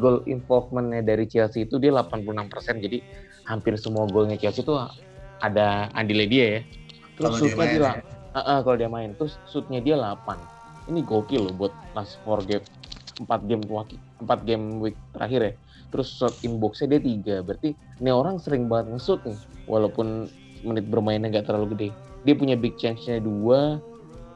Gol 0.00 0.24
involvementnya 0.24 1.04
dari 1.04 1.28
Chelsea 1.28 1.68
itu 1.68 1.76
dia 1.76 1.92
86% 1.92 2.80
jadi 2.80 2.98
hampir 3.46 3.76
semua 3.76 4.08
golnya 4.08 4.38
Chelsea 4.38 4.64
itu 4.64 4.74
ada 5.42 5.90
andilnya 5.96 6.28
dia 6.28 6.44
ya. 6.44 6.60
Terus 7.18 7.30
dia 7.30 7.38
shootnya 7.38 7.58
main. 7.58 7.72
dia 7.72 7.82
ya. 7.82 7.94
Ah, 8.32 8.40
ah, 8.40 8.58
kalau 8.64 8.76
dia 8.80 8.90
main 8.90 9.10
terus 9.16 9.36
shootnya 9.48 9.80
dia 9.84 9.96
8 10.00 10.90
ini 10.90 11.00
gokil 11.06 11.46
loh 11.46 11.54
buat 11.54 11.74
last 11.94 12.18
four 12.26 12.42
game 12.42 12.64
4 13.22 13.28
game 13.46 13.62
4 13.68 14.48
game 14.48 14.64
week 14.82 14.96
terakhir 15.14 15.40
ya. 15.40 15.54
Terus 15.92 16.08
shot 16.08 16.34
inboxnya 16.40 16.96
dia 16.96 17.00
tiga 17.04 17.36
berarti 17.44 17.76
ini 18.00 18.10
orang 18.10 18.40
sering 18.40 18.64
banget 18.66 18.96
nge-shoot 18.96 19.20
nih 19.28 19.38
walaupun 19.68 20.26
menit 20.62 20.86
bermainnya 20.86 21.28
nggak 21.28 21.46
terlalu 21.46 21.66
gede. 21.76 21.88
Dia 22.22 22.34
punya 22.38 22.54
big 22.54 22.78
chance-nya 22.78 23.18
dua 23.18 23.82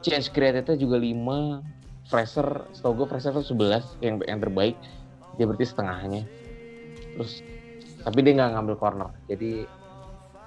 chance 0.03 0.29
created-nya 0.29 0.77
juga 0.77 0.99
5 0.99 2.07
Fraser 2.07 2.47
setahu 2.71 3.03
gue 3.03 3.07
Fraser 3.11 3.35
tuh 3.35 3.43
11 3.43 3.99
yang 3.99 4.15
yang 4.23 4.39
terbaik. 4.39 4.75
Dia 5.35 5.45
berarti 5.47 5.65
setengahnya. 5.67 6.23
Terus 7.15 7.43
tapi 8.03 8.19
dia 8.23 8.33
nggak 8.37 8.51
ngambil 8.55 8.75
corner. 8.79 9.09
Jadi 9.27 9.67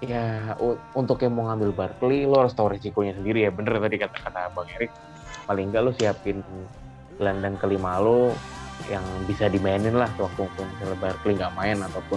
ya 0.01 0.57
untuk 0.97 1.21
yang 1.21 1.37
mau 1.37 1.53
ngambil 1.53 1.77
Barkley 1.77 2.25
lo 2.25 2.47
harus 2.47 2.57
tahu 2.57 2.73
resikonya 2.73 3.13
sendiri 3.17 3.45
ya. 3.45 3.51
Bener 3.53 3.77
tadi 3.77 3.97
kata-kata 4.01 4.53
Bang 4.57 4.69
Erik. 4.73 4.93
Paling 5.45 5.69
nggak 5.69 5.83
lo 5.85 5.91
siapin 5.97 6.41
gelandang 7.21 7.61
kelima 7.61 8.01
lo 8.01 8.33
yang 8.89 9.05
bisa 9.29 9.53
dimainin 9.53 9.93
lah 9.93 10.09
waktu 10.17 10.49
misalnya 10.49 10.97
Barkley 10.97 11.37
nggak 11.37 11.53
main 11.53 11.77
ataupun 11.85 12.17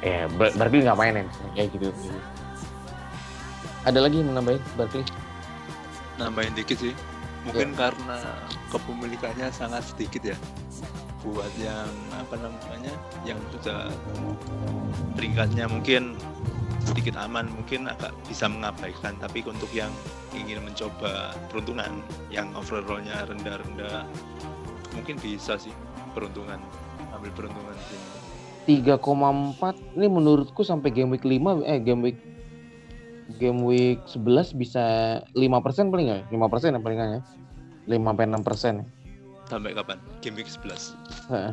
ya 0.00 0.24
Bar- 0.40 0.56
Barkley 0.56 0.84
nggak 0.88 0.96
main 0.96 1.12
ya 1.20 1.24
misalnya 1.28 1.64
gitu 1.68 1.88
ada 3.84 3.98
lagi 4.00 4.20
yang 4.20 4.32
menambahin 4.32 4.60
Barkley 4.76 5.04
nambahin 6.18 6.54
dikit 6.54 6.78
sih. 6.78 6.94
Mungkin 7.44 7.76
karena 7.76 8.18
kepemilikannya 8.72 9.52
sangat 9.52 9.84
sedikit 9.84 10.32
ya. 10.32 10.36
Buat 11.24 11.52
yang 11.56 11.88
apa 12.12 12.36
namanya 12.36 12.92
yang 13.24 13.40
sudah 13.52 13.88
peringkatnya 15.16 15.68
mungkin 15.68 16.16
sedikit 16.84 17.16
aman 17.16 17.48
mungkin 17.52 17.88
agak 17.88 18.12
bisa 18.28 18.48
mengabaikan. 18.48 19.16
Tapi 19.20 19.44
untuk 19.44 19.68
yang 19.72 19.92
ingin 20.36 20.64
mencoba 20.64 21.32
peruntungan 21.48 22.00
yang 22.28 22.48
overallnya 22.56 23.24
rendah-rendah 23.28 24.04
mungkin 24.94 25.16
bisa 25.18 25.58
sih 25.58 25.74
peruntungan 26.14 26.62
ambil 27.10 27.30
peruntungan 27.34 27.74
di 27.74 27.84
sini 27.90 28.06
3,4 28.86 29.98
ini 29.98 30.06
menurutku 30.06 30.62
sampai 30.62 30.94
game 30.94 31.18
week 31.18 31.26
5 31.26 31.66
eh 31.66 31.78
game 31.82 32.00
week 32.06 32.18
game 33.34 33.60
week 33.60 34.00
11 34.06 34.52
bisa 34.54 34.84
5% 35.30 35.40
paling 35.88 36.06
nggak? 36.06 36.20
ya? 36.22 36.38
5% 36.38 36.70
ya 36.70 36.80
palingan 36.80 37.08
ya. 37.10 37.20
5 37.86 38.00
sampai 38.02 38.24
6 38.26 38.40
persen. 38.42 38.74
sampai 39.44 39.70
kapan 39.70 40.00
game 40.18 40.36
week 40.36 40.48
11 40.48 40.96
Heeh. 41.28 41.52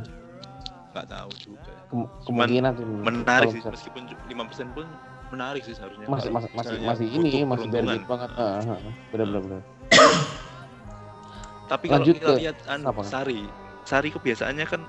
nggak 0.89 1.07
tahu 1.07 1.32
juga 1.38 1.72
Kem- 1.86 2.07
kemungkinan 2.24 2.72
sih 2.74 2.86
menarik 2.88 3.47
sih 3.49 3.59
bisa- 3.59 3.67
meskipun 3.69 4.01
5% 4.28 4.72
pun 4.72 4.88
menarik 5.28 5.61
sih 5.61 5.72
seharusnya 5.72 6.07
masih 6.07 6.28
Kalau 6.28 6.39
masih 6.39 6.49
masih 6.53 6.76
masih 6.82 7.07
ini 7.09 7.43
masih 7.43 7.67
bargain 7.67 8.03
banget. 8.05 8.30
Heeh, 8.34 8.59
heeh. 8.65 8.93
Benar 9.09 9.26
benar 9.28 9.41
benar. 9.43 9.61
Tapi 11.67 11.86
kalau 11.88 11.99
Lanjut 11.99 12.15
kita 12.17 12.28
ke- 12.28 12.39
lihat 12.41 12.57
anu, 12.67 12.84
apa? 12.86 13.01
Sari, 13.03 13.41
Sari 13.84 14.09
kebiasaannya 14.09 14.65
kan 14.67 14.82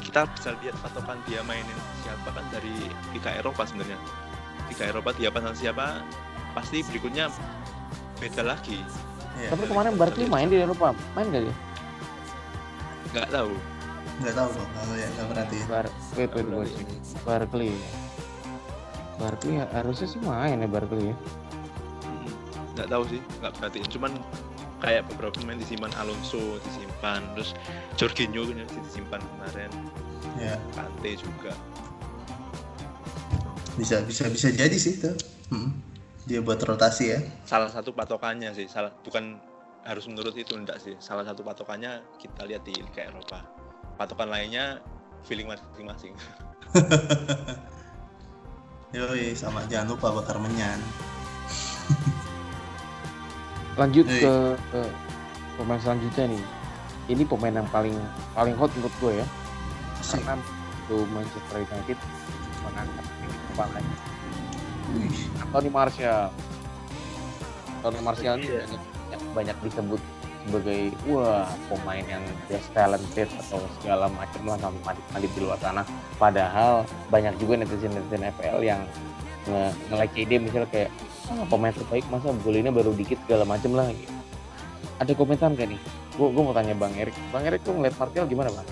kita 0.00 0.20
bisa 0.28 0.50
lihat 0.58 0.74
patokan 0.78 1.18
dia 1.24 1.42
mainin 1.42 1.74
siapa 2.00 2.30
kan 2.30 2.44
dari 2.48 2.70
Liga 3.10 3.30
Eropa 3.32 3.62
sebenarnya. 3.62 3.98
Liga 4.68 4.84
Eropa 4.86 5.10
dia 5.12 5.28
pasang 5.28 5.56
siapa, 5.56 6.04
pasti 6.52 6.84
berikutnya 6.84 7.32
beda 8.18 8.42
lagi. 8.44 8.80
Iya, 9.38 9.54
Tapi 9.54 9.64
kemarin 9.66 9.94
Barkley 9.94 10.26
main 10.26 10.46
di 10.46 10.58
Eropa, 10.58 10.92
main 11.14 11.30
gak 11.30 11.46
dia? 11.46 11.56
Nggak 13.08 13.28
tahu. 13.32 13.52
nggak 14.18 14.34
tahu 14.34 14.48
kok 14.50 14.68
kalau 14.74 14.94
ya 14.98 15.06
nggak 15.14 15.26
perhatiin 15.30 15.66
Bar 15.70 15.86
wait 16.18 16.30
wait 16.34 16.48
wait. 16.50 16.74
Barkley. 17.22 17.70
Barkley 19.14 19.54
harusnya 19.62 20.06
sih 20.10 20.18
main 20.18 20.58
ya 20.58 20.66
Barkley 20.66 21.14
ya. 21.14 21.16
Hmm, 22.02 22.26
Nggak 22.74 22.88
tahu 22.90 23.02
sih, 23.06 23.20
nggak 23.38 23.52
perhatiin. 23.54 23.86
Cuman 23.94 24.12
kayak 24.78 25.06
beberapa 25.06 25.38
pemain 25.38 25.54
disimpan 25.54 25.94
Alonso 26.02 26.58
disimpan, 26.66 27.22
terus 27.38 27.54
Jorginho 27.94 28.42
kan 28.46 28.58
disimpan 28.82 29.22
kemarin, 29.22 29.70
ya 30.34 30.54
Kante 30.74 31.10
juga. 31.14 31.54
Bisa 33.78 34.02
bisa 34.02 34.26
bisa 34.26 34.50
jadi 34.50 34.74
sih 34.74 34.98
itu. 34.98 35.14
Hmm. 35.48 35.72
dia 36.28 36.44
buat 36.44 36.60
rotasi 36.60 37.04
ya. 37.08 37.24
Salah 37.48 37.72
satu 37.72 37.96
patokannya 37.96 38.52
sih 38.52 38.68
salah 38.68 38.92
bukan 39.00 39.40
harus 39.88 40.04
menurut 40.04 40.36
itu 40.36 40.52
enggak 40.52 40.76
sih. 40.76 40.92
Salah 41.00 41.24
satu 41.24 41.40
patokannya 41.40 42.04
kita 42.20 42.44
lihat 42.44 42.68
di 42.68 42.76
Liga 42.76 43.08
Eropa. 43.08 43.48
Patokan 43.96 44.28
lainnya 44.28 44.84
feeling 45.24 45.48
masing-masing. 45.48 46.12
Yoi, 48.96 49.32
sama 49.32 49.64
jangan 49.72 49.96
lupa 49.96 50.20
bakar 50.20 50.36
menyan. 50.36 50.76
Lanjut 53.80 54.04
ke, 54.04 54.32
ke 54.52 54.80
pemain 55.56 55.80
selanjutnya 55.80 56.36
nih. 56.36 56.44
Ini 57.08 57.24
pemain 57.24 57.56
yang 57.56 57.68
paling 57.72 57.96
paling 58.36 58.52
hot 58.60 58.68
menurut 58.76 58.92
gue 59.00 59.12
ya. 59.24 59.26
Asik. 60.04 60.20
Karena 60.20 60.36
itu 60.84 60.96
Manchester 61.08 61.64
United. 61.64 61.98
Mengangkat 62.68 63.07
ini 63.58 63.82
kepalanya. 63.82 63.94
Wih, 64.88 65.18
Tony 65.50 65.70
Martial. 65.70 66.22
Tony 67.82 68.00
Martial 68.00 68.34
ini 68.38 68.46
Iya. 68.46 68.62
banyak, 68.64 68.80
banyak, 68.80 69.20
banyak 69.34 69.56
disebut 69.66 70.00
sebagai 70.48 70.80
wah 71.04 71.44
pemain 71.68 72.04
yang 72.08 72.24
best 72.48 72.72
talented 72.72 73.28
atau 73.36 73.60
segala 73.78 74.08
macam 74.08 74.42
lah 74.48 74.56
sama 74.56 74.78
mandip 75.12 75.30
di 75.34 75.40
luar 75.44 75.58
sana. 75.60 75.82
Padahal 76.16 76.88
banyak 77.12 77.36
juga 77.36 77.60
netizen 77.60 77.92
netizen 77.92 78.24
FPL 78.24 78.64
yang 78.64 78.80
nge 79.44 79.62
nge-like 79.92 80.24
dia 80.24 80.38
misalnya 80.40 80.68
kayak 80.72 80.90
ah, 81.28 81.44
pemain 81.52 81.74
terbaik 81.74 82.04
masa 82.08 82.32
golnya 82.40 82.72
baru 82.72 82.96
dikit 82.96 83.20
segala 83.28 83.44
macam 83.44 83.76
lah. 83.76 83.92
gitu. 83.92 84.14
Ada 84.98 85.12
komentar 85.14 85.52
gak 85.54 85.68
nih? 85.68 85.80
Gue 86.16 86.28
gue 86.32 86.42
mau 86.42 86.56
tanya 86.56 86.74
Bang 86.74 86.96
Erik. 86.96 87.14
Bang 87.30 87.44
Erik 87.46 87.62
tuh 87.62 87.76
ngeliat 87.76 87.94
Martial 87.94 88.24
gimana 88.26 88.50
bang? 88.50 88.68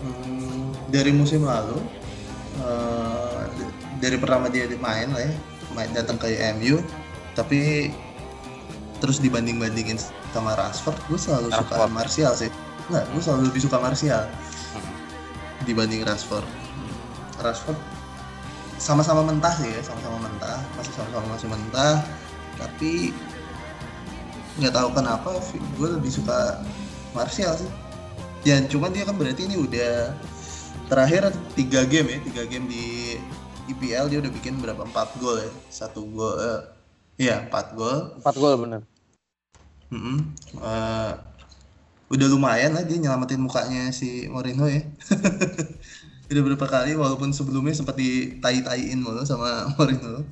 Hmm, 0.00 0.72
dari 0.88 1.12
musim 1.12 1.44
lalu 1.44 1.80
d- 3.56 3.89
dari 4.00 4.16
pertama 4.16 4.48
dia 4.48 4.66
main 4.80 5.12
lah 5.12 5.22
ya. 5.22 5.32
Main 5.76 5.92
datang 5.94 6.18
ke 6.18 6.26
MU 6.58 6.82
tapi 7.38 7.92
terus 8.98 9.22
dibanding 9.22 9.62
bandingin 9.62 9.96
sama 10.34 10.58
Rashford 10.58 10.98
gue 11.06 11.18
selalu 11.20 11.48
suka 11.54 11.74
Rashford. 11.78 11.92
Martial 11.94 12.32
sih. 12.34 12.50
Nggak 12.90 13.04
gue 13.14 13.22
selalu 13.22 13.42
lebih 13.52 13.60
suka 13.62 13.76
Martial 13.78 14.24
dibanding 15.68 16.02
Rashford. 16.02 16.44
Rashford 17.38 17.78
sama-sama 18.80 19.20
mentah 19.20 19.52
sih 19.60 19.68
ya 19.68 19.80
sama-sama 19.84 20.24
mentah 20.24 20.56
masih 20.80 20.92
sama-sama 20.96 21.36
masih 21.36 21.48
mentah 21.52 22.00
tapi 22.56 23.12
nggak 24.56 24.72
tahu 24.72 24.88
kenapa 24.96 25.28
gue 25.76 25.88
lebih 26.00 26.10
suka 26.10 26.64
Martial 27.14 27.54
sih. 27.54 27.70
Ya 28.40 28.56
cuman 28.64 28.90
dia 28.90 29.04
kan 29.04 29.20
berarti 29.20 29.44
ini 29.44 29.60
udah 29.60 30.16
terakhir 30.88 31.30
tiga 31.54 31.86
game 31.86 32.08
ya 32.08 32.18
tiga 32.24 32.42
game 32.48 32.66
di 32.66 33.20
IPL 33.72 34.06
dia 34.10 34.18
udah 34.18 34.32
bikin 34.32 34.58
berapa? 34.58 34.82
Empat 34.82 35.16
gol 35.22 35.38
ya? 35.38 35.50
Satu 35.70 36.06
gol 36.10 36.34
eh, 36.38 36.60
iya 37.26 37.46
empat 37.46 37.74
gol. 37.78 38.18
Empat 38.18 38.36
gol 38.36 38.54
bener. 38.58 38.80
Mm-mm. 39.90 40.18
Eh, 40.58 41.12
udah 42.10 42.26
lumayan 42.26 42.74
lah 42.74 42.82
dia 42.82 42.98
nyelamatin 42.98 43.38
mukanya 43.38 43.94
si 43.94 44.26
Mourinho 44.26 44.66
ya. 44.66 44.82
Udah 46.30 46.42
beberapa 46.46 46.66
kali 46.70 46.94
walaupun 46.94 47.34
sebelumnya 47.34 47.74
sempat 47.74 47.98
ditai-taiin 47.98 49.02
mulu 49.02 49.26
sama 49.26 49.66
Mourinho. 49.74 50.22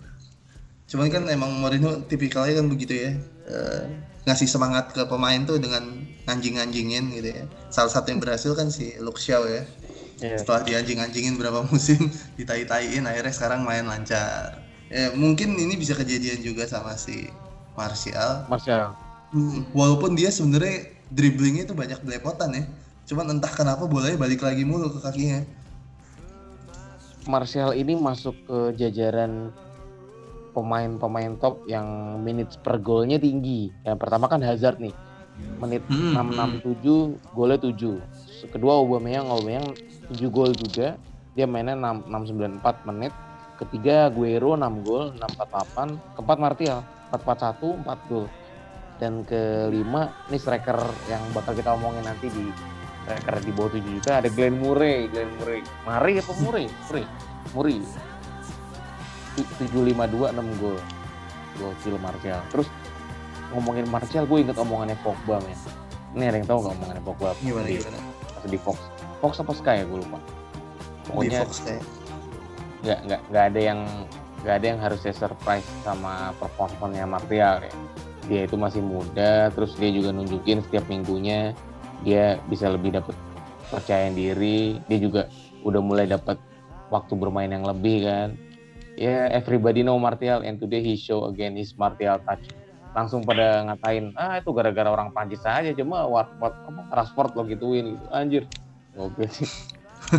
Cuman 0.86 1.11
kan 1.11 1.26
emang 1.26 1.55
Mourinho 1.59 2.07
tipikalnya 2.07 2.59
kan 2.59 2.66
begitu 2.70 2.95
ya. 2.95 3.11
Uh, 3.47 3.82
ngasih 4.26 4.47
semangat 4.47 4.95
ke 4.95 5.03
pemain 5.07 5.43
tuh 5.43 5.59
dengan 5.59 6.07
anjing-anjingin 6.26 7.14
gitu 7.14 7.28
ya. 7.34 7.43
Salah 7.70 7.91
satu 7.91 8.11
yang 8.14 8.22
berhasil 8.22 8.55
kan 8.55 8.70
si 8.70 8.95
Luke 9.03 9.18
Shaw 9.18 9.43
ya 9.47 9.62
yeah. 10.19 10.39
setelah 10.39 10.62
dianjing-anjingin 10.66 11.39
berapa 11.39 11.66
musim 11.66 12.11
ditai-taiin 12.39 13.05
akhirnya 13.07 13.35
sekarang 13.35 13.64
main 13.64 13.87
lancar 13.87 14.62
ya 14.89 15.12
mungkin 15.14 15.57
ini 15.57 15.77
bisa 15.77 15.93
kejadian 15.95 16.41
juga 16.41 16.64
sama 16.64 16.97
si 16.97 17.29
Martial 17.77 18.49
Martial 18.49 18.97
hmm, 19.35 19.73
walaupun 19.77 20.16
dia 20.16 20.33
sebenarnya 20.33 20.93
dribblingnya 21.12 21.69
itu 21.69 21.75
banyak 21.77 22.01
belepotan 22.05 22.55
ya 22.57 22.64
cuman 23.09 23.41
entah 23.41 23.53
kenapa 23.53 23.89
bolanya 23.89 24.21
balik 24.21 24.45
lagi 24.45 24.64
mulu 24.64 24.93
ke 24.93 25.01
kakinya 25.01 25.45
Martial 27.29 27.77
ini 27.77 27.93
masuk 27.93 28.33
ke 28.49 28.59
jajaran 28.81 29.53
pemain-pemain 30.59 31.39
top 31.39 31.62
yang 31.71 32.19
minutes 32.19 32.59
per 32.59 32.83
golnya 32.83 33.21
tinggi. 33.21 33.71
Yang 33.87 33.99
pertama 34.01 34.27
kan 34.27 34.43
Hazard 34.43 34.83
nih. 34.83 34.91
Menit 35.59 35.82
hmm, 35.91 36.14
667 36.14 36.82
hmm. 36.82 37.34
golnya 37.34 37.59
7. 37.59 38.53
Kedua 38.55 38.72
Aubameyang, 38.78 39.26
Aubameyang 39.30 39.74
7 40.12 40.28
gol 40.30 40.55
juga. 40.55 40.99
Dia 41.34 41.47
mainnya 41.47 41.74
6, 41.78 42.11
694 42.62 42.89
menit. 42.89 43.12
Ketiga 43.59 44.07
Guero 44.11 44.55
6 44.55 44.86
gol, 44.86 45.14
648. 45.18 46.18
Keempat 46.18 46.39
Martial 46.39 46.78
441 47.11 47.86
4 47.86 48.09
gol. 48.11 48.26
Dan 48.99 49.22
kelima 49.22 50.11
ini 50.26 50.39
striker 50.43 50.78
yang 51.07 51.22
bakal 51.30 51.55
kita 51.55 51.70
omongin 51.74 52.03
nanti 52.03 52.26
di 52.30 52.51
karena 53.24 53.41
di 53.41 53.53
bawah 53.57 53.72
7 53.72 53.80
juta 53.89 54.12
ada 54.20 54.28
Glenn 54.28 54.61
Murray 54.61 55.09
Glenn 55.09 55.32
Murray 55.41 55.64
Mari 55.89 56.20
apa 56.20 56.32
Murray 56.45 56.66
Murray 56.68 57.05
Murray 57.57 57.78
752 59.39 60.36
6 60.36 60.61
gol 60.61 60.78
gokil 61.59 61.97
Martial 61.99 62.41
terus 62.53 62.68
ngomongin 63.55 63.86
Martial 63.88 64.24
gue 64.28 64.38
inget 64.44 64.57
omongannya 64.61 64.99
Pogba 65.01 65.40
men. 65.40 65.57
Ini 66.16 66.24
ada 66.32 66.36
yang 66.40 66.49
tahu 66.49 66.59
gak 66.64 66.74
omongannya 66.80 67.05
Pogba? 67.05 67.28
Gimana 67.40 67.66
di, 67.68 67.76
gimana? 67.80 67.99
di 68.49 68.59
Fox. 68.61 68.78
Fox 69.18 69.32
apa 69.42 69.53
Sky 69.57 69.82
ya 69.82 69.84
gue 69.88 69.99
lupa. 69.99 70.18
Pokoknya 71.09 71.28
di 71.28 71.38
Fox 71.42 71.53
kayak 71.64 71.84
nggak 72.78 72.99
nggak 73.11 73.20
nggak 73.34 73.44
ada 73.51 73.61
yang 73.61 73.80
nggak 74.46 74.55
ada 74.55 74.66
yang 74.70 74.78
harusnya 74.78 75.12
surprise 75.12 75.66
sama 75.82 76.30
performanya 76.38 77.05
Martial 77.09 77.64
ya. 77.64 77.74
Dia 78.28 78.40
itu 78.44 78.57
masih 78.61 78.84
muda 78.84 79.49
terus 79.51 79.74
dia 79.80 79.90
juga 79.90 80.12
nunjukin 80.12 80.61
setiap 80.62 80.84
minggunya 80.86 81.57
dia 82.07 82.38
bisa 82.46 82.70
lebih 82.70 82.94
dapat 82.94 83.16
percaya 83.72 84.12
diri. 84.12 84.78
Dia 84.86 84.99
juga 85.01 85.22
udah 85.66 85.80
mulai 85.82 86.07
dapat 86.07 86.38
waktu 86.92 87.12
bermain 87.18 87.51
yang 87.51 87.66
lebih 87.66 88.07
kan. 88.07 88.28
Ya 88.99 89.07
yeah, 89.07 89.24
everybody 89.30 89.86
know 89.86 89.99
Martial 89.99 90.42
and 90.42 90.59
today 90.59 90.82
he 90.82 90.99
show 90.99 91.30
again 91.30 91.55
his 91.55 91.74
Martial 91.78 92.18
touch 92.26 92.51
langsung 92.97 93.20
pada 93.24 93.68
ngatain 93.68 94.16
ah 94.16 94.41
itu 94.41 94.51
gara-gara 94.53 94.89
orang 94.89 95.12
Prancis 95.12 95.45
aja 95.45 95.70
cuma 95.76 96.09
what 96.09 96.28
apa 96.41 96.57
Rashford 96.93 97.36
lo 97.36 97.45
gituin 97.45 97.97
gitu 97.97 98.07
anjir 98.11 98.43
oke 98.97 99.24
sih 99.28 99.49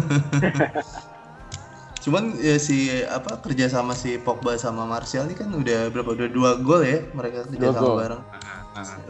cuman 2.08 2.32
ya 2.40 2.56
si 2.56 3.04
apa 3.04 3.44
kerja 3.44 3.68
sama 3.68 3.92
si 3.92 4.16
Pogba 4.22 4.56
sama 4.56 4.88
Martial 4.88 5.28
ini 5.28 5.36
kan 5.36 5.52
udah 5.52 5.92
berapa 5.92 6.16
udah 6.16 6.30
dua 6.32 6.52
gol 6.64 6.86
ya 6.86 7.04
mereka 7.12 7.44
kerja 7.50 7.76
sama 7.76 8.08
bareng 8.08 8.22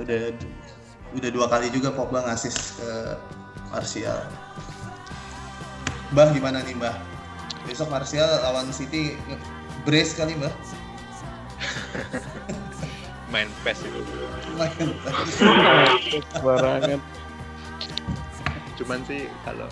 udah 0.02 0.22
udah 1.14 1.30
dua 1.34 1.46
kali 1.50 1.70
juga 1.74 1.90
Pogba 1.94 2.22
ngasih 2.26 2.54
ke 2.54 2.92
Martial. 3.70 4.18
Mbah 6.10 6.34
gimana 6.34 6.66
nih 6.66 6.74
Mbah? 6.74 6.98
Besok 7.70 7.94
Martial 7.94 8.42
lawan 8.42 8.74
City 8.74 9.14
brace 9.86 10.18
kali 10.18 10.34
Mbah? 10.38 10.50
Main 13.30 13.50
PES 13.62 13.86
itu. 13.86 14.02
Main 14.58 14.74
PES. 14.74 15.34
Barangan. 16.42 17.00
Cuman 18.78 19.00
sih 19.06 19.30
kalau 19.46 19.70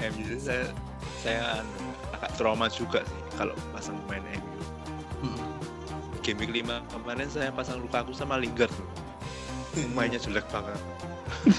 MU 0.00 0.24
saya 0.40 0.72
saya 1.20 1.60
agak 2.16 2.32
trauma 2.40 2.72
juga 2.72 3.04
sih 3.04 3.20
kalau 3.36 3.52
pasang 3.76 4.00
main 4.08 4.24
MU. 4.24 4.60
Hmm. 5.20 5.40
Game 6.24 6.40
week 6.40 6.52
5 6.52 6.92
kemarin 6.92 7.28
saya 7.28 7.52
pasang 7.52 7.84
Lukaku 7.84 8.16
sama 8.16 8.40
Lingard 8.40 8.72
mainnya 9.94 10.18
jelek 10.18 10.42
banget 10.50 10.74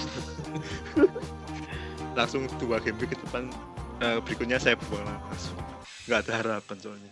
langsung 2.17 2.43
dua 2.59 2.83
game 2.83 2.99
ke 2.99 3.15
depan 3.15 3.47
uh, 4.03 4.19
berikutnya 4.19 4.59
saya 4.59 4.75
buang 4.75 5.07
langsung 5.07 5.55
nggak 6.11 6.27
ada 6.27 6.33
harapan 6.43 6.77
soalnya 6.83 7.11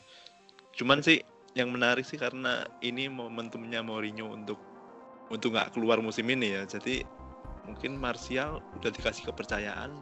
cuman 0.75 0.99
sih 0.99 1.23
yang 1.57 1.73
menarik 1.73 2.05
sih 2.05 2.17
karena 2.19 2.65
ini 2.85 3.09
momentumnya 3.09 3.81
Mourinho 3.81 4.29
untuk 4.29 4.59
untuk 5.29 5.53
nggak 5.53 5.77
keluar 5.77 6.01
musim 6.01 6.25
ini 6.29 6.57
ya. 6.57 6.63
Jadi 6.65 7.05
mungkin 7.65 7.97
Martial 7.97 8.61
udah 8.81 8.89
dikasih 8.89 9.29
kepercayaan 9.29 9.93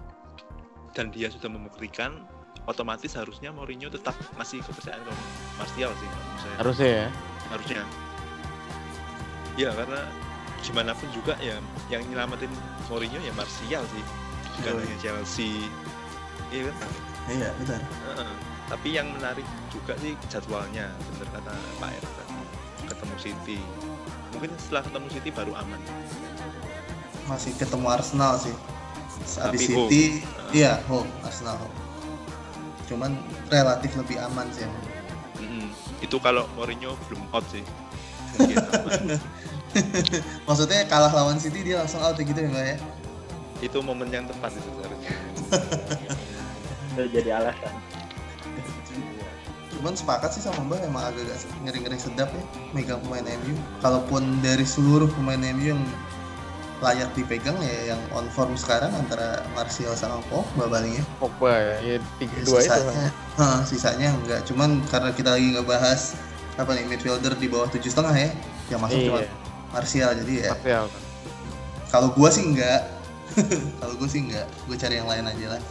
dan 0.95 1.11
dia 1.11 1.27
sudah 1.27 1.51
membuktikan 1.51 2.23
otomatis 2.67 3.15
harusnya 3.15 3.51
Mourinho 3.51 3.87
tetap 3.91 4.15
masih 4.39 4.63
kepercayaan 4.63 5.03
ke 5.03 5.13
Martial 5.59 5.91
sih 5.95 6.09
harusnya 6.59 6.89
ya? 6.89 7.07
Harusnya. 7.51 7.83
Ya 9.57 9.69
karena 9.73 10.01
gimana 10.63 10.91
pun 10.97 11.07
juga 11.15 11.33
ya 11.39 11.59
yang 11.91 12.03
nyelamatin 12.11 12.51
Mourinho 12.91 13.19
ya 13.23 13.33
Martial 13.35 13.83
sih. 13.91 14.03
Bukan 14.57 14.73
oh, 14.73 14.81
hanya 14.81 14.97
Chelsea. 14.99 15.69
Iya 16.49 16.71
kan? 16.71 16.89
Iya 17.27 17.49
betul 17.59 17.79
uh, 18.15 18.56
tapi 18.67 18.95
yang 18.95 19.07
menarik 19.15 19.47
juga 19.71 19.95
sih 20.03 20.15
jadwalnya 20.27 20.91
bener 21.15 21.27
kata 21.31 21.53
Pak 21.79 21.91
R 21.91 22.05
ketemu 22.87 23.15
City 23.19 23.59
mungkin 24.35 24.51
setelah 24.59 24.83
ketemu 24.87 25.07
City 25.11 25.29
baru 25.31 25.53
aman 25.55 25.81
masih 27.27 27.51
ketemu 27.59 27.87
Arsenal 27.91 28.39
sih 28.39 28.55
habis 29.39 29.67
City 29.67 30.23
home. 30.23 30.55
iya 30.55 30.79
home 30.87 31.11
Arsenal 31.23 31.59
home 31.59 31.75
cuman 32.87 33.11
relatif 33.51 33.91
lebih 33.99 34.15
aman 34.23 34.47
sih 34.55 34.63
mm 34.63 35.43
-hmm. 35.43 35.67
itu 36.03 36.15
kalau 36.23 36.47
Mourinho 36.55 36.95
belum 37.07 37.23
out 37.31 37.43
sih 37.51 37.63
Maksudnya 40.47 40.87
kalah 40.87 41.13
lawan 41.13 41.37
City 41.37 41.63
dia 41.63 41.81
langsung 41.81 42.01
out 42.01 42.17
gitu 42.17 42.37
ya 42.37 42.49
Mbak 42.49 42.65
ya? 42.65 42.77
Itu 43.61 43.77
momen 43.81 44.09
yang 44.13 44.25
tepat 44.29 44.53
itu 44.53 44.69
seharusnya. 44.77 45.13
Itu 46.93 47.01
jadi 47.13 47.29
alasan. 47.41 47.73
Cuman 49.77 49.93
sepakat 49.93 50.33
sih 50.33 50.41
sama 50.41 50.65
Mbak 50.65 50.89
emang 50.89 51.03
agak-agak 51.13 51.37
ngeri-ngeri 51.61 51.99
sedap 52.01 52.29
ya 52.33 52.43
megang 52.73 52.99
pemain 53.05 53.25
MU. 53.45 53.55
Kalaupun 53.79 54.41
dari 54.41 54.65
seluruh 54.65 55.07
pemain 55.13 55.39
MU 55.53 55.77
yang 55.77 55.81
layak 56.77 57.09
dipegang 57.17 57.57
ya 57.57 57.93
yang 57.93 58.01
on 58.13 58.29
form 58.29 58.53
sekarang 58.53 58.93
antara 58.93 59.41
Martial 59.53 59.93
sama 59.97 60.21
Pogba 60.29 60.69
palingnya. 60.69 61.05
Pogba 61.17 61.53
ya, 61.53 61.75
ya 61.81 61.95
tiga 62.21 62.37
dua 62.45 62.61
sisanya, 62.61 63.05
itu. 63.09 63.37
Huh, 63.37 63.59
sisanya 63.65 64.09
enggak. 64.13 64.41
Cuman 64.49 64.81
karena 64.89 65.09
kita 65.13 65.37
lagi 65.37 65.57
ngebahas 65.57 66.17
apa 66.57 66.73
nih 66.73 66.89
midfielder 66.89 67.37
di 67.37 67.49
bawah 67.49 67.69
tujuh 67.69 67.89
setengah 67.89 68.13
ya, 68.17 68.29
yang 68.73 68.81
masuk 68.81 68.97
iya. 68.97 69.07
cuma 69.07 69.21
Martial 69.71 70.09
jadi 70.23 70.33
ya 70.41 70.51
Martial 70.57 70.85
kalau 71.87 72.09
gue 72.11 72.29
sih 72.31 72.43
enggak 72.43 72.81
kalau 73.79 73.93
gue 73.95 74.09
sih 74.09 74.21
enggak 74.27 74.47
gue 74.67 74.77
cari 74.77 74.95
yang 74.99 75.07
lain 75.07 75.25
aja 75.27 75.45
lah 75.55 75.61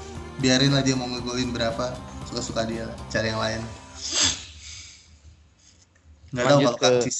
biarin 0.40 0.72
lah 0.72 0.82
dia 0.84 0.94
mau 0.96 1.08
ngegolin 1.08 1.52
berapa 1.52 1.92
suka-suka 2.28 2.64
dia 2.68 2.88
lah 2.88 2.96
cari 3.08 3.32
yang 3.32 3.40
lain 3.40 3.60
nggak 6.34 6.44
tahu 6.44 6.60
kalau 6.60 6.78
ke... 6.78 6.86
Kancis 6.86 7.18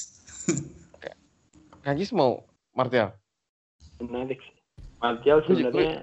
Kancis 1.86 2.10
mau 2.10 2.42
Martial? 2.74 3.14
Menarik 4.02 4.42
Martial 4.98 5.38
sebenarnya 5.46 6.02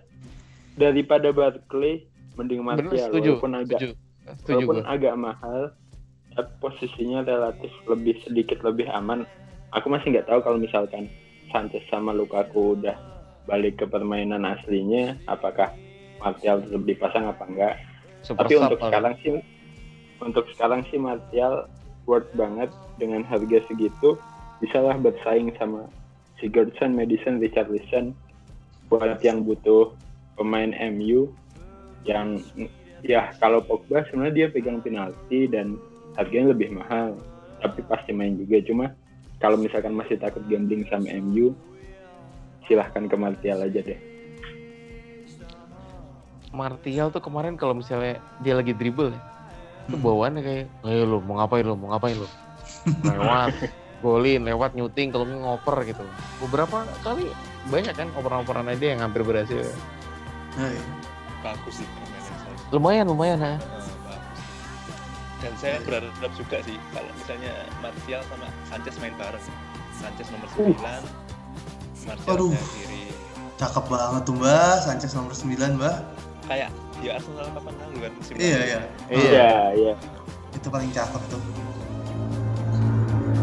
daripada 0.79 1.29
Barkley 1.35 2.07
mending 2.39 2.63
Martial 2.63 3.11
setuju, 3.11 3.37
walaupun 3.37 3.51
agak 3.59 3.79
setuju. 3.79 3.89
Setuju 4.23 4.55
walaupun 4.63 4.77
gue. 4.79 4.87
agak 4.87 5.15
mahal 5.19 5.59
posisinya 6.63 7.21
relatif 7.27 7.69
lebih 7.85 8.17
sedikit 8.25 8.63
lebih 8.65 8.89
aman. 8.89 9.27
Aku 9.75 9.91
masih 9.91 10.15
nggak 10.15 10.25
tahu 10.31 10.39
kalau 10.41 10.57
misalkan 10.57 11.11
Sanchez 11.53 11.83
sama 11.91 12.15
Lukaku 12.15 12.79
udah 12.79 12.97
balik 13.45 13.83
ke 13.83 13.85
permainan 13.85 14.47
aslinya 14.47 15.19
apakah 15.27 15.69
Martial 16.23 16.63
tetap 16.63 16.83
dipasang 16.87 17.27
apa 17.27 17.43
enggak 17.43 17.75
Super 18.23 18.47
tapi 18.47 18.53
untuk 18.55 18.79
sekarang 18.79 19.13
sih 19.19 19.31
untuk 20.23 20.47
sekarang 20.55 20.81
sih 20.89 20.97
Martial 20.97 21.67
worth 22.07 22.29
banget. 22.33 22.71
Dengan 23.01 23.25
harga 23.25 23.57
segitu 23.67 24.15
bisalah 24.61 24.95
bersaing 25.01 25.49
sama 25.57 25.89
Sigurdsson, 26.37 26.93
Madison, 26.93 27.41
Richarlison. 27.41 28.13
Buat 28.87 29.19
yang 29.25 29.43
butuh 29.43 29.95
pemain 30.37 30.69
MU 30.93 31.33
yang 32.05 32.37
ya 33.01 33.31
kalau 33.41 33.63
Pogba 33.63 34.05
sebenarnya 34.07 34.35
dia 34.35 34.47
pegang 34.53 34.79
penalti 34.83 35.49
dan 35.49 35.75
harganya 36.15 36.53
lebih 36.53 36.73
mahal. 36.75 37.17
Tapi 37.63 37.81
pasti 37.87 38.11
main 38.13 38.37
juga. 38.37 38.61
Cuma 38.61 38.85
kalau 39.41 39.57
misalkan 39.59 39.95
masih 39.95 40.19
takut 40.19 40.43
gambling 40.47 40.85
sama 40.87 41.09
MU 41.19 41.51
silahkan 42.67 43.07
ke 43.07 43.15
Martial 43.19 43.59
aja 43.59 43.81
deh. 43.83 43.99
Martial 46.53 47.09
tuh 47.09 47.19
kemarin 47.19 47.57
kalau 47.57 47.73
misalnya 47.73 48.21
dia 48.45 48.53
lagi 48.53 48.77
dribble 48.77 49.09
ya, 49.09 49.21
itu 49.87 49.95
bawaannya 49.99 50.41
kayak, 50.41 50.65
ayo 50.87 51.01
lu 51.03 51.17
mau 51.23 51.41
ngapain 51.43 51.63
lu, 51.65 51.75
mau 51.75 51.91
ngapain 51.95 52.15
lu. 52.15 52.27
Lewat, 53.03 53.53
golin, 54.03 54.41
lewat 54.47 54.71
nyuting, 54.75 55.11
kalau 55.11 55.25
ngoper 55.27 55.83
gitu. 55.87 56.03
Beberapa 56.43 56.87
kali 57.03 57.31
banyak 57.67 57.95
kan 57.95 58.07
operan-operan 58.15 58.71
dia 58.79 58.95
yang 58.95 59.01
hampir 59.03 59.23
berhasil. 59.23 59.67
Nah, 60.59 60.69
iya. 60.69 60.83
bagus 61.41 61.81
sih 61.81 61.87
permainan 61.97 62.21
saya 62.23 62.55
Lumayan, 62.69 63.05
lumayan 63.09 63.39
ha. 63.41 63.53
Eh, 63.57 64.21
dan 65.43 65.53
saya 65.59 65.75
berharap 65.83 66.31
juga 66.39 66.61
sih 66.63 66.77
kalau 66.95 67.11
misalnya 67.19 67.51
Martial 67.83 68.21
sama 68.31 68.47
Sanchez 68.69 68.95
main 69.01 69.15
bareng 69.19 69.43
Sanchez 69.91 70.27
nomor 70.31 70.47
9 70.55 70.79
Martial 72.07 72.31
Aduh. 72.31 72.53
kiri 72.53 73.11
Cakep 73.59 73.85
banget 73.85 74.21
tuh 74.25 74.35
mbak, 74.35 74.75
Sanchez 74.81 75.11
nomor 75.13 75.31
9 75.31 75.77
mbak. 75.77 75.97
Kayak 76.53 76.69
di 76.95 77.07
Arsenal 77.09 77.49
kapan 77.49 77.73
lalu 77.75 77.97
kan 77.99 78.11
musim 78.13 78.33
Iya, 78.37 78.59
iya. 78.61 78.79
Iya, 79.09 79.49
iya. 79.73 79.93
Itu 80.51 80.67
paling 80.69 80.89
cakep 80.89 81.21
tuh. 81.27 81.41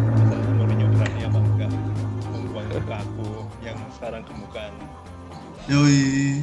Masalah 0.07 0.47
Mourinho 0.55 0.87
berani 0.89 1.21
apa 1.25 1.39
enggak 1.41 1.71
membuang 2.25 2.69
Lukaku 2.71 3.31
yang 3.61 3.79
sekarang 3.93 4.23
gemukan 4.23 4.73
Yoi. 5.67 6.41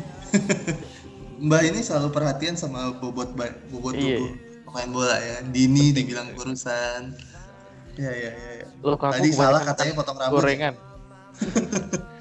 mbak 1.40 1.62
ini 1.64 1.80
selalu 1.80 2.10
perhatian 2.12 2.54
sama 2.54 2.92
bobot 2.94 3.32
ba- 3.32 3.56
bobot 3.70 3.94
Iya. 3.94 4.18
tubuh 4.18 4.32
pemain 4.66 4.90
bola 4.92 5.16
ya. 5.18 5.38
Dini 5.42 5.90
dibilang 5.90 6.34
kurusan. 6.34 7.16
Iya, 7.96 8.12
iya, 8.12 8.32
iya. 8.34 8.52
iya. 8.58 8.68
Lukaku 8.78 9.14
Tadi 9.16 9.30
salah 9.32 9.62
katanya 9.64 9.94
potong 9.96 10.18
rambut. 10.18 10.36
ya. 10.36 10.42
Gorengan. 10.44 10.74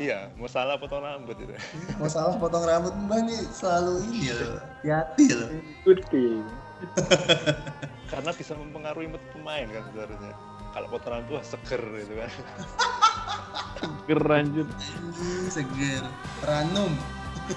iya 0.00 0.32
mau 0.40 0.48
salah 0.48 0.80
potong 0.80 1.04
rambut 1.04 1.36
itu 1.36 1.52
Mau 2.00 2.08
salah 2.08 2.34
potong 2.40 2.64
rambut 2.64 2.96
mbak 3.06 3.20
nih 3.28 3.40
selalu 3.52 4.00
ini 4.08 4.32
loh. 4.32 4.58
Hati 4.80 5.26
loh. 5.28 5.48
Ikuti. 5.84 6.40
karena 8.10 8.30
bisa 8.32 8.56
mempengaruhi 8.56 9.12
mood 9.12 9.22
pemain 9.36 9.68
kan 9.68 9.84
sebenarnya 9.92 10.32
kalau 10.72 10.88
potong 10.88 11.12
rambut 11.20 11.38
wah 11.38 11.44
seger 11.44 11.82
gitu 12.00 12.14
kan 12.16 12.30
Keranjut. 14.08 14.68
Anjing, 14.68 15.46
seger. 15.52 16.02
Ranum. 16.48 16.92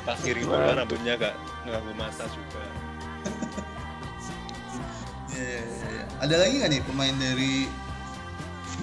pas 0.03 0.17
kiri 0.17 0.41
juga 0.41 0.73
rambutnya 0.73 1.13
gak 1.21 1.35
nganggu 1.69 1.93
mata 1.93 2.25
juga 2.33 2.61
Iya, 5.33 5.41
iya, 5.49 5.61
iya, 5.65 5.87
iya. 5.89 6.03
Ada 6.21 6.35
lagi 6.45 6.53
nggak 6.61 6.71
nih 6.77 6.81
pemain 6.85 7.15
dari 7.17 7.65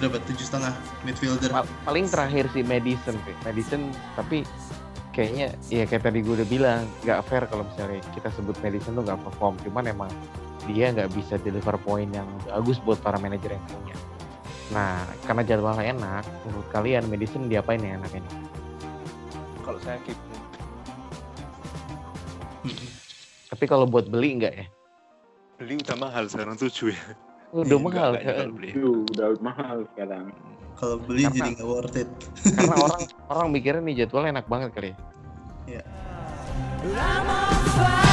berapa 0.01 0.17
tujuh 0.25 0.45
setengah 0.49 0.73
midfielder? 1.05 1.49
Pa- 1.53 1.69
paling 1.85 2.09
terakhir 2.09 2.49
sih 2.49 2.65
Madison 2.65 3.13
sih. 3.21 3.35
Madison 3.45 3.81
tapi 4.17 4.41
kayaknya 5.13 5.53
ya 5.69 5.83
kayak 5.85 6.09
tadi 6.09 6.25
gue 6.25 6.33
udah 6.41 6.49
bilang 6.49 6.81
nggak 7.05 7.19
fair 7.29 7.43
kalau 7.45 7.67
misalnya 7.67 8.01
kita 8.17 8.33
sebut 8.33 8.57
Madison 8.65 8.97
tuh 8.97 9.03
nggak 9.05 9.21
perform. 9.21 9.53
Cuman 9.61 9.85
emang 9.93 10.09
dia 10.65 10.89
nggak 10.89 11.13
bisa 11.13 11.37
deliver 11.37 11.77
poin 11.85 12.09
yang 12.09 12.25
bagus 12.49 12.81
buat 12.81 12.97
para 13.05 13.21
manajer 13.21 13.53
yang 13.53 13.65
punya. 13.69 13.95
Nah 14.73 15.05
karena 15.29 15.41
jadwalnya 15.45 15.85
enak 15.93 16.23
menurut 16.49 16.67
kalian 16.73 17.05
Madison 17.05 17.45
diapain 17.45 17.81
ya 17.81 18.01
enaknya 18.01 18.25
kalau 19.61 19.77
saya 19.85 20.01
keep. 20.03 20.17
Tapi 23.51 23.63
kalau 23.67 23.85
buat 23.85 24.07
beli 24.09 24.41
nggak 24.41 24.53
ya? 24.57 24.65
Beli 25.61 25.77
udah 25.77 25.97
mahal 25.99 26.25
sekarang 26.25 26.57
tujuh 26.57 26.95
ya 26.95 27.30
udah 27.53 27.67
Iya, 27.67 27.77
mahal 27.77 28.09
Nggak- 28.09 28.23
nggak 28.23 28.37
kan? 28.37 28.49
beli. 28.51 28.69
Udah 29.05 29.27
mahal 29.39 29.77
sekarang. 29.87 30.25
Kalau 30.73 30.97
beli 30.97 31.21
Karena- 31.21 31.35
jadi 31.37 31.49
nggak 31.53 31.67
worth 31.67 31.95
it. 31.95 32.09
karena 32.41 32.75
orang 32.85 33.01
orang 33.27 33.47
mikirnya 33.49 33.81
nih 33.81 33.95
jadwalnya 33.99 34.29
enak 34.33 34.47
banget 34.47 34.69
kali 34.71 34.91
ya 35.67 35.83
udah 36.81 38.10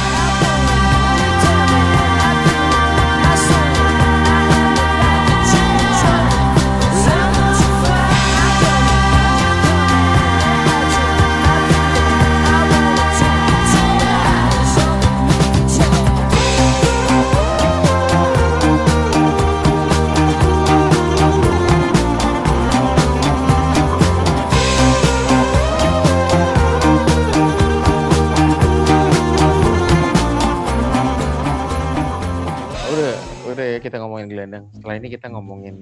kita 33.89 34.05
ngomongin 34.05 34.29
gelandang 34.29 34.65
setelah 34.69 34.95
ini 35.01 35.07
kita 35.09 35.33
ngomongin 35.33 35.75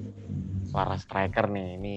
para 0.72 0.96
striker 0.96 1.52
nih. 1.52 1.76
Ini 1.76 1.96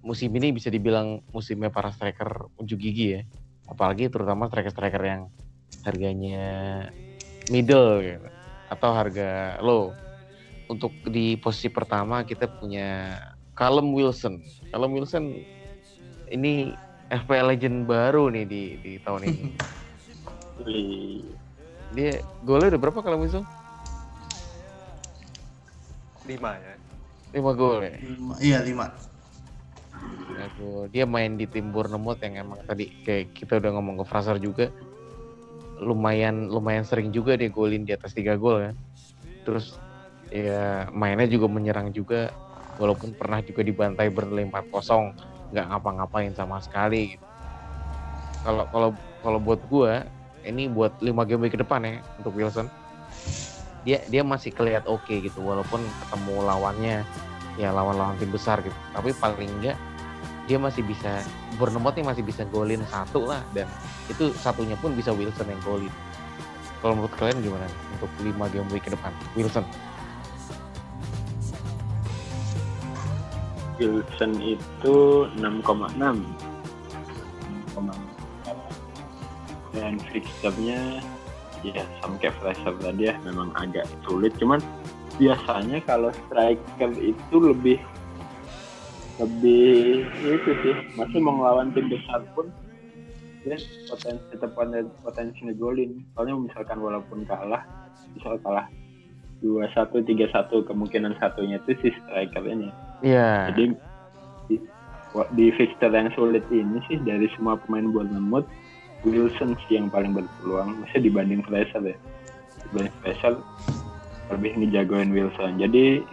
musim 0.00 0.32
ini 0.32 0.56
bisa 0.56 0.72
dibilang 0.72 1.20
musimnya 1.30 1.68
para 1.68 1.92
striker 1.92 2.48
unjuk 2.56 2.80
gigi 2.80 3.20
ya. 3.20 3.22
Apalagi 3.68 4.08
terutama 4.08 4.48
striker-striker 4.48 5.02
yang 5.04 5.22
harganya 5.84 6.44
middle 7.52 8.00
gitu 8.00 8.28
atau 8.72 8.90
harga 8.96 9.60
low. 9.60 9.92
Untuk 10.72 10.92
di 11.04 11.36
posisi 11.36 11.68
pertama 11.68 12.24
kita 12.24 12.48
punya 12.48 13.20
Callum 13.52 13.92
Wilson. 13.92 14.40
Callum 14.72 14.96
Wilson 14.96 15.36
ini 16.32 16.72
FPL 17.12 17.52
legend 17.52 17.84
baru 17.84 18.32
nih 18.32 18.44
di 18.48 18.62
di 18.80 18.92
tahun 19.04 19.28
ini. 19.28 19.44
Dia 21.92 22.24
golnya 22.40 22.72
udah 22.72 22.80
berapa 22.80 23.04
Callum 23.04 23.28
Wilson 23.28 23.61
lima 26.26 26.50
ya? 26.58 26.74
5 27.32 27.50
gol 27.56 27.80
ya? 27.82 27.96
Lima- 27.98 28.38
Iya 28.38 28.58
lima. 28.62 28.86
Aku, 30.32 30.88
dia 30.88 31.04
main 31.04 31.36
di 31.36 31.44
tim 31.44 31.68
Bournemouth 31.70 32.18
yang 32.24 32.48
emang 32.48 32.60
tadi 32.64 32.88
kayak 33.04 33.36
kita 33.36 33.60
udah 33.60 33.70
ngomong 33.76 34.00
ke 34.00 34.04
Fraser 34.08 34.40
juga. 34.40 34.72
Lumayan 35.82 36.48
lumayan 36.48 36.86
sering 36.86 37.10
juga 37.10 37.34
dia 37.36 37.50
golin 37.50 37.84
di 37.84 37.92
atas 37.92 38.14
tiga 38.14 38.38
gol 38.38 38.70
kan. 38.70 38.74
Terus 39.44 39.76
ya 40.32 40.88
mainnya 40.90 41.28
juga 41.28 41.46
menyerang 41.52 41.92
juga. 41.92 42.32
Walaupun 42.80 43.12
pernah 43.12 43.44
juga 43.44 43.60
dibantai 43.60 44.08
Burnley 44.08 44.48
4-0 44.48 45.12
nggak 45.52 45.66
ngapa-ngapain 45.68 46.32
sama 46.32 46.58
sekali. 46.64 47.16
Gitu. 47.16 47.26
kalau 48.42 48.66
kalau 48.74 48.90
kalau 49.22 49.38
buat 49.38 49.60
gua 49.70 50.02
ini 50.42 50.66
buat 50.66 50.98
5 50.98 51.22
game 51.22 51.46
ke 51.46 51.54
depan 51.54 51.78
ya 51.86 52.02
untuk 52.18 52.34
Wilson 52.34 52.66
dia 53.82 53.98
dia 54.06 54.22
masih 54.22 54.54
kelihatan 54.54 54.86
oke 54.86 55.10
gitu 55.10 55.42
walaupun 55.42 55.82
ketemu 55.82 56.34
lawannya 56.46 56.96
ya 57.58 57.74
lawan-lawan 57.74 58.14
tim 58.18 58.30
besar 58.30 58.62
gitu. 58.62 58.74
Tapi 58.94 59.10
paling 59.18 59.50
enggak 59.60 59.76
dia 60.46 60.58
masih 60.58 60.82
bisa 60.82 61.22
Bournemouth 61.54 61.94
nih 61.94 62.06
masih 62.06 62.24
bisa 62.26 62.42
golin 62.50 62.82
satu 62.90 63.30
lah 63.30 63.42
dan 63.54 63.68
itu 64.10 64.34
satunya 64.34 64.74
pun 64.78 64.94
bisa 64.94 65.12
Wilson 65.14 65.50
yang 65.50 65.60
golin. 65.62 65.90
Kalau 66.82 66.98
menurut 66.98 67.14
kalian 67.14 67.46
gimana 67.46 67.66
untuk 67.94 68.10
5 68.18 68.50
game 68.50 68.66
week 68.74 68.82
ke 68.82 68.90
depan? 68.90 69.14
Wilson. 69.38 69.62
Wilson 73.78 74.34
itu 74.42 75.30
6,6 75.38 75.62
6,6 75.62 76.18
dan 79.72 79.96
fixture-nya 80.12 81.00
ya 81.70 81.86
sama 82.02 82.18
kayak 82.18 82.34
Fraser 82.42 82.74
tadi 82.82 83.06
ya 83.06 83.14
memang 83.22 83.54
agak 83.54 83.86
sulit. 84.02 84.34
Cuman 84.42 84.58
biasanya 85.22 85.78
kalau 85.86 86.10
striker 86.26 86.90
itu 86.98 87.36
lebih 87.38 87.78
lebih 89.22 90.02
itu 90.26 90.50
sih. 90.66 90.74
Masih 90.98 91.22
mau 91.22 91.38
ngelawan 91.38 91.70
tim 91.70 91.86
besar 91.86 92.26
pun 92.34 92.50
dia 93.46 93.58
potensi 93.86 94.24
tetap 94.34 94.50
poten- 94.58 94.90
potensi 95.06 95.38
ngegolin. 95.46 96.02
Soalnya 96.14 96.34
misalkan 96.38 96.78
walaupun 96.82 97.22
kalah 97.26 97.62
misal 98.18 98.34
kalah 98.42 98.66
dua 99.42 99.66
satu 99.74 99.98
tiga 100.06 100.30
satu 100.30 100.62
kemungkinan 100.62 101.18
satunya 101.18 101.58
itu 101.62 101.74
si 101.82 101.88
striker 101.90 102.46
ini. 102.46 102.70
Iya. 103.02 103.50
Jadi 103.50 103.74
di, 104.46 104.56
di 105.34 105.46
fixture 105.58 105.90
yang 105.90 106.14
sulit 106.14 106.46
ini 106.54 106.78
sih 106.86 106.98
dari 107.02 107.26
semua 107.34 107.58
pemain 107.58 107.90
Bournemouth 107.90 108.46
Wilson 109.02 109.58
sih 109.66 109.78
yang 109.78 109.90
paling 109.90 110.14
berpeluang 110.14 110.82
masih 110.86 111.02
dibanding 111.02 111.42
Fraser 111.42 111.82
ya. 111.82 111.96
Dibanding 112.70 112.94
Fraser 113.02 113.34
lebih 114.30 114.50
ngejagoin 114.58 115.10
Wilson. 115.10 115.58
Jadi 115.58 116.06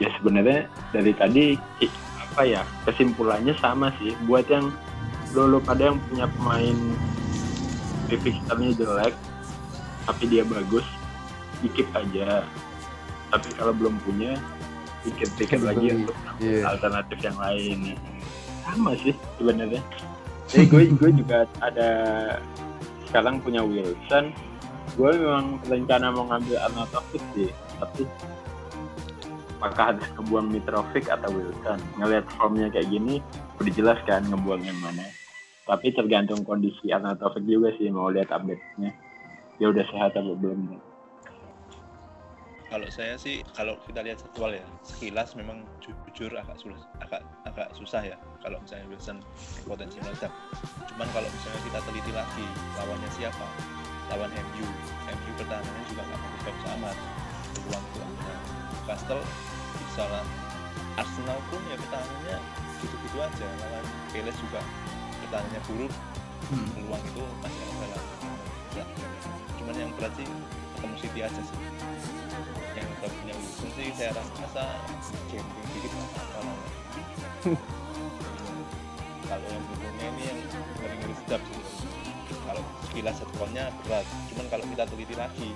ya 0.00 0.08
sebenarnya 0.16 0.64
dari 0.96 1.12
tadi 1.12 1.44
apa 2.16 2.42
ya 2.48 2.62
kesimpulannya 2.88 3.52
sama 3.60 3.92
sih. 4.00 4.16
Buat 4.24 4.48
yang 4.48 4.72
lo 5.36 5.46
lo 5.46 5.58
pada 5.60 5.92
yang 5.92 6.00
punya 6.08 6.26
pemain 6.40 6.76
di 8.10 8.16
fixture-nya 8.18 8.74
jelek 8.74 9.14
tapi 10.08 10.24
dia 10.26 10.42
bagus 10.42 10.82
dikit 11.60 11.86
aja. 11.92 12.42
Tapi 13.30 13.48
kalau 13.54 13.76
belum 13.76 14.00
punya 14.02 14.34
dikit-dikit 15.04 15.60
lagi. 15.62 16.04
untuk 16.04 16.16
Iya. 16.40 16.64
alternatif 16.72 17.18
yang 17.20 17.36
lain. 17.36 17.78
Sama 18.64 18.96
sih 18.96 19.12
sebenarnya 19.36 19.84
jadi 20.50 20.66
gue 20.66 20.82
gue 20.98 21.10
juga 21.22 21.46
ada 21.62 21.90
sekarang 23.06 23.38
punya 23.42 23.62
Wilson. 23.62 24.34
Gue 24.98 25.14
memang 25.14 25.62
rencana 25.70 26.10
mau 26.10 26.26
ngambil 26.26 26.58
Arnautovic 26.58 27.22
sih 27.38 27.50
tapi 27.78 28.04
apakah 29.56 29.94
harus 29.94 30.08
kebuang 30.18 30.50
Mitrovic 30.50 31.06
atau 31.06 31.30
Wilson? 31.30 31.78
Ngelihat 32.02 32.26
formnya 32.34 32.66
kayak 32.74 32.90
gini 32.90 33.22
udah 33.62 33.72
jelas 33.72 33.98
kan 34.04 34.26
ngebuang 34.26 34.66
yang 34.66 34.78
mana. 34.82 35.06
Tapi 35.70 35.94
tergantung 35.94 36.42
kondisi 36.42 36.90
Arnautovic 36.90 37.46
juga 37.46 37.70
sih 37.78 37.86
mau 37.94 38.10
lihat 38.10 38.34
update-nya. 38.34 38.90
Dia 39.62 39.66
udah 39.70 39.84
sehat 39.86 40.18
atau 40.18 40.34
belum. 40.34 40.82
Kalau 42.70 42.86
saya 42.90 43.18
sih 43.18 43.42
kalau 43.54 43.78
kita 43.86 44.02
lihat 44.02 44.22
jadwal 44.22 44.54
ya 44.54 44.62
sekilas 44.86 45.34
memang 45.34 45.66
jujur 45.82 46.30
agak 46.38 46.54
sulit 46.54 46.78
agak 47.02 47.26
agak 47.42 47.66
susah 47.74 48.14
ya 48.14 48.16
kalau 48.40 48.56
misalnya 48.64 48.86
Wilson 48.88 49.18
potensi 49.68 49.96
meledak. 50.00 50.32
Cuman 50.88 51.08
kalau 51.12 51.28
misalnya 51.28 51.60
kita 51.64 51.78
teliti 51.84 52.12
lagi 52.12 52.46
lawannya 52.80 53.10
siapa? 53.12 53.46
Lawan 54.10 54.32
MU 54.32 54.66
MU 55.06 55.30
pertahanannya 55.38 55.84
juga 55.86 56.02
nggak 56.02 56.20
bagus 56.42 56.66
amat 56.74 56.96
peluang 57.54 57.84
peluang 57.94 58.12
Castle 58.88 59.22
bisa 59.86 60.04
lah. 60.08 60.24
Arsenal 60.98 61.38
pun 61.52 61.62
ya 61.70 61.76
pertahanannya 61.78 62.36
gitu-gitu 62.80 63.18
aja. 63.20 63.46
Lawan 63.46 63.84
Palace 64.10 64.38
juga 64.40 64.60
pertahanannya 65.24 65.60
buruk. 65.68 65.92
Hmm. 66.50 66.66
peluang 66.72 67.04
itu 67.04 67.24
masih 67.44 67.62
ada 67.68 67.86
lah. 67.94 68.02
Ya. 68.70 68.84
cuman 69.60 69.74
yang 69.76 69.90
berat 69.98 70.14
sih 70.16 70.24
ketemu 70.78 70.94
City 70.96 71.20
aja 71.20 71.42
sih. 71.44 71.58
Yang 72.72 72.86
udah 72.96 73.10
punya 73.12 73.34
Wilson 73.36 73.68
sih 73.76 73.86
saya 73.92 74.10
rasa 74.16 74.64
gambling 75.28 75.68
dikit 75.76 75.92
apa-apa 75.92 77.80
kalau 79.30 79.46
yang 79.46 79.62
berikutnya 79.64 80.06
ini 80.10 80.22
yang 80.26 80.38
ngeri-ngeri 80.76 81.14
sedap 81.22 81.42
sih. 81.46 81.62
Kalau 82.42 82.62
sekilas 82.90 83.16
jadwalnya 83.16 83.64
berat. 83.80 84.06
Cuman 84.28 84.46
kalau 84.50 84.64
kita 84.66 84.84
teliti 84.90 85.14
lagi 85.14 85.48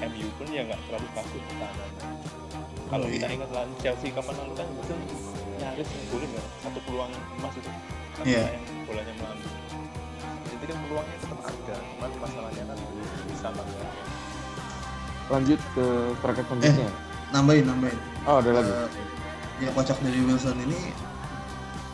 MU 0.00 0.28
pun 0.38 0.46
ya 0.48 0.62
nggak 0.62 0.80
terlalu 0.86 1.06
bagus 1.12 1.42
pertahanannya. 1.42 2.06
Kalau 2.86 3.06
Oh, 3.06 3.10
kita 3.10 3.26
iya. 3.26 3.34
ingat 3.34 3.50
lawan 3.50 3.70
Chelsea 3.78 4.10
kapan 4.10 4.34
lalu 4.38 4.52
kan 4.54 4.66
itu 4.70 4.94
nyaris 5.58 5.88
ngegolin 5.90 6.30
ya. 6.30 6.42
Satu 6.62 6.78
peluang 6.86 7.10
emas 7.36 7.54
itu. 7.54 7.70
Tanpa 8.14 8.26
Iya. 8.26 8.42
yang 8.54 8.64
bolanya 8.86 9.12
melambi 9.18 9.48
jadi 10.50 10.64
kan 10.66 10.78
peluangnya 10.84 11.16
tetap 11.18 11.40
ada. 11.40 11.76
Cuman 11.80 12.10
masalahnya 12.20 12.62
kan 12.68 12.78
bisa 13.26 13.48
banget 13.48 13.76
Lanjut 15.30 15.60
ke 15.72 15.84
striker 16.20 16.44
selanjutnya. 16.44 16.90
nambahin 17.30 17.64
nambahin. 17.64 17.98
Oh, 18.26 18.36
ada 18.42 18.50
lagi. 18.50 18.68
Eh, 18.68 18.88
ya 19.64 19.70
kocak 19.72 19.96
dari 20.02 20.20
Wilson 20.20 20.58
ini 20.60 20.90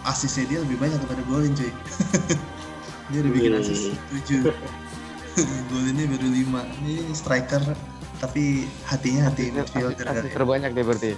asisnya 0.07 0.44
dia 0.46 0.59
lebih 0.62 0.78
banyak 0.78 0.98
daripada 1.02 1.22
golin 1.26 1.52
cuy 1.52 1.70
dia 3.11 3.18
udah 3.22 3.32
bikin 3.32 3.52
asis 3.59 3.80
7 4.24 4.46
golinnya 5.70 6.04
baru 6.09 6.26
5 6.26 6.80
ini 6.80 6.94
striker 7.12 7.62
tapi 8.16 8.64
hatinya 8.88 9.28
hati 9.28 9.52
midfielder 9.52 10.07
asis 10.09 10.32
kan 10.32 10.32
terbanyak 10.32 10.72
deh 10.72 10.84
berarti. 10.86 11.12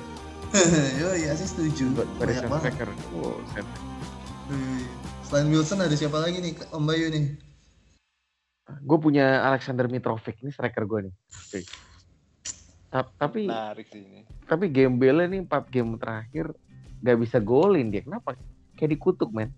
yo 0.98 1.14
iya 1.14 1.30
asis 1.30 1.54
7 1.54 1.94
banyak 1.94 2.50
banget 2.50 2.74
striker. 2.74 2.90
Oh, 3.14 3.38
set. 3.54 3.62
Wih. 4.50 4.82
selain 5.22 5.46
Wilson 5.52 5.84
ada 5.84 5.94
siapa 5.94 6.18
lagi 6.18 6.40
nih 6.40 6.56
Om 6.72 6.82
Bayu 6.82 7.12
nih 7.12 7.36
Gue 8.84 8.98
punya 9.00 9.44
Alexander 9.48 9.88
Mitrovic 9.88 10.44
ini 10.44 10.52
striker 10.52 10.84
gue 10.84 11.08
nih. 11.08 11.14
Oke. 11.14 11.60
Ta- 12.88 13.12
Tapi 13.16 13.48
menarik 13.48 13.88
sih 13.88 14.04
ini 14.04 14.20
tapi 14.48 14.72
Gembele 14.72 15.28
nih 15.28 15.44
4 15.44 15.68
game 15.68 16.00
terakhir 16.00 16.56
gak 16.98 17.18
bisa 17.20 17.36
golin 17.38 17.92
dia. 17.92 18.00
Kenapa? 18.00 18.32
Kayak 18.78 18.94
dikutuk 18.94 19.34
men. 19.34 19.50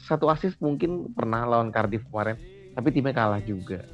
Satu 0.00 0.32
assist 0.32 0.56
mungkin 0.58 1.12
pernah 1.12 1.44
lawan 1.44 1.68
Cardiff 1.68 2.02
kemarin, 2.08 2.40
tapi 2.72 2.88
timnya 2.90 3.12
kalah 3.12 3.44
juga. 3.44 3.84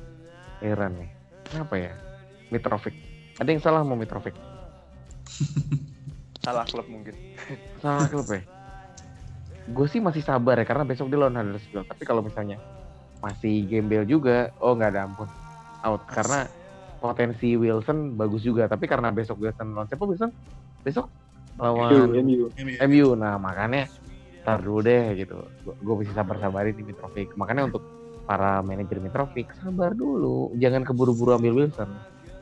Heran 0.62 0.94
nih. 0.94 1.10
Kenapa 1.50 1.74
ya? 1.74 1.92
Mitrovic. 2.54 2.94
Ada 3.42 3.48
yang 3.50 3.62
salah 3.62 3.82
sama 3.82 3.98
Mitrovic? 3.98 4.34
salah 6.44 6.64
klub 6.64 6.88
mungkin 6.88 7.12
Salah 7.84 8.08
klub 8.08 8.26
ya? 8.30 8.40
Gue 9.70 9.86
sih 9.86 10.00
masih 10.00 10.24
sabar 10.24 10.56
ya, 10.58 10.66
karena 10.66 10.88
besok 10.88 11.12
dia 11.12 11.18
lawan 11.20 11.36
Huddersfield. 11.36 11.86
Tapi 11.86 12.02
kalau 12.06 12.22
misalnya 12.24 12.58
masih 13.20 13.68
Gembel 13.68 14.08
juga, 14.08 14.50
oh 14.58 14.74
nggak 14.74 14.90
ada 14.96 15.06
ampun. 15.06 15.28
Out. 15.84 16.06
Karena 16.08 16.48
potensi 17.00 17.56
Wilson 17.56 18.14
bagus 18.14 18.44
juga. 18.44 18.68
Tapi 18.68 18.84
karena 18.84 19.08
besok 19.10 19.40
Wilson 19.40 19.72
lawan 19.72 19.88
siapa 19.88 20.04
Wilson? 20.04 20.30
Besok 20.84 21.06
lawan 21.56 22.12
MU 22.12 22.52
MU. 22.60 23.08
Nah 23.16 23.40
makanya 23.40 23.88
ntar 24.42 24.60
dulu 24.60 24.80
deh 24.80 25.14
gitu. 25.14 25.36
Gue 25.80 25.94
mesti 26.00 26.12
sabar-sabarin 26.12 26.72
di 26.72 26.82
Mitrovic. 26.82 27.32
Makanya 27.36 27.68
untuk 27.68 27.82
para 28.24 28.62
manajer 28.62 28.98
Mitrovic 28.98 29.50
sabar 29.58 29.92
dulu. 29.92 30.54
Jangan 30.56 30.82
keburu-buru 30.82 31.36
ambil 31.36 31.64
Wilson. 31.64 31.90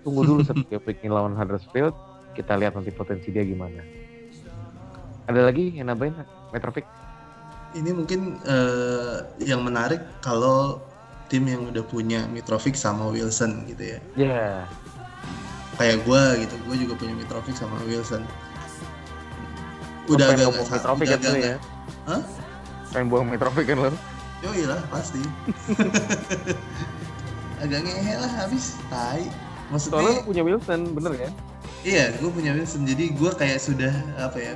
Tunggu 0.07 0.23
dulu 0.23 0.41
setiap 0.49 0.85
week 0.85 1.03
ini 1.03 1.11
lawan 1.11 1.35
Huddersfield. 1.35 1.93
Kita 2.33 2.55
lihat 2.55 2.79
nanti 2.79 2.91
potensi 2.91 3.29
dia 3.29 3.43
gimana. 3.43 3.83
Ada 5.27 5.45
lagi 5.45 5.75
yang 5.75 5.91
nambahin 5.91 6.15
Mitrovic? 6.51 6.87
ini 7.77 7.93
mungkin 7.93 8.41
eh, 8.49 9.29
yang 9.45 9.61
menarik 9.61 10.01
kalau 10.25 10.81
tim 11.29 11.45
yang 11.45 11.69
udah 11.69 11.85
punya 11.85 12.25
Mitrovic 12.33 12.73
sama 12.73 13.13
Wilson 13.13 13.69
gitu 13.69 13.93
ya 13.93 13.99
Ya. 14.17 14.65
kayak 15.77 16.01
gue 16.09 16.23
gitu 16.49 16.55
gue 16.65 16.77
juga 16.89 16.97
punya 16.97 17.13
Mitrovic 17.13 17.53
sama 17.61 17.77
Wilson 17.85 18.25
udah 20.09 20.27
pengen 20.33 20.49
agak 20.49 20.65
Mitrovic 20.73 21.09
kan 21.13 21.21
dulu 21.21 21.37
ya? 21.45 21.57
Hah? 22.09 22.25
Pengen 22.89 23.13
buang 23.13 23.29
Mitrovic 23.29 23.69
kan 23.69 23.85
lo? 23.85 23.93
yo 24.39 24.55
lah 24.71 24.79
pasti 24.87 25.19
agak 27.63 27.81
ngehe 27.83 28.15
lah 28.23 28.31
habis 28.39 28.79
tai 28.87 29.27
Soalnya 29.27 29.69
maksudnya 29.69 30.11
lo 30.15 30.25
punya 30.25 30.43
Wilson, 30.47 30.81
bener 30.95 31.13
ya? 31.19 31.31
iya 31.83 32.05
gue 32.17 32.31
punya 32.31 32.55
Wilson 32.55 32.87
jadi 32.87 33.19
gue 33.19 33.31
kayak 33.35 33.59
sudah 33.59 33.91
apa 34.23 34.39
ya 34.39 34.55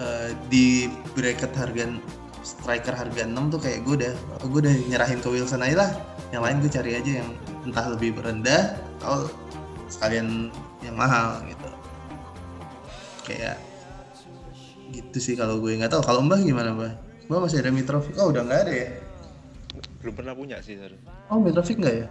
eh, 0.00 0.28
di 0.48 0.88
bracket 1.12 1.52
harga 1.52 2.00
striker 2.40 2.96
harga 2.96 3.28
6 3.28 3.52
tuh 3.52 3.60
kayak 3.60 3.84
gue 3.84 3.94
udah 4.00 4.12
gue 4.48 4.60
udah 4.64 4.74
nyerahin 4.88 5.20
ke 5.20 5.28
Wilson 5.28 5.60
aja 5.60 5.84
lah 5.84 5.90
yang 6.32 6.40
lain 6.40 6.64
gue 6.64 6.72
cari 6.72 6.96
aja 6.96 7.20
yang 7.20 7.28
entah 7.68 7.92
lebih 7.92 8.16
rendah 8.16 8.80
atau 9.04 9.28
sekalian 9.92 10.48
yang 10.80 10.96
mahal 10.96 11.44
gitu 11.44 11.68
kayak 13.28 13.60
gitu 14.92 15.18
sih 15.18 15.34
kalau 15.34 15.58
gue 15.58 15.72
nggak 15.72 15.88
tahu 15.88 16.02
kalau 16.02 16.20
mbah 16.20 16.38
gimana 16.38 16.70
mbah 16.70 16.92
mbah 17.26 17.38
masih 17.40 17.58
ada 17.58 17.70
Mitrovic 17.70 18.14
oh 18.16 18.28
udah 18.28 18.42
nggak 18.42 18.60
ada 18.64 18.72
ya 18.72 18.88
belum 20.00 20.14
pernah 20.14 20.32
punya 20.32 20.56
sih 20.60 20.74
Sar. 20.74 20.92
oh 21.30 21.38
Mitrovic 21.38 21.76
nggak 21.76 21.96
ya 21.96 22.06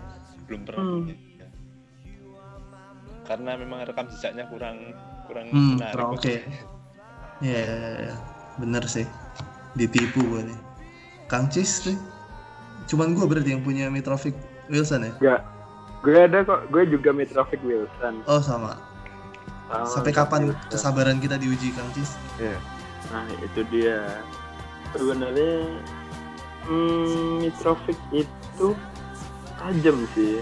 belum 0.45 0.61
pernah 0.63 0.81
Hmm. 0.81 0.93
punya 1.05 1.15
karena 3.23 3.51
memang 3.55 3.85
rekam 3.85 4.09
jejaknya 4.09 4.49
kurang 4.49 4.77
kurang 5.29 5.45
Hmm, 5.49 5.77
menarik 5.77 6.05
oke. 6.09 6.35
Iya, 7.39 7.55
iya, 7.55 7.89
iya. 8.03 8.15
bener 8.59 8.83
sih. 8.83 9.07
Ditipu 9.71 10.19
gue 10.19 10.43
nih. 10.43 10.59
Kang 11.31 11.47
Cis 11.47 11.79
tuh. 11.79 11.95
Cuman 12.83 13.15
gue 13.15 13.23
berarti 13.23 13.55
yang 13.55 13.63
punya 13.63 13.87
Mitrovic 13.87 14.35
Wilson 14.67 15.07
ya? 15.07 15.13
Enggak. 15.15 15.41
Gue 16.03 16.19
ada 16.19 16.43
kok, 16.43 16.67
gue 16.67 16.83
juga 16.91 17.15
Mitrovic 17.15 17.63
Wilson. 17.63 18.27
Oh 18.27 18.43
sama. 18.43 18.75
Sama 19.69 19.85
Sampai 19.85 20.11
kapan 20.11 20.41
Wilson. 20.49 20.69
kesabaran 20.73 21.17
kita 21.21 21.37
diuji 21.37 21.69
Kang 21.77 21.89
Cis? 21.93 22.17
Iya. 22.41 22.57
Nah 23.13 23.25
itu 23.37 23.61
dia. 23.69 24.01
Sebenarnya 24.97 25.53
hmm, 26.65 27.45
Mitrovic 27.45 27.99
itu 28.09 28.73
tajam 29.61 29.97
sih. 30.17 30.41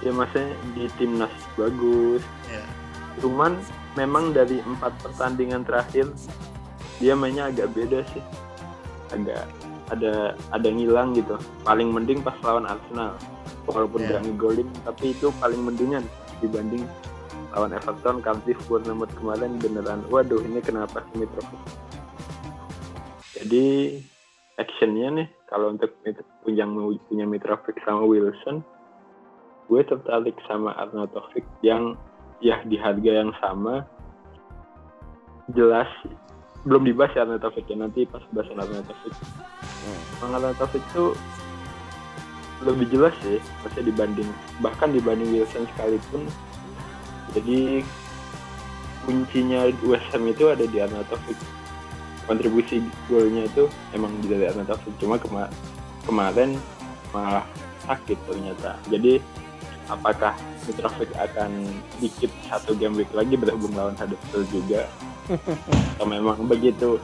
Ya 0.00 0.10
maksudnya 0.12 0.56
di 0.72 0.88
timnas 0.96 1.32
bagus. 1.56 2.24
Ya. 2.48 2.64
Cuman 3.20 3.60
memang 3.96 4.32
dari 4.32 4.60
empat 4.60 4.92
pertandingan 5.04 5.64
terakhir 5.64 6.08
dia 6.96 7.12
mainnya 7.12 7.52
agak 7.52 7.76
beda 7.76 8.00
sih. 8.16 8.24
Agak 9.12 9.44
ada 9.92 10.32
ada 10.56 10.68
ngilang 10.72 11.12
gitu. 11.12 11.36
Paling 11.60 11.92
mending 11.92 12.24
pas 12.24 12.36
lawan 12.40 12.64
Arsenal. 12.64 13.12
Walaupun 13.68 14.00
Ya. 14.00 14.16
nggak 14.16 14.22
ngegolin, 14.30 14.68
tapi 14.86 15.10
itu 15.12 15.28
paling 15.42 15.58
mendingan 15.58 16.06
dibanding 16.38 16.86
lawan 17.56 17.72
Everton, 17.72 18.20
Cardiff, 18.20 18.60
Bournemouth 18.68 19.08
kemarin 19.16 19.56
beneran. 19.56 20.04
Waduh, 20.12 20.44
ini 20.44 20.60
kenapa 20.60 21.00
Mitrovic? 21.16 21.62
Jadi 23.32 23.96
actionnya 24.60 25.08
nih 25.24 25.28
kalau 25.48 25.72
untuk 25.72 25.88
punya 26.44 26.68
punya 27.08 27.24
Mitrovic 27.24 27.80
sama 27.80 28.04
Wilson, 28.04 28.60
gue 29.72 29.80
tertarik 29.88 30.36
sama 30.44 30.76
Arnautovic 30.76 31.48
yang 31.64 31.96
ya 32.44 32.60
di 32.68 32.76
harga 32.76 33.24
yang 33.24 33.32
sama 33.40 33.88
jelas 35.56 35.88
belum 36.68 36.84
dibahas 36.84 37.16
ya 37.16 37.24
Arnautovic 37.24 37.64
ya 37.64 37.76
nanti 37.80 38.04
pas 38.04 38.20
bahas 38.36 38.52
Arnautovic. 38.52 39.14
Bang 40.20 40.32
Arnautovic 40.36 40.84
tuh 40.92 41.16
lebih 42.64 42.88
jelas 42.88 43.12
sih 43.20 43.36
maksudnya 43.64 43.92
dibanding 43.92 44.28
bahkan 44.64 44.88
dibanding 44.92 45.28
Wilson 45.28 45.68
sekalipun 45.76 46.24
jadi 47.36 47.84
kuncinya 49.04 49.68
West 49.84 50.08
Ham 50.10 50.24
itu 50.26 50.48
ada 50.48 50.64
di 50.64 50.80
Arnautovic 50.80 51.38
kontribusi 52.26 52.82
golnya 53.06 53.46
itu 53.46 53.70
emang 53.94 54.10
dari 54.24 54.50
Arnautovic 54.50 54.96
cuma 54.98 55.14
kema 55.20 55.46
kemarin 56.08 56.58
malah 57.14 57.46
sakit 57.86 58.18
ternyata. 58.26 58.74
Jadi 58.90 59.22
apakah 59.86 60.34
Mitrovic 60.66 61.10
akan 61.14 61.50
dikit 62.02 62.30
satu 62.50 62.74
game 62.74 62.98
week 62.98 63.10
lagi 63.14 63.38
berhubung 63.38 63.72
lawan 63.78 63.94
Huddersfield 63.94 64.48
juga? 64.50 64.82
Atau 65.96 66.06
memang 66.06 66.42
begitu? 66.50 66.98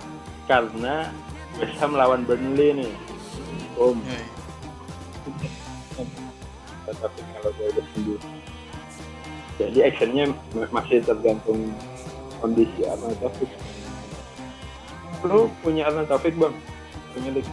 Karena 0.50 1.10
West 1.58 1.78
Ham 1.78 1.94
lawan 1.94 2.26
Burnley 2.26 2.82
nih. 2.82 2.92
Om, 3.72 3.96
Yoi. 4.04 4.26
tetapi 6.82 7.20
kalau 7.24 7.50
gue 7.56 7.66
udah 7.72 7.84
sembuh. 7.96 8.20
Jadi 9.54 9.78
actionnya 9.80 10.24
ma- 10.52 10.70
masih 10.72 11.00
tergantung 11.00 11.72
kondisi 12.38 12.82
Arnold 12.82 13.18
Taufik. 13.18 13.50
Lu 15.22 15.52
punya 15.60 15.86
Arnold 15.86 16.08
Taufik 16.08 16.34
bang? 16.34 16.54
Punya 17.12 17.30
Lik? 17.32 17.46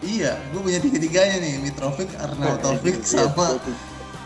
Iya, 0.00 0.36
gue 0.52 0.60
punya 0.60 0.78
tiga-tiganya 0.78 1.36
nih, 1.38 1.52
Mitrovic, 1.60 2.12
Arnaud 2.14 2.60
Taufik, 2.60 2.94
Iya, 2.94 3.24
sama 3.24 3.56
gua- 3.56 3.56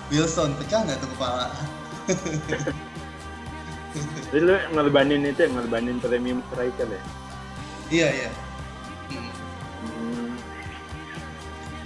Wilson. 0.09 0.51
Pecah 0.57 0.81
nggak 0.83 0.99
tuh 0.99 1.11
kepala? 1.15 1.47
Jadi 4.29 4.41
lu 4.41 4.55
ngorbanin 4.71 5.25
itu 5.25 5.39
ya, 5.39 5.49
ngorbanin 5.49 5.97
premium 5.99 6.45
striker 6.47 6.87
ya? 6.87 7.03
Iya, 7.89 8.09
iya. 8.15 8.31
Hmm. 9.09 9.31
Hmm, 9.81 10.31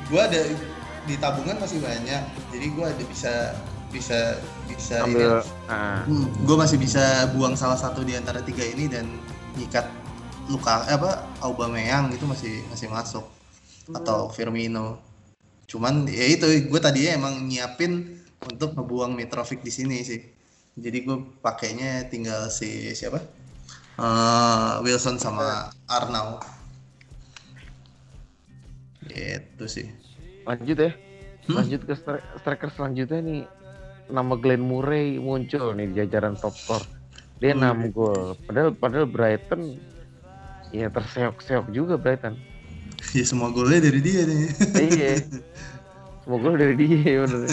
Gue 0.08 0.20
ada 0.20 0.40
di 1.02 1.14
tabungan 1.16 1.56
masih 1.56 1.78
banyak, 1.78 2.22
jadi 2.48 2.66
gue 2.68 2.84
ada 2.84 3.04
bisa 3.04 3.32
bisa 3.92 4.40
bisa 4.66 5.04
Ambil 5.04 5.44
ini. 5.44 5.68
ah, 5.68 6.02
gue 6.42 6.56
masih 6.56 6.80
bisa 6.80 7.28
buang 7.36 7.54
salah 7.54 7.76
satu 7.76 8.00
di 8.02 8.16
antara 8.16 8.40
tiga 8.40 8.64
ini 8.64 8.88
dan 8.88 9.04
nyikat 9.54 9.86
luka 10.48 10.88
eh, 10.88 10.96
apa 10.96 11.22
Aubameyang 11.44 12.10
itu 12.10 12.24
masih 12.26 12.64
masih 12.72 12.88
masuk 12.88 13.24
atau 13.92 14.32
Firmino. 14.32 14.98
Cuman 15.68 16.08
ya 16.08 16.24
itu 16.26 16.48
gue 16.66 16.80
tadinya 16.80 17.12
emang 17.20 17.34
nyiapin 17.46 18.18
untuk 18.48 18.74
ngebuang 18.74 19.12
Mitrovic 19.14 19.62
di 19.62 19.70
sini 19.70 20.00
sih. 20.02 20.18
Jadi 20.72 21.04
gue 21.04 21.16
pakainya 21.44 22.08
tinggal 22.08 22.48
si 22.48 22.90
siapa? 22.96 23.20
Eh, 24.00 24.72
Wilson 24.82 25.20
sama 25.20 25.68
Arnau. 25.86 26.40
Gitu 29.06 29.64
sih. 29.68 29.86
lanjut 30.42 30.74
ya. 30.74 30.90
Hmm? 31.46 31.54
Lanjut 31.58 31.82
ke 31.86 31.94
stri- 31.94 32.26
striker 32.42 32.70
selanjutnya 32.74 33.20
nih. 33.22 33.42
Nama 34.12 34.34
Glenn 34.36 34.60
Murray 34.60 35.16
muncul 35.16 35.72
nih 35.72 35.88
di 35.88 35.94
jajaran 35.96 36.36
top 36.36 36.52
score. 36.52 36.84
Dia 37.40 37.56
Wih. 37.56 37.88
6 37.88 37.96
gol. 37.96 38.36
Padahal 38.44 38.70
padahal 38.70 39.06
Brighton 39.08 39.80
ya 40.70 40.86
terseok-seok 40.86 41.72
juga 41.72 41.96
Brighton. 41.96 42.36
Ya 43.18 43.26
semua 43.26 43.50
golnya 43.50 43.82
dari 43.82 43.98
dia 43.98 44.22
nih. 44.22 44.46
iya. 44.78 45.14
Semua 46.22 46.38
gol 46.38 46.54
dari 46.54 46.78
dia 46.78 47.18
bener. 47.26 47.50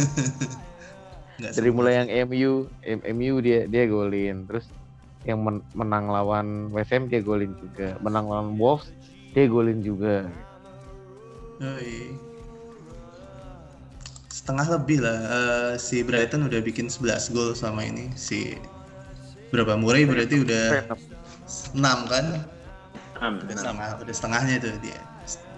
Nggak 1.42 1.52
Dari 1.58 1.70
mulai 1.74 1.94
yang 1.98 2.30
MU, 2.30 2.52
M- 2.86 3.04
MU 3.18 3.42
dia 3.42 3.66
dia 3.66 3.90
golin. 3.90 4.46
Terus 4.46 4.70
yang 5.26 5.42
men- 5.42 5.66
menang 5.74 6.06
lawan 6.06 6.70
West 6.70 6.94
Ham 6.94 7.10
dia 7.10 7.20
golin 7.20 7.58
juga. 7.58 7.98
Menang 7.98 8.30
lawan 8.30 8.50
Wolves 8.62 8.94
dia 9.34 9.50
golin 9.50 9.82
juga. 9.82 10.30
Yoi. 11.60 12.29
Setengah 14.40 14.80
lebih 14.80 15.04
lah. 15.04 15.20
Eh, 15.20 15.74
si 15.76 16.00
Brighton 16.00 16.48
udah 16.48 16.64
bikin 16.64 16.88
11 16.88 17.36
gol 17.36 17.52
sama 17.52 17.84
ini. 17.84 18.08
Si 18.16 18.56
berapa 19.52 19.76
Murray 19.76 20.08
berarti 20.08 20.48
udah 20.48 20.96
6 21.76 22.08
kan? 22.08 22.26
Udah, 23.20 23.52
setengah, 23.52 23.90
udah 24.00 24.16
setengahnya 24.16 24.56
tuh 24.64 24.80
dia. 24.80 24.96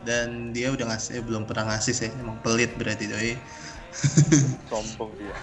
Dan 0.02 0.50
dia 0.50 0.74
udah 0.74 0.90
ngasih 0.90 1.22
eh, 1.22 1.24
belum 1.24 1.46
pernah 1.46 1.78
ngasih 1.78 1.94
sih. 1.94 2.10
Emang 2.18 2.42
pelit 2.42 2.74
berarti 2.74 3.06
doi. 3.06 3.38
sombong 4.72 5.12
dia 5.20 5.36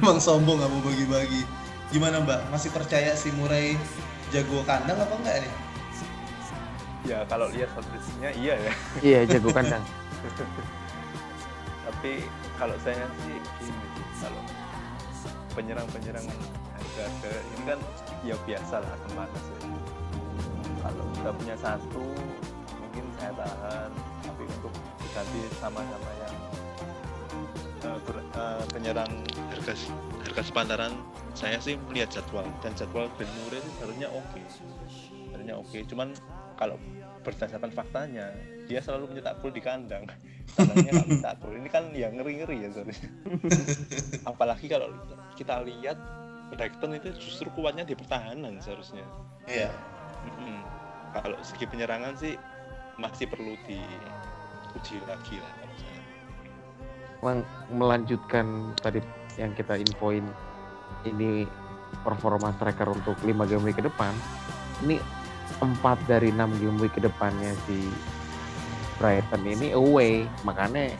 Emang 0.00 0.16
sombong 0.18 0.58
gak 0.58 0.70
mau 0.74 0.82
bagi-bagi. 0.82 1.46
Gimana 1.94 2.18
Mbak? 2.26 2.50
Masih 2.50 2.74
percaya 2.74 3.14
si 3.14 3.30
Murray 3.38 3.78
jago 4.34 4.66
kandang 4.66 4.98
apa 4.98 5.14
enggak 5.14 5.46
nih? 5.46 5.54
ya 7.08 7.24
kalau 7.32 7.48
lihat 7.48 7.72
statistiknya 7.72 8.30
iya 8.36 8.54
ya 8.60 8.72
Iya 9.00 9.20
jago 9.36 9.48
kandang. 9.56 9.80
tapi 11.90 12.22
kalau 12.60 12.76
saya 12.84 13.08
sih 13.24 13.40
gini 13.56 13.88
sih 13.96 14.20
kalau 14.20 14.44
penyerang-penyerang 15.56 16.28
harga-harga 16.76 17.32
ini 17.40 17.62
kan 17.64 17.78
ya 18.20 18.36
biasa 18.44 18.84
lah 18.84 18.94
ke 19.00 19.08
mana 19.16 19.38
sih? 19.40 19.58
Kalau 20.84 21.04
kita 21.16 21.30
punya 21.40 21.56
satu 21.56 22.04
mungkin 22.76 23.04
saya 23.16 23.32
tahan. 23.32 23.90
Tapi 24.20 24.42
untuk 24.44 24.72
diganti 25.00 25.40
sama-sama 25.56 26.10
yang 26.20 26.36
eh, 27.80 28.64
penyerang 28.76 29.12
harga 29.56 29.72
harga 30.28 30.42
sepantaran 30.44 30.92
saya 31.32 31.56
sih 31.64 31.80
melihat 31.88 32.20
jadwal. 32.20 32.44
Dan 32.60 32.76
jadwal 32.76 33.08
Ben 33.16 33.28
Murray 33.40 33.64
itu 33.64 33.70
seharusnya 33.80 34.08
oke. 34.12 34.40
Seharusnya 35.32 35.54
oke. 35.56 35.78
Cuman 35.88 36.12
kalau 36.60 36.76
berdasarkan 37.24 37.72
faktanya 37.72 38.36
dia 38.68 38.84
selalu 38.84 39.16
mencetak 39.16 39.40
gol 39.40 39.52
di 39.52 39.64
kandang 39.64 40.04
nggak 40.58 41.34
gol 41.40 41.54
ini 41.54 41.68
kan 41.70 41.84
ya 41.94 42.10
ngeri 42.10 42.42
ngeri 42.42 42.56
ya 42.64 42.68
seharusnya 42.74 43.10
apalagi 44.26 44.66
kalau 44.66 44.90
kita 45.38 45.62
lihat 45.64 45.96
Brighton 46.50 46.98
itu 46.98 47.14
justru 47.14 47.46
kuatnya 47.54 47.86
di 47.86 47.94
pertahanan 47.94 48.58
seharusnya. 48.58 49.06
Iya. 49.46 49.70
Mm-mm. 50.20 50.60
kalau 51.10 51.38
segi 51.40 51.64
penyerangan 51.64 52.12
sih 52.20 52.36
masih 53.00 53.24
perlu 53.26 53.56
diuji 53.64 55.00
lagi 55.08 55.40
lah 55.40 55.52
kalau 55.56 55.74
saya. 55.80 56.02
Melanjutkan 57.72 58.76
tadi 58.78 59.00
yang 59.40 59.56
kita 59.56 59.80
infoin 59.80 60.26
ini 61.08 61.48
performa 62.04 62.52
striker 62.60 62.92
untuk 62.92 63.16
5 63.24 63.32
game 63.48 63.64
week 63.64 63.80
ke 63.80 63.84
depan. 63.86 64.12
Ini 64.84 65.00
4 65.58 66.10
dari 66.10 66.30
6 66.30 66.60
game 66.60 66.78
week 66.78 66.94
ke 66.94 67.02
depannya 67.02 67.56
si 67.66 67.90
Brighton 69.00 69.42
ini 69.48 69.72
away 69.72 70.28
makanya 70.44 70.92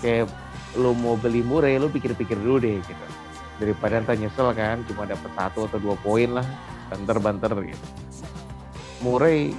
kayak 0.00 0.32
lo 0.80 0.96
mau 0.96 1.20
beli 1.20 1.44
Murray 1.44 1.76
lo 1.76 1.92
pikir-pikir 1.92 2.40
dulu 2.40 2.64
deh 2.64 2.80
gitu 2.80 3.04
daripada 3.60 4.00
ntar 4.00 4.16
nyesel 4.16 4.52
kan 4.56 4.80
cuma 4.88 5.04
dapat 5.04 5.28
satu 5.36 5.68
atau 5.68 5.78
dua 5.80 5.96
poin 6.00 6.32
lah 6.32 6.46
banter-banter 6.88 7.52
gitu 7.68 7.86
Murray 9.04 9.52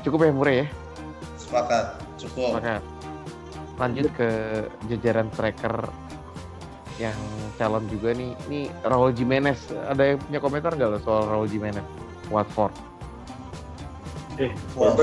cukup 0.00 0.24
ya 0.24 0.32
Murray 0.32 0.56
ya 0.64 0.68
Sepakat. 1.48 1.86
Cukup. 2.20 2.60
maka 2.60 2.84
lanjut 3.80 4.10
ke 4.12 4.28
jajaran 4.90 5.32
striker 5.32 5.88
yang 6.98 7.16
calon 7.56 7.86
juga 7.88 8.12
nih. 8.12 8.34
Ini 8.50 8.60
Raul 8.84 9.14
Jimenez. 9.14 9.70
Ada 9.70 10.12
yang 10.12 10.18
punya 10.20 10.40
komentar 10.42 10.70
nggak 10.74 10.90
lo 10.92 10.98
soal 11.00 11.24
Raul 11.30 11.48
Jimenez? 11.48 11.86
Watford. 12.28 12.74
Eh. 14.36 14.52
Wolf. 14.76 14.98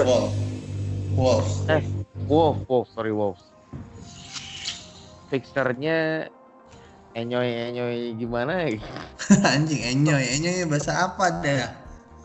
Wolf. 1.16 1.48
Eh, 1.72 1.82
Wolf, 2.26 2.66
Wolf, 2.66 2.88
sorry 2.94 3.14
Wolves. 3.14 3.42
Fixernya 5.30 6.30
enyoy 7.14 7.50
enyoy 7.70 8.18
gimana 8.18 8.66
ya? 8.66 8.82
Anjing, 9.54 9.82
enyoy. 9.86 10.26
Enyoy 10.26 10.66
bahasa 10.66 11.06
apa 11.06 11.42
dah? 11.46 11.70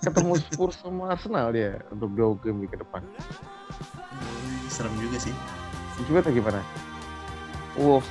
Ketemu 0.00 0.36
Spurs 0.42 0.80
sama 0.80 1.12
Arsenal 1.12 1.52
dia 1.52 1.84
untuk 1.92 2.12
dua 2.16 2.32
game 2.40 2.64
ke 2.64 2.80
depan. 2.80 3.04
Wih, 3.04 4.72
Serem 4.72 4.92
juga 4.96 5.20
sih. 5.20 5.34
Gimana 6.08 6.32
gimana? 6.32 6.60
Wolves 7.76 8.08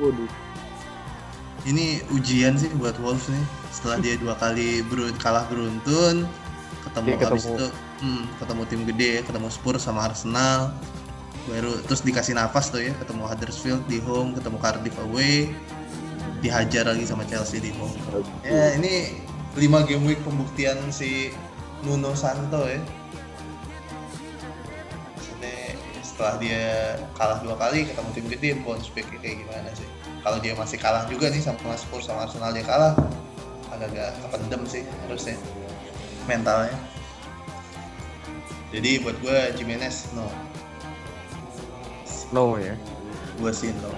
Waduh. 0.00 0.30
Ini 1.68 2.02
ujian 2.10 2.56
sih 2.56 2.72
buat 2.80 2.96
Wolves 2.98 3.28
nih. 3.28 3.44
Setelah 3.70 4.00
dia 4.00 4.14
dua 4.18 4.34
kali 4.40 4.82
kalah 5.20 5.44
beruntun, 5.46 6.24
ketemu 6.88 7.06
Dia 7.12 7.16
habis 7.28 7.44
itu 7.46 7.66
hmm, 8.02 8.42
ketemu 8.42 8.62
tim 8.66 8.82
gede, 8.84 9.12
ketemu 9.22 9.48
Spurs 9.48 9.86
sama 9.86 10.10
Arsenal. 10.10 10.74
Baru 11.46 11.74
terus 11.86 12.02
dikasih 12.02 12.38
nafas 12.38 12.70
tuh 12.70 12.82
ya, 12.82 12.92
ketemu 12.98 13.26
Huddersfield 13.26 13.82
di 13.86 13.98
home, 14.02 14.34
ketemu 14.34 14.58
Cardiff 14.62 14.96
away, 15.02 15.50
dihajar 16.42 16.86
lagi 16.86 17.06
sama 17.06 17.22
Chelsea 17.26 17.62
di 17.62 17.70
home. 17.78 17.94
Ya 18.46 18.74
ini 18.78 19.22
5 19.58 19.88
game 19.88 20.04
week 20.06 20.20
pembuktian 20.22 20.78
si 20.94 21.34
Nuno 21.82 22.14
Santo 22.14 22.62
ya. 22.66 22.78
Maksudnya 25.18 25.54
setelah 26.02 26.34
dia 26.38 26.64
kalah 27.18 27.38
dua 27.42 27.58
kali 27.58 27.90
ketemu 27.90 28.08
tim 28.14 28.26
gede 28.30 28.48
bounce 28.62 28.90
back 28.94 29.10
kayak 29.18 29.42
gimana 29.42 29.70
sih? 29.74 29.86
Kalau 30.22 30.38
dia 30.38 30.54
masih 30.54 30.78
kalah 30.78 31.02
juga 31.10 31.26
nih 31.26 31.42
sama 31.42 31.74
Spurs 31.74 32.06
sama 32.06 32.30
Arsenal 32.30 32.54
dia 32.54 32.62
kalah, 32.62 32.94
agak-agak 33.74 34.14
kependem 34.22 34.62
sih 34.70 34.82
harusnya 35.02 35.34
mentalnya. 36.30 36.91
Jadi 38.72 39.04
buat 39.04 39.16
gue 39.20 39.38
Jimenez 39.54 40.08
no, 40.12 40.24
no 42.32 42.56
ya. 42.56 42.72
gue 43.36 43.52
sih 43.52 43.68
no. 43.76 43.92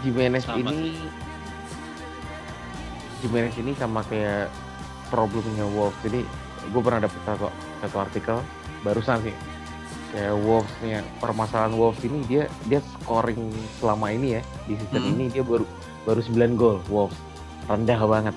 Jimenez 0.00 0.46
Sama 0.46 0.70
ini 0.70 0.94
Jimenez 3.18 3.54
ini 3.58 3.72
sama 3.74 4.00
kayak 4.06 4.46
problemnya 5.10 5.66
Wolves 5.66 5.98
jadi 6.00 6.22
gue 6.68 6.80
pernah 6.80 7.02
dapet 7.02 7.18
satu, 7.24 7.50
satu 7.82 7.96
artikel 7.98 8.38
barusan 8.80 9.18
sih 9.20 9.34
kayak 10.08 10.38
Wolves 10.38 10.70
nih 10.80 10.90
ya. 10.90 11.00
permasalahan 11.18 11.74
Wolves 11.74 11.98
ini 12.00 12.22
dia 12.24 12.46
dia 12.64 12.78
scoring 12.96 13.50
selama 13.76 14.08
ini 14.08 14.38
ya 14.38 14.42
di 14.64 14.78
season 14.78 15.02
Hmm. 15.02 15.12
ini 15.12 15.24
dia 15.28 15.42
baru 15.42 15.66
baru 16.06 16.20
9 16.22 16.54
gol 16.54 16.78
Wolves 16.86 17.18
rendah 17.66 18.00
banget 18.00 18.34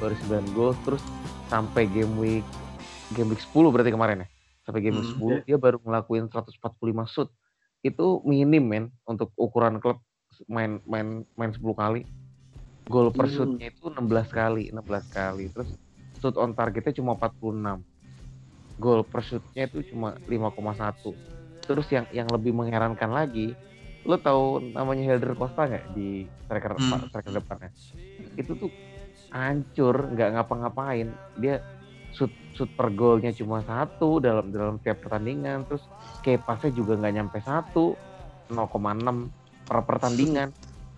baru 0.00 0.14
9 0.26 0.56
gol 0.56 0.72
terus 0.82 1.04
sampai 1.46 1.84
game 1.86 2.16
week 2.16 2.46
game 3.10 3.32
week 3.32 3.42
10 3.42 3.72
berarti 3.72 3.90
kemarin 3.90 4.24
ya? 4.24 4.28
Sampai 4.64 4.80
game 4.80 5.00
week 5.00 5.10
Hmm. 5.12 5.42
10 5.42 5.46
dia 5.46 5.56
baru 5.56 5.78
ngelakuin 5.80 6.28
145 6.28 7.04
shoot. 7.08 7.28
Itu 7.84 8.24
minim 8.24 8.64
men 8.64 8.84
untuk 9.04 9.32
ukuran 9.36 9.76
klub 9.76 10.00
main 10.48 10.80
main 10.88 11.28
main 11.36 11.50
10 11.52 11.74
kali. 11.74 12.08
Gol 12.86 13.12
per 13.12 13.28
Hmm. 13.28 13.34
shootnya 13.34 13.66
itu 13.68 13.84
16 13.88 14.28
kali 14.28 14.72
16 14.72 15.04
kali. 15.08 15.48
Terus 15.52 15.68
shoot 16.20 16.36
on 16.36 16.52
targetnya 16.52 16.96
cuma 16.96 17.16
46 17.16 17.84
gol 18.74 19.06
per 19.06 19.22
shootnya 19.22 19.70
itu 19.70 19.86
cuma 19.86 20.18
5,1 20.26 21.14
terus 21.62 21.86
yang 21.94 22.04
yang 22.10 22.26
lebih 22.26 22.50
mengherankan 22.50 23.08
lagi 23.08 23.54
lo 24.04 24.20
tahu 24.20 24.60
namanya 24.76 25.00
Helder 25.00 25.32
Costa 25.32 25.64
nggak 25.64 25.96
di 25.96 26.28
striker 26.44 26.76
Hmm. 26.76 27.08
striker 27.08 27.32
depannya? 27.32 27.70
Itu 28.36 28.52
tuh 28.52 28.70
hancur 29.32 30.12
nggak 30.12 30.30
ngapa-ngapain. 30.36 31.08
Dia 31.40 31.64
shoot 32.14 32.32
shoot 32.54 32.70
per 32.72 32.94
golnya 32.94 33.34
cuma 33.34 33.60
satu 33.66 34.22
dalam 34.22 34.54
dalam 34.54 34.78
tiap 34.80 35.02
pertandingan. 35.02 35.66
Terus 35.66 35.84
kepasnya 36.22 36.70
juga 36.70 36.94
nggak 36.96 37.14
nyampe 37.14 37.38
satu 37.42 37.98
0,6 38.48 39.66
per 39.66 39.78
pertandingan. 39.82 40.48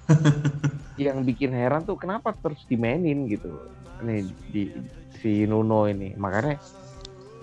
Yang 1.01 1.19
bikin 1.29 1.51
heran 1.53 1.85
tuh 1.85 1.97
kenapa 1.97 2.33
terus 2.37 2.61
dimainin 2.69 3.29
gitu? 3.29 3.53
Nih 4.05 4.29
di 4.53 4.73
si 5.19 5.49
Nuno 5.49 5.89
ini. 5.89 6.13
Makanya 6.17 6.61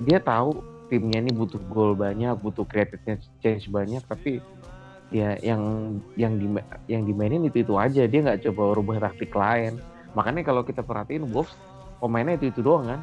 dia 0.01 0.21
tahu 0.21 0.61
timnya 0.89 1.21
ini 1.21 1.33
butuh 1.33 1.61
gol 1.73 1.97
banyak 1.97 2.37
butuh 2.37 2.65
creative 2.69 3.01
change 3.41 3.65
banyak 3.71 4.03
tapi 4.05 4.37
ya 5.09 5.37
yang 5.41 5.95
yang 6.13 6.37
di 6.37 6.45
yang 6.89 7.05
dimainin 7.05 7.45
itu 7.49 7.65
itu 7.65 7.73
aja. 7.77 8.05
Dia 8.05 8.19
nggak 8.21 8.45
coba 8.49 8.77
rubah 8.77 8.97
taktik 9.09 9.33
lain. 9.33 9.81
Makanya 10.13 10.45
kalau 10.45 10.61
kita 10.61 10.85
perhatiin 10.85 11.25
Wolves 11.33 11.53
pemainnya 12.03 12.35
itu 12.37 12.51
itu 12.51 12.59
doang 12.59 12.85
kan 12.85 12.99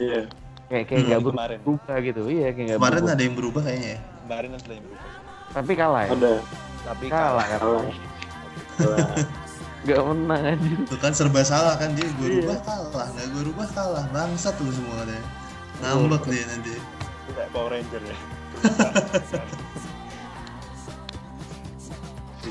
Iya. 0.00 0.20
kayak 0.66 0.84
kayak 0.86 1.02
nggak 1.04 1.20
Hmm, 1.20 1.30
kemarin. 1.30 1.58
berubah 1.60 1.96
gitu 2.00 2.20
iya 2.26 2.48
kayak 2.48 2.66
nggak 2.66 2.78
Kemarin 2.78 2.96
berubah 2.96 3.12
ada 3.12 3.22
yang 3.22 3.34
berubah 3.34 3.62
kayaknya 3.62 3.88
ya. 3.88 4.00
Kemarin 4.22 4.50
ada 4.50 4.70
yang 4.70 4.84
berubah. 4.84 5.08
tapi 5.50 5.72
kalah 5.74 6.02
ya 6.02 6.10
Ada. 6.10 6.32
Tapi 6.80 7.04
kalah 7.06 7.44
kan 7.44 7.58
Kalah. 7.60 7.84
Kalah. 8.76 9.08
nggak 9.80 10.00
menang 10.04 10.42
aja 10.46 10.68
Itu 10.78 10.96
kan 10.96 11.12
serba 11.12 11.40
salah 11.42 11.74
kan 11.74 11.90
dia 11.92 12.06
gue 12.06 12.28
Iya. 12.28 12.36
rubah 12.44 12.58
kalah, 12.62 13.06
nggak 13.10 13.26
gue 13.28 13.42
rubah 13.46 13.68
kalah. 13.70 14.04
Bangsat 14.10 14.54
tuh 14.56 14.70
semua 14.70 15.04
deh. 15.04 15.22
Ngambek 15.80 16.22
dia 16.26 16.44
nanti. 16.46 16.74
kayak 17.30 17.48
Power 17.50 17.70
Ranger 17.70 18.02
ya. 18.02 18.16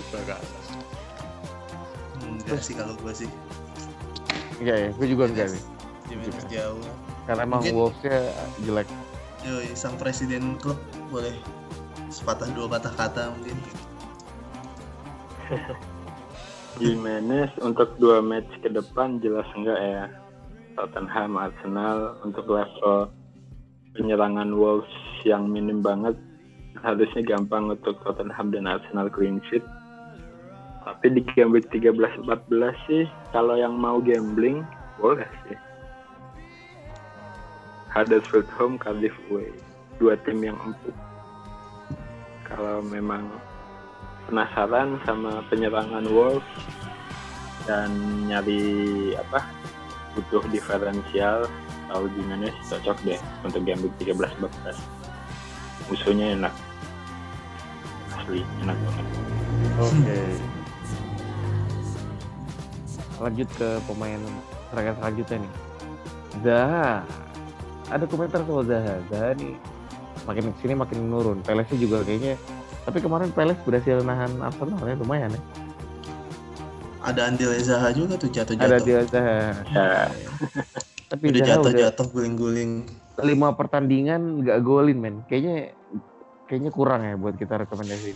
Atas. 0.09 0.45
Enggak 2.19 2.59
sih 2.59 2.73
kalau 2.73 2.93
gue 2.95 3.13
sih. 3.15 3.29
enggak 4.59 4.75
ya 4.75 4.89
gue 4.91 5.07
juga 5.07 5.23
enggak 5.25 5.47
nih 5.49 5.63
jauh. 6.51 6.81
Karena 7.29 7.45
emang 7.45 7.61
Mungkin- 7.61 7.77
Wolves-nya 7.77 8.33
jelek 8.65 8.89
Yoi, 9.45 9.71
sang 9.77 9.95
presiden 9.95 10.57
klub 10.59 10.75
boleh 11.13 11.31
sepatah 12.11 12.49
dua 12.51 12.67
patah 12.67 12.91
kata 12.91 13.31
mungkin. 13.37 13.55
Jimenez 16.81 17.47
untuk 17.63 17.95
dua 18.03 18.19
match 18.19 18.51
ke 18.59 18.67
depan 18.67 19.23
jelas 19.23 19.47
enggak 19.55 19.79
ya. 19.79 20.05
Tottenham, 20.75 21.39
Arsenal 21.39 22.19
untuk 22.23 22.51
level 22.51 23.11
penyerangan 23.95 24.51
Wolves 24.51 24.91
yang 25.23 25.47
minim 25.47 25.79
banget 25.79 26.19
harusnya 26.83 27.23
gampang 27.23 27.71
untuk 27.71 27.95
Tottenham 28.03 28.51
dan 28.51 28.67
Arsenal 28.67 29.07
clean 29.07 29.39
sheet. 29.47 29.63
Tapi 30.83 31.15
di 31.15 31.21
game 31.31 31.55
week 31.55 31.67
13-14 31.71 32.27
sih 32.91 33.03
kalau 33.31 33.55
yang 33.55 33.75
mau 33.75 34.03
gambling 34.03 34.67
boleh 34.99 35.27
sih. 35.47 35.68
Huddersfield 37.89 38.49
home, 38.55 38.77
Cardiff 38.77 39.13
away. 39.29 39.49
Dua 39.97 40.15
tim 40.23 40.39
yang 40.39 40.57
empuk. 40.61 40.95
Kalau 42.45 42.81
memang 42.85 43.29
penasaran 44.29 45.01
sama 45.05 45.41
penyerangan 45.49 46.05
Wolves 46.09 46.45
dan 47.65 47.89
nyari 48.29 49.13
apa 49.17 49.45
butuh 50.17 50.41
diferensial 50.49 51.45
tahu 51.89 52.05
Jimenez 52.17 52.53
cocok 52.65 52.97
deh 53.05 53.19
untuk 53.45 53.61
game 53.65 53.81
week 53.81 53.93
13 54.01 54.37
14 54.41 54.77
musuhnya 55.89 56.37
enak 56.37 56.53
asli 58.13 58.41
enak 58.65 58.77
banget 58.77 59.05
Oke. 59.79 60.19
Lanjut 63.19 63.49
ke 63.55 63.69
pemain 63.87 64.21
striker 64.71 64.95
selanjutnya 64.99 65.37
nih. 65.43 65.53
Zaha. 66.43 66.95
Ada 67.89 68.05
komentar 68.05 68.41
soal 68.45 68.63
Zaha. 68.65 68.95
Zaha 69.09 69.29
nih 69.33 69.53
makin 70.23 70.53
ke 70.53 70.57
sini 70.61 70.73
makin 70.73 70.97
menurun. 71.09 71.37
Pelesnya 71.41 71.77
juga 71.77 72.05
kayaknya. 72.05 72.37
Tapi 72.85 72.97
kemarin 73.01 73.29
Peles 73.29 73.57
berhasil 73.65 74.01
nahan 74.01 74.31
Arsenal 74.39 74.81
ya 74.81 74.95
lumayan 74.95 75.29
ya. 75.33 75.41
Ada 76.99 77.31
andil 77.31 77.49
Zaha 77.57 77.89
juga 77.91 78.13
tuh 78.15 78.29
Ada 78.29 78.45
jatuh-jatuh. 78.45 78.81
dia 78.83 78.99
Zaha. 79.07 79.39
ya 80.13 80.29
Tapi 81.11 81.23
Udah 81.33 81.41
jatuh-jatuh 81.41 82.05
guling-guling. 82.11 82.71
lima 83.19 83.51
pertandingan 83.51 84.45
nggak 84.45 84.59
golin 84.63 84.95
men. 84.95 85.15
Kayaknya 85.27 85.75
kayaknya 86.47 86.71
kurang 86.71 87.01
ya 87.03 87.17
buat 87.17 87.35
kita 87.35 87.59
rekomendasi. 87.59 88.15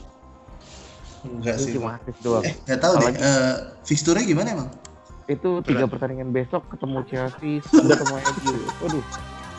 Enggak 1.24 1.56
sih. 1.58 1.76
cuma 1.76 1.98
aktif 1.98 2.16
doang. 2.22 2.44
Eh, 2.46 2.56
nggak 2.64 2.80
tahu 2.80 2.94
deh. 3.02 3.12
Eh, 3.12 3.54
fixture-nya 3.84 4.24
gimana 4.24 4.50
emang? 4.54 4.70
itu 5.24 5.64
tiga 5.64 5.88
pertandingan 5.88 6.36
besok 6.36 6.68
ketemu 6.68 7.00
Chelsea 7.08 7.64
ketemu 7.72 8.16
MU 8.20 8.56
waduh 8.84 9.04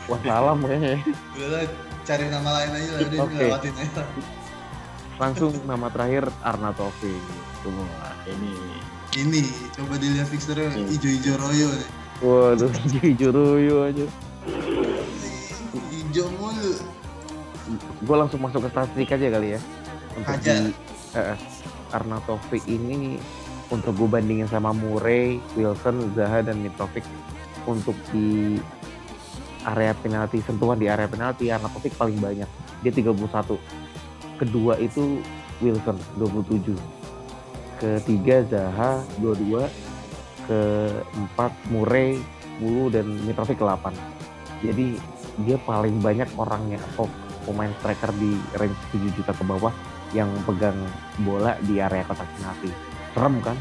wassalam 0.07 0.57
kayaknya 0.59 0.89
ya. 0.91 0.99
Udah 1.35 1.63
cari 2.01 2.25
nama 2.27 2.49
lain 2.53 2.69
aja 2.71 2.89
lah, 2.91 2.99
udah 3.01 3.19
Oke. 3.21 3.37
lewatin 3.39 3.73
aja. 3.75 4.03
langsung 5.15 5.55
nama 5.63 5.87
terakhir 5.87 6.27
Arnautovic 6.41 7.23
semua 7.57 7.87
ini 8.25 8.51
Ini, 9.15 9.41
coba 9.71 9.95
dilihat 9.95 10.27
fixture-nya 10.27 10.69
Hmm. 10.69 10.91
hijau-hijau 10.91 11.35
royo 11.35 11.67
nih. 11.71 11.89
waduh 12.19 12.71
hijau 13.01 13.31
ruyo 13.31 13.75
aja 13.85 14.05
Hijau 15.87 16.27
mulu. 16.35 16.73
gue 17.97 18.15
langsung 18.15 18.39
masuk 18.39 18.61
ke 18.61 18.69
statistik 18.69 19.09
aja 19.09 19.27
kali 19.31 19.47
ya 19.55 19.59
untuk 20.13 20.35
Aja. 20.35 20.51
di 20.53 20.75
eh, 21.11 21.31
eh, 21.31 21.37
Arnautovic 21.89 22.63
ini 22.67 23.15
untuk 23.67 23.95
gue 23.95 24.09
bandingin 24.11 24.45
sama 24.45 24.69
Murray, 24.69 25.39
Wilson, 25.55 26.11
Zaha 26.11 26.43
dan 26.43 26.59
Mitrovic 26.59 27.07
untuk 27.63 27.95
di 28.11 28.59
area 29.65 29.91
penalti 29.97 30.39
sentuhan 30.45 30.77
di 30.77 30.85
area 30.85 31.09
penalti 31.09 31.49
Arnautovic 31.49 31.97
paling 31.97 32.21
banyak. 32.21 32.49
Dia 32.85 32.91
31 32.93 33.15
kedua 34.37 34.75
itu 34.79 35.23
Wilson 35.63 35.97
27 36.19 36.75
ketiga 37.79 38.43
Zaha 38.47 39.03
22 39.19 39.63
keempat 40.47 41.51
Murray 41.71 42.19
10 42.59 42.95
dan 42.95 43.07
Mitrovic 43.23 43.59
8 43.59 43.91
jadi 44.63 44.87
dia 45.43 45.57
paling 45.63 45.99
banyak 45.99 46.27
orangnya 46.39 46.79
atau 46.93 47.11
pemain 47.43 47.71
striker 47.79 48.11
di 48.15 48.39
range 48.55 48.79
7 48.95 49.17
juta 49.19 49.31
ke 49.35 49.43
bawah 49.43 49.71
yang 50.15 50.31
pegang 50.47 50.79
bola 51.27 51.59
di 51.67 51.83
area 51.83 52.07
kotak 52.07 52.25
penalti. 52.39 52.71
Serem 53.11 53.43
kan? 53.43 53.57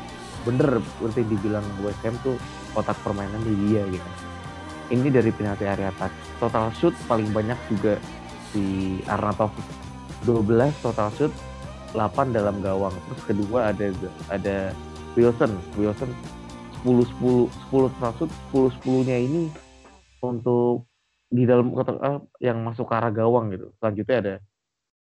Bener 0.47 0.79
berarti 1.03 1.27
dibilang 1.27 1.67
West 1.83 1.99
Ham 2.07 2.15
tuh 2.23 2.39
kotak 2.73 2.95
permainan 3.03 3.43
di 3.43 3.55
dia 3.67 3.83
gitu 3.91 4.24
ini 4.93 5.09
dari 5.09 5.31
penalti 5.33 5.65
area 5.65 5.93
touch 5.97 6.13
total 6.43 6.69
shoot 6.77 6.95
paling 7.09 7.29
banyak 7.33 7.57
juga 7.73 7.97
si 8.53 8.99
Arnautovic 9.09 9.65
12 10.25 10.85
total 10.85 11.09
shoot 11.15 11.33
8 11.95 12.35
dalam 12.35 12.59
gawang. 12.59 12.93
Terus 13.07 13.23
kedua 13.25 13.71
ada 13.71 13.87
ada 14.29 14.57
Wilson. 15.15 15.55
Wilson 15.79 16.11
10 16.83 17.07
10 17.23 17.49
10 17.71 17.95
total 17.97 18.13
shoot 18.19 18.31
10 18.53 18.83
10 18.83 19.09
nya 19.09 19.17
ini 19.17 19.49
untuk 20.21 20.91
di 21.31 21.47
dalam 21.47 21.73
kotak 21.73 21.99
eh, 22.03 22.19
yang 22.51 22.61
masuk 22.67 22.91
ke 22.91 22.95
arah 22.99 23.13
gawang 23.15 23.55
gitu. 23.55 23.71
Selanjutnya 23.79 24.17
ada 24.21 24.35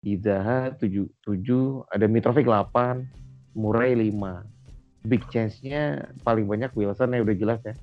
Izaha 0.02 0.60
7 0.76 1.08
7 1.24 1.94
ada 1.94 2.06
Mitrovic 2.10 2.46
8 2.46 3.56
Murray 3.58 3.94
5 4.12 5.08
big 5.08 5.26
chance-nya 5.34 6.14
paling 6.22 6.46
banyak 6.46 6.70
Wilson 6.78 7.16
ya 7.18 7.22
udah 7.26 7.36
jelas 7.38 7.60
ya. 7.66 7.76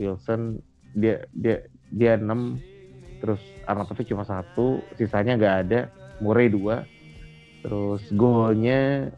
Wilson 0.00 0.62
dia 0.92 1.24
dia 1.32 1.66
dia 1.92 2.12
6 2.16 3.20
terus 3.22 3.42
Arnautovic 3.68 4.08
cuma 4.10 4.26
satu 4.26 4.82
sisanya 4.98 5.38
nggak 5.38 5.56
ada 5.68 5.80
Murray 6.18 6.50
2 6.50 7.62
terus 7.62 8.02
golnya 8.14 9.12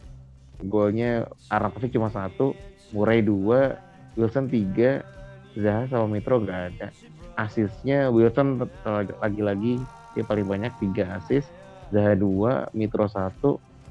golnya 0.64 1.28
Arnautovic 1.48 1.94
cuma 1.94 2.12
satu 2.12 2.52
Murray 2.92 3.24
2 3.24 4.18
Wilson 4.20 4.46
3 4.50 5.58
Zaha 5.58 5.82
sama 5.88 6.06
Mitro 6.10 6.42
nggak 6.42 6.62
ada 6.74 6.86
asisnya 7.34 8.10
Wilson 8.12 8.62
lagi-lagi 9.22 9.80
dia 10.14 10.22
paling 10.22 10.46
banyak 10.46 10.70
3 10.78 11.18
asis 11.18 11.44
Zaha 11.94 12.18
2, 12.18 12.74
Mitro 12.74 13.06
1, 13.06 13.38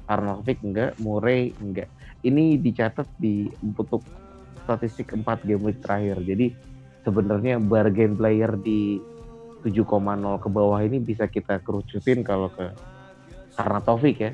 Arnautovic 0.04 0.58
enggak, 0.60 0.92
Murray 1.00 1.56
enggak. 1.56 1.88
Ini 2.20 2.60
dicatat 2.60 3.08
di 3.16 3.48
untuk 3.64 4.04
statistik 4.68 5.16
4 5.16 5.24
game 5.48 5.64
week 5.64 5.80
terakhir. 5.80 6.20
Jadi 6.24 6.52
sebenarnya 7.04 7.60
bargain 7.60 8.16
player 8.16 8.56
di 8.58 8.98
7,0 9.64 10.44
ke 10.44 10.48
bawah 10.48 10.80
ini 10.80 11.00
bisa 11.00 11.24
kita 11.28 11.60
kerucutin 11.64 12.20
kalau 12.20 12.52
ke 12.52 12.72
Arnautovic 13.56 14.16
ya. 14.20 14.32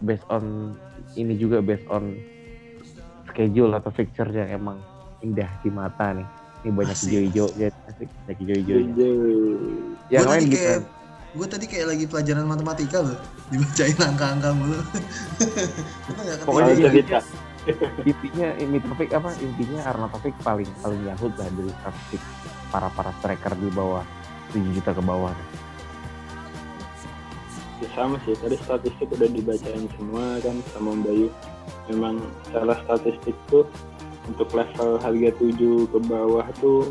Based 0.00 0.26
on 0.30 0.74
ini 1.14 1.36
juga 1.36 1.62
based 1.62 1.86
on 1.90 2.14
schedule 3.30 3.72
atau 3.74 3.90
fixture 3.94 4.28
yang 4.30 4.50
emang 4.50 4.78
indah 5.22 5.48
di 5.62 5.70
mata 5.70 6.14
nih. 6.14 6.28
Ini 6.60 6.70
banyak 6.76 6.92
hijau-hijau 6.92 7.46
ya, 7.56 7.68
asik, 7.88 8.08
banyak 8.28 8.38
hijau-hijau. 8.44 8.78
Yang 10.12 10.26
lain 10.28 10.28
tadi 10.28 10.46
gitu. 10.46 10.56
kayak 10.60 10.80
gue 11.30 11.46
tadi 11.46 11.66
kayak 11.70 11.86
lagi 11.94 12.04
pelajaran 12.10 12.42
matematika 12.42 12.98
loh 13.06 13.14
dibacain 13.54 13.94
angka-angka 14.02 14.50
mulu 14.50 14.82
Pokoknya. 16.46 17.22
Intinya 18.08 18.48
ini 18.56 18.78
topik 18.80 19.12
apa? 19.12 19.30
Intinya 19.40 19.84
Arnautovic 19.92 20.32
paling 20.40 20.70
paling 20.80 21.02
yahut 21.04 21.32
lah 21.36 21.48
dari 21.52 21.72
statistik 21.84 22.22
para 22.72 22.88
para 22.96 23.12
striker 23.20 23.52
di 23.58 23.68
bawah 23.74 24.04
7 24.54 24.76
juta 24.76 24.90
ke 24.96 25.02
bawah. 25.04 25.34
Ya, 27.80 27.88
sama 27.96 28.16
sih. 28.24 28.36
Tadi 28.36 28.56
statistik 28.60 29.08
udah 29.12 29.28
dibacain 29.28 29.88
semua 29.96 30.40
kan 30.40 30.56
sama 30.72 30.96
Mbak 31.00 31.14
Yu. 31.16 31.28
Memang 31.92 32.22
secara 32.48 32.74
statistik 32.86 33.36
tuh 33.52 33.66
untuk 34.28 34.48
level 34.52 35.00
harga 35.00 35.30
7 35.36 35.90
ke 35.90 35.98
bawah 36.06 36.46
tuh 36.60 36.88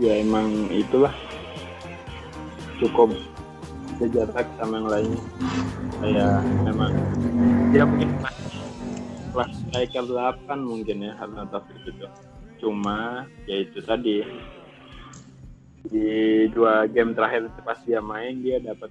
ya 0.00 0.16
emang 0.20 0.72
itulah. 0.72 1.12
Cukup 2.78 3.12
sejarak 3.98 4.46
sama 4.56 4.78
yang 4.78 4.88
lainnya. 4.88 5.22
Kayak 5.98 6.38
memang 6.62 6.92
dia 7.74 7.82
mungkin 7.82 8.10
striker 9.68 10.04
8 10.08 10.48
mungkin 10.64 11.04
ya 11.04 11.12
karena 11.20 11.44
Taufik 11.52 11.76
itu 11.84 12.06
cuma 12.58 13.28
ya 13.46 13.56
itu 13.62 13.78
tadi. 13.84 14.24
Di 15.88 16.44
dua 16.52 16.84
game 16.90 17.16
terakhir 17.16 17.48
pas 17.64 17.78
dia 17.86 18.02
main 18.02 18.40
dia 18.42 18.58
dapat 18.60 18.90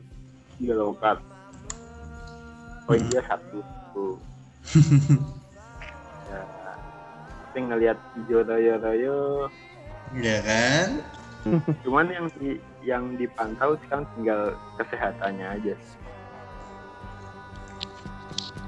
yellow 0.62 0.96
card. 0.98 1.20
Poin 2.88 3.04
dia 3.12 3.22
satu. 3.28 3.60
Tuh 3.92 4.16
ya. 6.32 6.42
Tapi 7.52 7.60
ngelihat 7.60 7.98
hijau 8.16 8.42
royo 8.46 8.74
royo 8.80 9.18
Iya 10.16 10.38
kan? 10.40 10.90
Cuman 11.84 12.08
yang 12.08 12.28
di 12.40 12.60
yang 12.88 13.04
dipantau 13.20 13.76
sekarang 13.84 14.08
tinggal 14.16 14.56
kesehatannya 14.80 15.48
aja. 15.60 15.76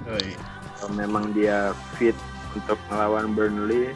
Oh, 0.10 0.20
iya. 0.20 0.59
Kalau 0.80 0.96
memang 0.96 1.36
dia 1.36 1.76
fit 2.00 2.16
untuk 2.56 2.80
melawan 2.90 3.36
Burnley. 3.36 3.94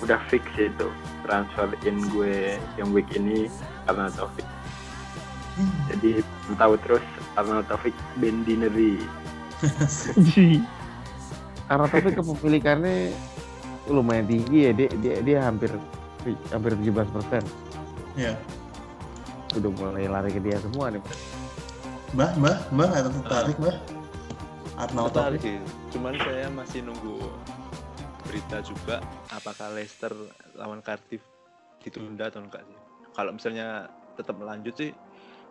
Udah 0.00 0.16
fix 0.32 0.40
itu 0.56 0.88
transfer 1.20 1.68
in 1.84 2.00
gue 2.16 2.56
yang 2.80 2.88
week 2.96 3.06
ini 3.12 3.52
karena 3.84 4.08
Taufik. 4.08 4.46
Jadi 5.92 6.24
tahu 6.56 6.80
terus 6.80 7.04
karena 7.36 7.60
Taufik 7.68 7.92
Bendineri 8.16 9.04
Arnautovic 11.70 12.18
kepemilikannya 12.18 13.14
lumayan 13.90 14.26
tinggi 14.26 14.70
ya 14.70 14.72
dia 14.74 14.90
dia, 14.98 15.14
dia 15.22 15.38
hampir 15.46 15.70
hampir 16.50 16.72
17 16.78 17.14
persen. 17.14 17.42
Iya. 18.12 18.36
udah 19.52 19.68
mulai 19.68 20.08
lari 20.08 20.32
ke 20.32 20.40
dia 20.40 20.56
semua 20.60 20.88
nih 20.88 21.00
Mbah, 22.12 22.32
mbah, 22.40 22.56
mbah 22.72 22.88
ada 22.92 23.08
tertarik 23.08 23.56
mbah 23.60 23.76
Arnautovic 24.80 25.42
Tertarik. 25.42 25.60
Cuman 25.92 26.14
saya 26.16 26.46
masih 26.48 26.80
nunggu 26.84 27.16
berita 28.22 28.62
juga 28.64 29.02
apakah 29.28 29.74
Leicester 29.76 30.14
lawan 30.56 30.80
Cardiff 30.80 31.20
ditunda 31.82 32.30
atau 32.30 32.40
enggak 32.40 32.62
sih. 32.64 32.78
Kalau 33.12 33.30
misalnya 33.34 33.90
tetap 34.16 34.38
melanjut 34.38 34.72
sih, 34.78 34.90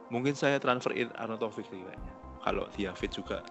mungkin 0.10 0.34
saya 0.34 0.58
transfer 0.58 0.96
in 0.96 1.12
Arnautovic 1.14 1.68
sih 1.70 1.78
kayaknya. 1.78 2.14
Kalau 2.42 2.66
dia 2.74 2.90
fit 2.98 3.12
juga. 3.12 3.46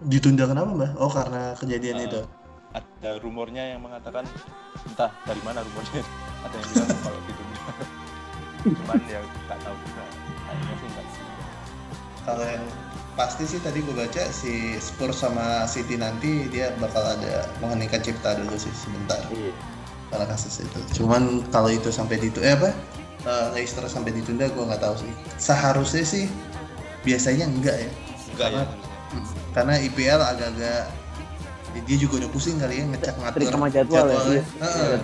ditunda 0.00 0.48
kenapa 0.48 0.72
mbah? 0.72 0.92
Oh 0.96 1.12
karena 1.12 1.52
kejadian 1.60 2.00
Ah. 2.00 2.06
itu 2.08 2.20
Ada 2.72 3.20
rumornya 3.20 3.76
yang 3.76 3.84
mengatakan 3.84 4.24
entah 4.88 5.12
dari 5.28 5.42
mana 5.44 5.60
rumornya. 5.60 6.00
Ada 6.46 6.54
yang 6.56 6.68
bilang 6.72 7.00
kalau 7.04 7.20
ditunda. 7.28 7.60
Cuman 8.80 9.00
ya 9.10 9.18
nggak 9.20 9.58
tahu 9.60 9.76
juga. 9.76 10.04
Kayaknya 10.46 10.74
sih 10.78 10.88
enggak. 10.88 11.06
Kalau 12.24 12.44
yang 12.46 12.64
pasti 13.12 13.44
sih 13.44 13.58
tadi 13.58 13.80
gue 13.80 13.92
baca 13.92 14.22
si 14.28 14.74
Spurs 14.76 15.20
sama 15.20 15.66
City 15.66 15.94
nanti 15.94 16.46
dia 16.46 16.72
bakal 16.76 17.02
ada 17.02 17.44
mengheningkan 17.58 18.00
cipta 18.00 18.34
dulu 18.34 18.54
sih 18.54 18.72
sebentar 18.72 19.20
Iya. 19.28 19.52
karena 20.08 20.26
kasus 20.26 20.60
itu. 20.60 20.78
Cuman 20.96 21.22
kalau 21.48 21.68
itu 21.68 21.88
sampai 21.88 22.18
ditunda, 22.18 22.42
eh 22.42 22.54
apa? 22.54 22.70
Eh, 23.20 23.46
Leicester 23.52 23.84
sampai 23.84 24.10
ditunda 24.10 24.46
gue 24.46 24.64
nggak 24.64 24.80
tahu 24.80 24.94
sih. 24.98 25.12
Seharusnya 25.36 26.02
sih 26.02 26.24
biasanya 27.00 27.44
enggak 27.46 27.76
ya, 27.78 27.90
Enggak 28.30 28.48
ya. 28.48 28.64
Karena- 28.64 28.68
karena 29.50 29.74
IPL 29.80 30.20
agak-agak 30.20 30.80
ya 31.70 31.80
dia 31.82 31.96
juga 31.98 32.14
udah 32.22 32.30
pusing 32.30 32.58
kali 32.58 32.78
ya 32.78 32.84
ngecek 32.84 33.14
ngatur 33.16 33.38
Trik 33.38 33.50
sama 33.50 33.66
jadwal 33.68 33.94
ya, 34.00 34.02
jadwalnya. 34.06 34.30
iya. 34.30 34.42
Heeh. 34.60 34.98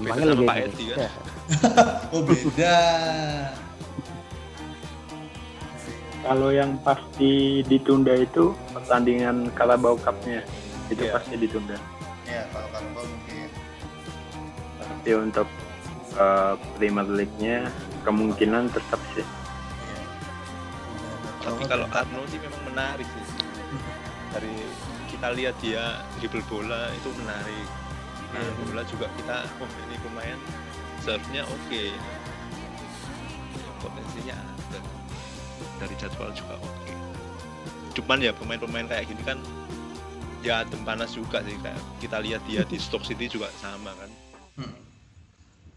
Emangnya 0.00 0.24
sama 0.24 0.34
Liga 0.34 0.46
Pak 0.46 0.56
Edi 0.56 0.66
kan? 0.66 0.96
Indonesia. 0.98 1.10
Oh 2.14 2.22
beda. 2.22 2.76
Kalau 6.20 6.52
yang 6.52 6.76
pasti 6.84 7.64
ditunda 7.64 8.12
itu 8.12 8.52
pertandingan 8.76 9.48
Carabao 9.56 9.96
Cup-nya 9.96 10.44
itu 10.92 11.00
Iya. 11.00 11.16
pasti 11.16 11.34
ditunda. 11.34 11.80
Ya 12.28 12.44
kalau 12.52 12.68
kalau 12.70 13.08
mungkin. 13.08 13.48
Tapi 14.76 15.10
untuk 15.16 15.48
eh, 16.12 16.54
Premier 16.76 17.08
League-nya 17.08 17.72
kemungkinan 18.04 18.68
tetap 18.68 19.00
sih. 19.16 19.24
Iya. 19.24 20.02
Tapi 21.40 21.62
kalau 21.64 21.86
Arno 21.88 22.20
sih 22.28 22.36
memang 22.36 22.62
menarik 22.68 23.08
sih. 23.08 23.26
Dari 24.36 24.54
kita 25.08 25.28
lihat 25.32 25.56
dia 25.64 26.04
dribble 26.20 26.44
bola 26.46 26.92
itu 26.92 27.08
menarik. 27.16 27.66
Nah, 28.30 28.44
Iya. 28.44 28.52
bola 28.60 28.82
juga 28.84 29.06
kita 29.16 29.36
oh 29.56 29.70
ini 29.88 29.96
pemain 30.04 30.38
serve-nya 31.00 31.48
oke. 31.48 31.82
Potensinya 33.80 34.36
ada. 34.36 34.99
Dari 35.80 35.94
jadwal 35.96 36.30
juga 36.36 36.60
oke. 36.60 36.92
Cuman 37.96 38.20
ya 38.20 38.36
pemain-pemain 38.36 38.84
kayak 38.84 39.08
gini 39.08 39.22
kan 39.24 39.40
ya 40.40 40.64
adem 40.64 40.80
panas 40.84 41.12
juga 41.12 41.44
sih 41.44 41.56
kayak 41.60 41.80
kita 42.00 42.16
lihat 42.20 42.40
dia 42.48 42.64
di 42.64 42.76
Stoke 42.76 43.04
City 43.04 43.28
juga 43.28 43.48
sama 43.60 43.92
kan. 43.96 44.10
Hmm. 44.60 44.76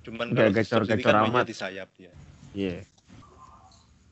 Cuman 0.03 0.36
kalau 0.36 0.52
di 0.52 0.64
Stoke 0.64 0.88
City 0.88 1.03
gacor-gacor 1.03 1.14
kan 1.15 1.32
amat. 1.32 1.45
di 1.48 1.56
sayap 1.56 1.90
dia. 1.95 2.11
Iya. 2.52 2.84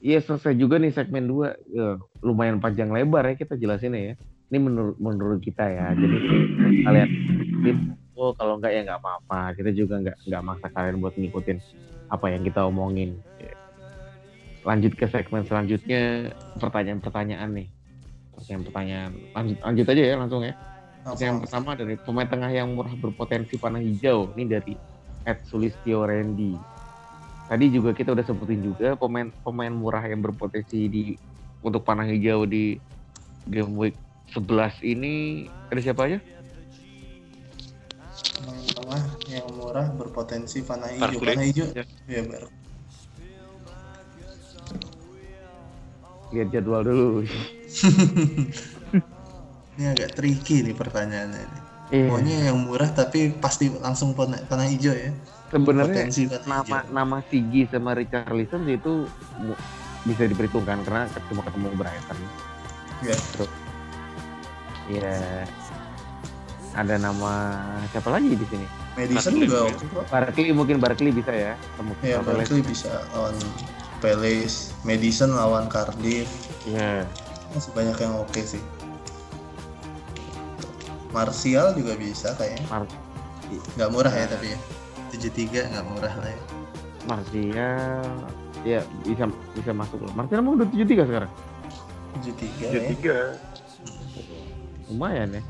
Iya 0.02 0.18
selesai 0.26 0.57
juga 0.57 0.82
nih 0.82 0.95
segmen 0.98 1.30
2 1.30 2.26
lumayan 2.26 2.57
panjang 2.57 2.90
lebar 2.90 3.22
ya 3.30 3.36
kita 3.38 3.53
jelasin 3.53 3.94
ya. 3.94 4.15
Ini 4.49 4.57
menurut 4.57 4.98
menurut 4.98 5.40
kita 5.40 5.64
ya. 5.68 5.94
Jadi 5.94 6.18
kalian 6.84 7.10
oh 8.18 8.34
kalau 8.34 8.57
enggak 8.57 8.74
ya 8.74 8.82
nggak 8.88 8.99
apa-apa. 8.99 9.53
Kita 9.56 9.70
juga 9.72 10.02
nggak 10.02 10.18
nggak 10.26 10.41
maksa 10.41 10.68
kalian 10.74 10.98
buat 10.99 11.14
ngikutin 11.15 11.57
apa 12.11 12.26
yang 12.34 12.41
kita 12.41 12.65
omongin. 12.65 13.22
Lanjut 14.62 14.94
ke 14.94 15.10
segmen 15.10 15.42
selanjutnya 15.46 16.34
pertanyaan-pertanyaan 16.62 17.50
nih. 17.50 17.68
Pertanyaan-pertanyaan 18.38 19.12
lanjut 19.34 19.58
lanjut 19.62 19.86
aja 19.90 20.04
ya 20.06 20.16
langsung 20.18 20.42
ya. 20.46 20.54
Yang 21.18 21.50
pertama 21.50 21.74
dari 21.74 21.96
pemain 21.98 22.30
tengah 22.30 22.52
yang 22.54 22.78
murah 22.78 22.94
berpotensi 22.94 23.58
panah 23.58 23.82
hijau. 23.82 24.30
Ini 24.38 24.44
dari 24.46 24.74
Ed 25.26 25.42
Sulistyo 25.50 26.06
Randy. 26.06 26.54
Tadi 27.50 27.66
juga 27.74 27.92
kita 27.92 28.14
udah 28.14 28.24
sebutin 28.24 28.62
juga 28.62 28.94
pemain 28.96 29.34
pemain 29.42 29.74
murah 29.74 30.06
yang 30.06 30.22
berpotensi 30.22 30.88
di 30.88 31.04
untuk 31.66 31.82
panah 31.82 32.06
hijau 32.06 32.46
di 32.46 32.78
game 33.50 33.74
week 33.76 33.98
11 34.32 34.80
ini 34.86 35.46
ada 35.74 35.82
siapa 35.82 36.08
aja? 36.08 36.18
Pemain 38.38 38.64
tengah 38.72 39.04
yang 39.28 39.48
murah 39.58 39.88
berpotensi 39.98 40.62
panah 40.62 40.88
hijau. 40.88 41.04
Barkley. 41.18 41.34
Panah 41.34 41.46
hijau. 41.50 41.68
Ya. 41.74 42.22
Bar. 42.30 42.44
Lihat 46.32 46.48
jadwal 46.52 46.82
dulu. 46.88 47.08
Ini 49.80 49.86
agak 49.95 50.20
tricky 50.20 50.64
nih 50.68 50.76
pertanyaannya. 50.76 51.48
Iya. 51.91 52.08
Pokoknya 52.08 52.36
yang 52.52 52.58
murah 52.64 52.88
tapi 52.91 53.36
pasti 53.36 53.68
langsung 53.68 54.16
panah 54.16 54.68
hijau 54.68 54.95
ya. 54.95 55.12
Sebenarnya 55.52 56.08
nama 56.48 56.64
hijau. 56.64 56.95
nama 56.95 57.18
Sigi 57.28 57.68
sama 57.68 57.91
Richarlison 57.95 58.64
itu 58.72 59.08
mu- 59.40 59.60
bisa 60.08 60.24
diperhitungkan 60.26 60.82
karena 60.88 61.06
cuma 61.28 61.44
ketemu 61.44 61.68
Brighton. 61.76 62.18
Iya. 63.03 63.16
Terus, 63.36 63.52
ya 64.88 65.16
ada 66.72 66.95
nama 66.95 67.60
siapa 67.91 68.08
lagi 68.08 68.32
di 68.32 68.45
sini? 68.48 68.68
Madison 68.95 69.34
juga. 69.40 69.60
Barkley 70.08 70.52
mungkin 70.56 70.80
Barkley 70.80 71.12
bisa 71.12 71.32
ya. 71.32 71.56
Ya 72.03 72.20
sama 72.20 72.32
Barkley 72.32 72.64
bisa 72.64 72.91
lawan 73.12 73.36
Palace, 74.02 74.73
Madison 74.82 75.32
lawan 75.32 75.69
Cardiff. 75.69 76.28
Iya. 76.65 77.06
Masih 77.53 77.72
banyak 77.72 77.95
yang 77.95 78.18
oke 78.18 78.41
sih. 78.41 78.61
Martial 81.11 81.76
juga 81.76 81.94
bisa 81.95 82.34
kayaknya. 82.36 82.65
Mar- 82.68 82.99
Nggak 83.76 83.90
murah 83.91 84.10
ya 84.11 84.26
tapi 84.26 84.56
ya. 84.56 84.60
73 85.11 85.69
nggak 85.69 85.86
murah 85.86 86.14
lah 86.18 86.30
ya. 86.30 86.44
Martial 87.03 88.02
ya 88.64 88.80
bisa 89.03 89.26
bisa 89.52 89.72
masuk 89.72 89.99
loh. 89.99 90.14
Martial 90.14 90.40
emang 90.40 90.56
udah 90.56 90.68
73 90.68 91.03
sekarang. 91.06 91.32
73 92.23 92.64
ya. 92.64 92.82
tiga 92.90 93.18
Lumayan 94.88 95.30
ya. 95.32 95.44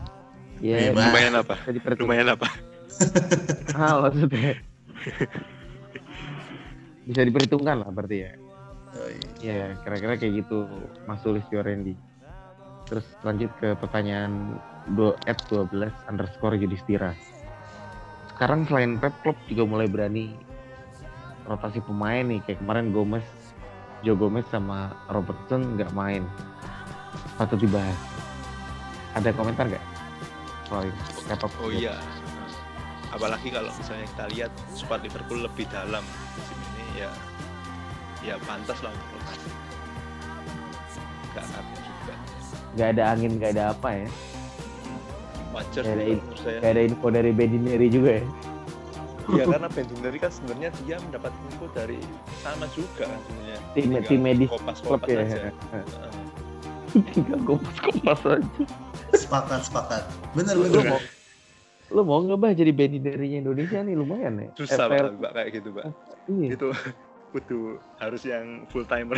Ya, 0.62 0.78
Bebas. 0.90 1.06
lumayan 1.08 1.34
apa 1.36 1.56
diperhitungkan. 1.68 2.06
lumayan 2.06 2.28
apa 2.32 2.48
Ah, 3.78 3.98
maksudnya. 4.00 4.62
bisa 7.02 7.22
diperhitungkan 7.22 7.82
lah 7.82 7.90
berarti 7.90 8.18
ya. 8.20 8.32
Oh, 8.92 9.08
iya. 9.40 9.72
Ya, 9.72 9.80
kira-kira 9.84 10.14
kayak 10.20 10.34
gitu 10.44 10.68
Mas 11.08 11.24
Sulistyo 11.24 11.64
Randy. 11.64 11.96
Terus 12.92 13.08
lanjut 13.24 13.52
ke 13.64 13.72
pertanyaan 13.80 14.60
do 14.98 15.16
at 15.30 15.40
12 15.48 15.72
underscore 16.12 16.60
Yudhistira. 16.60 17.16
Sekarang 18.36 18.68
selain 18.68 19.00
Pep 19.00 19.16
Klopp 19.24 19.40
juga 19.48 19.64
mulai 19.64 19.88
berani 19.88 20.36
rotasi 21.48 21.80
pemain 21.82 22.26
nih 22.28 22.44
kayak 22.44 22.60
kemarin 22.60 22.92
Gomez, 22.92 23.26
Joe 24.04 24.18
Gomez 24.20 24.44
sama 24.52 24.92
Robertson 25.08 25.80
nggak 25.80 25.96
main. 25.96 26.28
Patut 27.40 27.64
dibahas. 27.64 27.98
Ada 29.16 29.32
komentar 29.32 29.72
nggak 29.72 29.86
soal? 30.68 30.92
Pep 31.32 31.52
oh 31.64 31.72
iya 31.72 31.96
apalagi 33.12 33.52
kalau 33.52 33.72
misalnya 33.76 34.08
kita 34.16 34.26
lihat 34.32 34.52
squad 34.72 35.04
Liverpool 35.04 35.44
lebih 35.44 35.68
dalam 35.68 36.04
musim 36.36 36.58
ini 36.58 37.04
ya 37.04 37.12
ya 38.22 38.36
pantas 38.42 38.78
lah 38.80 38.92
untuk 38.92 39.10
nggak 41.32 41.46
aneh 41.46 41.80
juga 41.80 42.14
Nggak 42.72 42.88
ada 42.88 43.04
angin, 43.10 43.32
nggak 43.36 43.52
ada 43.52 43.64
apa 43.72 43.90
ya? 43.94 44.08
wajar 45.52 45.82
Nggak 45.84 45.96
ada 45.96 46.06
in- 46.08 46.24
saya 46.38 46.58
Nggak 46.60 46.72
ada 46.72 46.82
info 46.82 47.08
dari 47.10 47.32
Bedineri 47.32 47.88
juga 47.88 48.12
ya? 48.20 48.26
Iya 49.32 49.44
karena 49.48 49.70
Bendineri 49.70 50.18
kan 50.18 50.32
sebenarnya 50.34 50.70
dia 50.82 50.98
mendapat 51.00 51.32
info 51.46 51.66
dari 51.72 52.00
sama 52.42 52.66
juga 52.74 53.06
kan 53.06 53.20
sebenarnya. 53.22 53.60
Tim 53.72 53.86
tim 54.04 54.20
medis 54.20 54.50
kopas 54.50 54.78
kopas 54.82 55.08
ya. 55.08 55.22
aja. 55.22 55.40
Tinggal 57.16 57.40
kopas-kopas 57.46 58.20
aja. 58.28 58.64
Sepakat, 59.14 59.62
sepakat. 59.64 60.04
Bener, 60.36 60.56
Lu 60.56 60.68
bener. 60.68 60.84
mau 60.90 61.00
lu 61.92 62.02
mau 62.08 62.20
nggak 62.24 62.40
bah 62.40 62.52
jadi 62.52 62.72
Bedinerinya 62.72 63.38
Indonesia 63.44 63.80
nih 63.80 63.96
lumayan 63.96 64.34
ya? 64.40 64.50
Susah 64.56 64.88
banget 64.88 65.16
mbak 65.16 65.32
kayak 65.32 65.50
gitu 65.54 65.68
mbak. 65.72 65.86
Iya. 66.28 66.48
Itu 66.56 66.68
butuh 67.32 67.80
harus 68.00 68.22
yang 68.28 68.68
full 68.68 68.84
timer. 68.84 69.18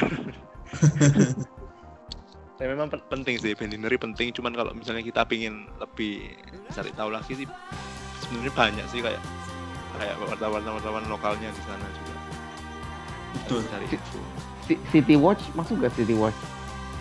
Saya 2.58 2.68
memang 2.74 2.90
pen- 2.90 3.06
penting 3.10 3.36
sih 3.42 3.58
Bendineri 3.58 3.98
penting. 3.98 4.30
Cuman 4.34 4.54
kalau 4.54 4.72
misalnya 4.74 5.02
kita 5.02 5.26
pingin 5.26 5.66
lebih 5.82 6.34
cari 6.70 6.94
tahu 6.94 7.10
lagi 7.10 7.34
sih 7.34 7.48
sebenarnya 8.24 8.54
banyak 8.54 8.86
sih 8.90 9.02
kayak 9.02 9.22
kayak 9.98 10.16
wartawan-wartawan 10.22 11.06
lokalnya 11.10 11.50
di 11.50 11.62
sana 11.66 11.86
juga. 11.90 12.14
Betul. 13.34 13.60
Cari 13.68 13.86
info. 13.90 14.20
City 14.64 15.16
Watch 15.20 15.44
masuk 15.58 15.84
gak 15.84 15.94
City 15.98 16.16
Watch? 16.16 16.38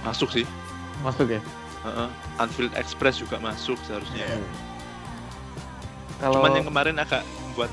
Masuk 0.02 0.28
sih. 0.32 0.48
Masuk 1.05 1.30
ya. 1.30 1.40
Heeh. 1.86 2.09
Anfield 2.40 2.72
Express 2.74 3.20
juga 3.20 3.39
masuk 3.39 3.78
seharusnya. 3.86 4.26
Iya. 4.26 4.40
Kalau 6.22 6.39
Cuman 6.39 6.55
yang 6.59 6.66
kemarin 6.66 6.97
agak 7.02 7.22
buat 7.59 7.70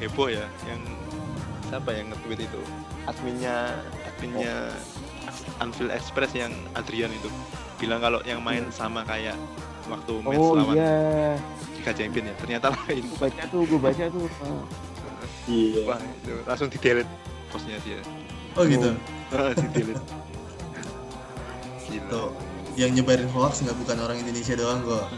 heboh 0.00 0.32
ya, 0.32 0.48
yang 0.64 0.80
siapa 1.72 1.88
yang 1.96 2.12
nge-tweet 2.12 2.40
itu? 2.44 2.60
Adminnya, 3.08 3.80
adminnya 4.04 4.54
Anfield 5.56 5.88
Express 5.88 6.36
yang 6.36 6.52
Adrian 6.76 7.08
itu 7.08 7.32
bilang 7.80 8.04
kalau 8.04 8.20
yang 8.28 8.44
main 8.44 8.68
sama 8.68 9.00
kayak 9.08 9.40
waktu 9.88 10.20
match 10.20 10.36
oh 10.36 10.52
lawan 10.52 10.76
iya, 10.76 11.34
Liga 11.80 11.92
Champion 11.96 12.28
ya, 12.28 12.34
ternyata 12.36 12.66
lain. 12.76 13.08
gue 13.08 13.18
baca 13.18 13.42
tuh, 13.48 13.62
gue 13.64 13.80
baca 13.80 14.04
tuh. 14.04 14.28
Ah. 14.44 14.64
Iya. 15.48 15.80
Wah, 15.88 15.98
itu 15.98 16.34
langsung 16.44 16.68
di 16.68 16.78
delete 16.78 17.12
postnya 17.48 17.80
dia. 17.82 18.04
Oh 18.52 18.68
gitu. 18.68 18.92
di 19.56 19.66
delete. 19.72 20.04
Gila. 21.88 22.06
Tuh. 22.12 22.30
Yang 22.76 22.90
nyebarin 23.00 23.28
hoax 23.32 23.64
nggak 23.64 23.76
bukan 23.80 23.96
orang 23.96 24.20
Indonesia 24.20 24.54
doang 24.60 24.84
kok. 24.84 25.08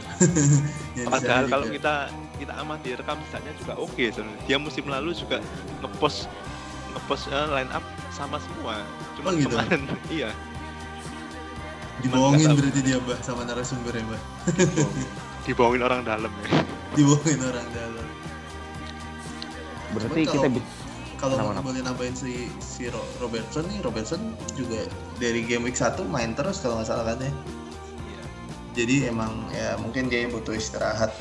Padahal 1.13 1.45
kalau 1.51 1.67
kita 1.67 2.15
kita 2.45 2.55
amati 2.55 2.93
rekam 2.93 3.17
jejaknya 3.25 3.53
juga 3.57 3.73
oke 3.77 4.05
sebenarnya. 4.07 4.43
Dia 4.45 4.59
musim 4.59 4.85
lalu 4.85 5.11
juga 5.13 5.41
ngepost 5.81 6.29
ngepost 6.93 7.25
eh, 7.29 7.49
line 7.51 7.73
up 7.73 7.83
sama 8.11 8.37
semua. 8.39 8.85
Cuma 9.17 9.29
Oh, 9.29 9.35
gitu? 9.35 9.51
kemarin 9.51 9.83
iya 10.21 10.31
dibohongin 12.03 12.53
berarti 12.53 12.81
dia 12.85 12.99
mbah 13.01 13.17
sama 13.21 13.43
narasumber 13.43 13.95
ya 13.95 14.05
mbah. 14.05 14.23
dibohongin 15.49 15.83
orang 15.83 16.05
dalam 16.05 16.29
ya. 16.37 16.49
Dibohongin 16.93 17.41
orang 17.41 17.67
dalam. 17.73 18.07
Berarti 19.91 20.21
Cuman 20.21 20.27
kita 20.29 20.37
kalau- 20.39 20.55
bisa 20.55 20.83
Kalau 21.15 21.41
Kenapa, 21.41 21.65
boleh 21.65 21.81
nambahin 21.81 22.13
si 22.13 22.53
si 22.61 22.85
Ro- 22.93 23.09
Robertson 23.17 23.65
nih, 23.65 23.81
Robertson 23.81 24.21
juga 24.53 24.85
dari 25.17 25.41
game 25.41 25.65
week 25.65 25.79
1 25.79 26.05
main 26.05 26.37
terus 26.37 26.61
kalau 26.61 26.77
nggak 26.77 26.91
salah 26.91 27.07
kan 27.07 27.17
ya. 27.17 27.33
Iya. 28.05 28.25
Jadi 28.77 28.95
emang 29.09 29.33
ya 29.49 29.79
mungkin 29.81 30.13
dia 30.13 30.29
butuh 30.29 30.53
istirahat. 30.53 31.17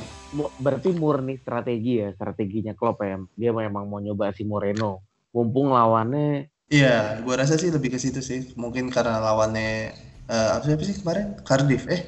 Berarti 0.57 0.89
murni 0.91 1.37
strategi 1.37 2.01
ya, 2.01 2.09
strateginya 2.17 2.73
Klopp 2.73 3.01
ya. 3.05 3.17
Dia 3.37 3.51
memang 3.53 3.85
mau 3.87 3.99
nyoba 4.01 4.33
si 4.33 4.43
Moreno. 4.43 5.01
Mumpung 5.33 5.73
lawannya 5.73 6.49
Iya, 6.73 7.21
gua 7.21 7.37
rasa 7.45 7.53
sih 7.61 7.69
lebih 7.69 7.93
ke 7.93 7.99
situ 8.01 8.21
sih. 8.21 8.49
Mungkin 8.57 8.89
karena 8.89 9.21
lawannya 9.21 9.93
eh, 10.25 10.49
apa 10.57 10.63
sih, 10.65 10.73
apa 10.73 10.83
sih 10.89 10.95
kemarin? 11.01 11.27
Cardiff. 11.45 11.83
Eh, 11.85 12.01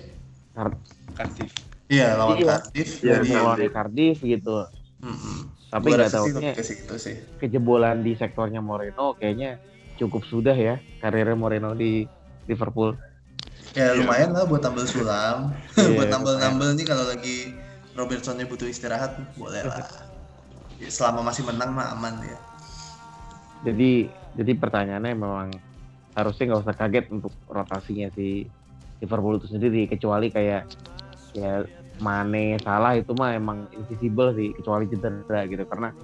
Cardiff. 1.13 1.51
iya 1.91 2.17
lawan 2.17 2.37
Iya. 2.41 2.47
Cardiff. 2.49 2.89
Iya, 3.03 3.13
jadi 3.21 3.29
lawan 3.35 3.57
Cardiff. 3.57 3.71
Cardiff 3.73 4.17
gitu. 4.25 4.57
Mm-mm. 5.05 5.37
Tapi 5.69 5.85
Gua 5.91 5.97
nggak 6.01 6.13
tahu 6.15 6.25
sih 6.25 6.33
lebih 6.33 6.45
nya 6.49 6.53
ke 6.55 6.63
situ 6.65 6.95
sih. 6.97 7.15
kejebolan 7.37 7.97
di 8.01 8.11
sektornya 8.15 8.61
Moreno 8.63 9.13
kayaknya 9.19 9.59
cukup 9.99 10.23
sudah 10.25 10.55
ya 10.55 10.75
karirnya 11.03 11.35
Moreno 11.37 11.75
di 11.75 12.07
Liverpool. 12.47 12.95
Ya 13.75 13.91
lumayan 13.91 14.31
lah 14.31 14.47
buat 14.47 14.63
tambal 14.63 14.87
sulam. 14.87 15.51
Iya, 15.75 15.89
buat 15.99 16.07
nambel-nambel 16.09 16.79
nih 16.79 16.85
kalau 16.87 17.05
lagi 17.11 17.59
Robertsonnya 17.95 18.43
butuh 18.45 18.67
istirahat, 18.67 19.15
boleh 19.39 19.63
lah. 19.63 19.79
Ya, 20.77 20.91
Selama 20.91 21.23
masih 21.31 21.47
menang 21.47 21.71
mah 21.71 21.95
aman 21.95 22.19
ya. 22.19 22.37
Jadi 23.63 24.11
jadi 24.35 24.51
pertanyaannya 24.59 25.15
memang 25.15 25.47
harusnya 26.15 26.51
nggak 26.51 26.63
usah 26.67 26.75
kaget 26.75 27.05
untuk 27.11 27.31
rotasinya 27.47 28.11
si 28.11 28.45
Liverpool 28.99 29.39
itu 29.39 29.47
sendiri 29.47 29.87
kecuali 29.87 30.27
kayak 30.31 30.67
ya 31.35 31.63
Mane 32.03 32.59
salah 32.59 32.99
itu 32.99 33.15
mah 33.15 33.35
emang 33.35 33.71
invisible 33.71 34.35
sih 34.35 34.51
kecuali 34.51 34.91
cedera 34.91 35.47
gitu 35.47 35.63
karena 35.63 35.95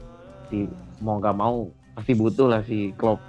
si 0.47 0.67
mau 1.03 1.19
nggak 1.19 1.35
mau 1.35 1.67
pasti 1.95 2.15
butuh 2.15 2.47
lah 2.47 2.61
si 2.63 2.95
Klopp 2.95 3.19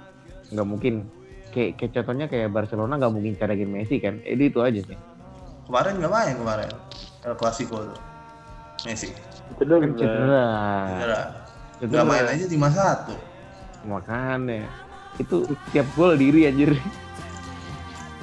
nggak 0.51 0.67
mungkin 0.67 1.03
kayak, 1.51 1.75
kayak 1.79 1.91
contohnya 1.99 2.27
kayak 2.31 2.51
Barcelona 2.51 2.95
nggak 2.95 3.13
mungkin 3.15 3.35
cariin 3.35 3.67
Messi 3.67 3.99
kan 3.99 4.23
jadi 4.23 4.43
itu 4.47 4.59
aja 4.63 4.79
sih 4.79 4.99
Kemarin 5.63 5.95
nggak 5.95 6.11
main 6.11 6.35
kemarin. 6.35 6.71
El 7.23 7.35
Clasico 7.39 7.79
tuh. 7.79 8.12
Messi. 8.83 9.09
Itu 9.53 9.63
dong. 9.63 9.81
kan 9.83 9.91
cedera 9.95 10.45
Cedera. 10.87 11.21
cedera 11.79 12.01
Nggak 12.03 12.05
main 12.07 12.25
aja 12.27 12.45
5-1. 12.47 13.33
makanya 13.83 14.63
itu 15.19 15.43
tiap 15.75 15.83
gol 15.99 16.15
diri 16.15 16.47
anjir 16.47 16.71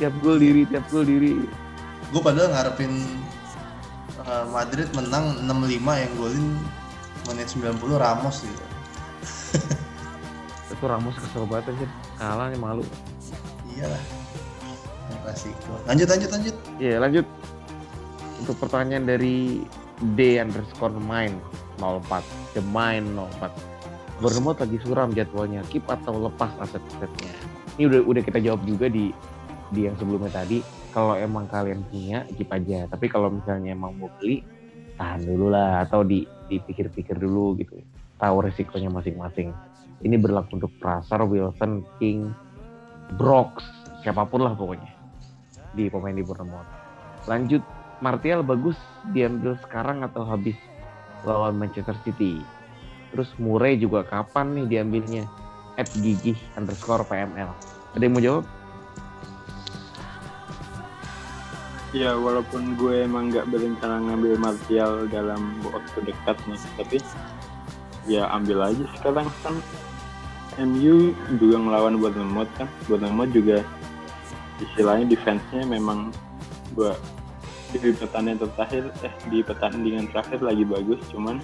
tiap 0.01 0.17
gol 0.25 0.41
diri 0.41 0.65
tiap 0.65 0.85
gol 0.89 1.05
diri 1.05 1.45
Gue 2.11 2.19
padahal 2.19 2.51
ngarepin 2.51 2.91
uh, 4.25 4.43
Madrid 4.51 4.89
menang 4.97 5.39
6-5 5.47 6.03
yang 6.03 6.13
golin 6.19 6.47
menit 7.29 7.47
90 7.53 7.77
Ramos 7.95 8.37
gitu. 8.43 8.65
itu 10.73 10.85
Ramos 10.89 11.15
kesel 11.21 11.45
banget 11.47 11.77
anjir 11.77 11.91
kalah 12.17 12.49
nih 12.51 12.59
malu 12.59 12.83
Iyalah. 13.71 14.03
El 15.11 15.17
Clasico. 15.23 15.73
Lanjut 15.87 16.09
lanjut 16.11 16.31
lanjut. 16.35 16.57
Iya 16.83 16.97
lanjut 16.99 17.27
untuk 18.43 18.57
pertanyaan 18.59 19.05
dari 19.07 19.63
D 20.17 20.41
underscore 20.41 20.97
main 20.97 21.37
04 21.77 22.57
The 22.57 22.63
Main 22.73 23.17
04 23.17 24.21
Bournemouth 24.21 24.61
lagi 24.61 24.77
suram 24.85 25.17
jadwalnya. 25.17 25.65
Keep 25.73 25.89
atau 25.89 26.29
lepas 26.29 26.53
aset-asetnya 26.61 27.51
ini 27.81 27.89
udah 27.89 28.01
udah 28.05 28.23
kita 28.25 28.39
jawab 28.45 28.61
juga 28.69 28.93
di 28.93 29.09
di 29.73 29.89
yang 29.89 29.97
sebelumnya 29.97 30.29
tadi. 30.29 30.61
Kalau 30.93 31.17
emang 31.17 31.49
kalian 31.49 31.81
punya 31.89 32.29
keep 32.37 32.53
aja. 32.53 32.85
Tapi 32.93 33.09
kalau 33.09 33.33
misalnya 33.33 33.73
emang 33.73 33.97
mau 33.97 34.13
beli 34.21 34.45
tahan 35.01 35.25
dulu 35.25 35.49
lah. 35.49 35.89
Atau 35.89 36.05
di 36.05 36.29
dipikir-pikir 36.53 37.17
dulu 37.17 37.57
gitu. 37.57 37.81
Tahu 38.21 38.37
resikonya 38.45 38.93
masing-masing. 38.93 39.57
Ini 40.05 40.17
berlaku 40.21 40.61
untuk 40.61 40.73
Prasar, 40.77 41.25
Wilson, 41.25 41.81
King, 41.97 42.37
Brooks 43.17 43.65
siapa 44.05 44.29
pun 44.29 44.45
lah 44.45 44.53
pokoknya. 44.53 44.93
Di 45.73 45.89
pemain 45.89 46.13
di 46.13 46.21
Bournemouth. 46.21 46.69
Lanjut, 47.25 47.65
Martial 48.01 48.41
bagus 48.41 48.77
diambil 49.13 49.61
sekarang 49.61 50.01
atau 50.01 50.25
habis 50.25 50.57
lawan 51.25 51.61
Manchester 51.61 51.97
City. 52.01 52.41
Terus 53.13 53.29
Murray 53.37 53.77
juga 53.77 54.05
kapan 54.09 54.57
nih 54.57 54.67
diambilnya? 54.67 55.25
At 55.77 55.89
gigih 55.93 56.37
underscore 56.57 57.05
PML. 57.05 57.53
Ada 57.93 58.03
yang 58.05 58.13
mau 58.17 58.25
jawab? 58.25 58.45
Ya 61.91 62.15
walaupun 62.15 62.79
gue 62.79 63.03
emang 63.03 63.35
nggak 63.35 63.51
berencana 63.51 63.99
ngambil 63.99 64.39
Martial 64.39 65.11
dalam 65.11 65.59
waktu 65.67 65.99
dekat 66.07 66.39
nih, 66.47 66.61
tapi 66.79 66.99
ya 68.07 68.31
ambil 68.31 68.71
aja 68.71 68.85
sekarang 68.95 69.27
kan 69.43 69.59
MU 70.63 71.11
juga 71.37 71.57
ngelawan 71.59 71.99
Bournemouth 71.99 72.51
kan, 72.55 72.71
Bournemouth 72.87 73.35
juga 73.35 73.67
istilahnya 74.63 75.11
defense-nya 75.11 75.67
memang 75.67 76.15
gua 76.79 76.95
di 77.71 77.95
pertandingan 77.95 78.39
terakhir 78.59 78.91
eh 79.07 79.15
di 79.31 79.39
pertandingan 79.47 80.07
terakhir 80.11 80.43
lagi 80.43 80.65
bagus, 80.67 81.01
cuman 81.15 81.39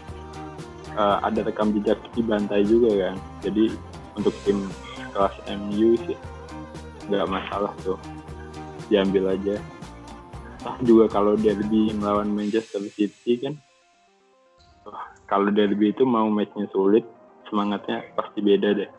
uh, 0.98 1.23
ada 1.23 1.47
rekam 1.47 1.70
jejak 1.70 2.03
dibantai 2.19 2.66
juga 2.66 3.11
kan, 3.11 3.16
jadi 3.47 3.70
untuk 4.19 4.35
tim 4.43 4.66
kelas 5.15 5.36
MU 5.48 5.97
sih 6.05 6.19
nggak 7.07 7.28
masalah 7.31 7.73
tuh. 7.86 7.97
Diambil 8.86 9.35
aja. 9.35 9.57
Toh 10.62 10.77
juga 10.82 11.07
kalau 11.07 11.39
derby 11.39 11.94
melawan 11.94 12.27
Manchester 12.31 12.82
City 12.90 13.39
kan 13.39 13.55
wah, 14.82 15.15
kalau 15.31 15.51
derby 15.55 15.94
itu 15.94 16.03
mau 16.03 16.27
matchnya 16.27 16.66
sulit 16.74 17.07
semangatnya 17.47 18.03
pasti 18.19 18.43
beda 18.43 18.74
deh. 18.74 18.90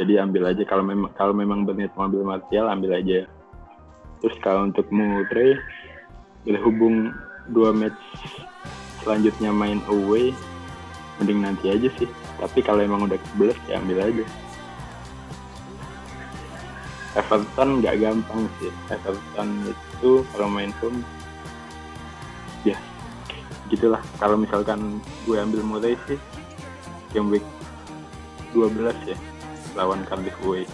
Jadi 0.00 0.16
ambil 0.18 0.50
aja 0.50 0.62
kalau 0.66 0.82
memang 0.82 1.12
kalau 1.14 1.30
memang 1.36 1.62
berniat 1.62 1.94
mau 1.94 2.10
ambil 2.10 2.26
Martial 2.26 2.66
ambil 2.66 2.98
aja. 2.98 3.30
Terus 4.20 4.36
kalau 4.42 4.68
untuk 4.68 4.90
Murray 4.90 5.54
berhubung 6.44 7.12
dua 7.50 7.74
match 7.74 7.98
selanjutnya 9.04 9.50
main 9.50 9.80
away 9.88 10.32
mending 11.20 11.44
nanti 11.44 11.68
aja 11.68 11.88
sih. 12.00 12.08
Tapi 12.40 12.64
kalau 12.64 12.80
emang 12.80 13.04
udah 13.04 13.20
kebelas 13.20 13.58
ya 13.68 13.76
ambil 13.76 14.00
aja. 14.00 14.24
Everton 17.12 17.84
nggak 17.84 17.98
gampang 18.00 18.48
sih. 18.56 18.72
Everton 18.88 19.48
itu 19.68 20.24
kalau 20.32 20.48
main 20.48 20.72
home 20.80 21.04
ya 22.64 22.76
gitulah. 23.68 24.00
Kalau 24.16 24.40
misalkan 24.40 25.04
gue 25.28 25.36
ambil 25.36 25.60
mulai 25.60 25.92
sih 26.08 26.16
game 27.12 27.28
week 27.28 27.44
12 28.56 28.80
ya 29.04 29.18
lawan 29.76 30.00
Cardiff 30.08 30.34
away. 30.40 30.64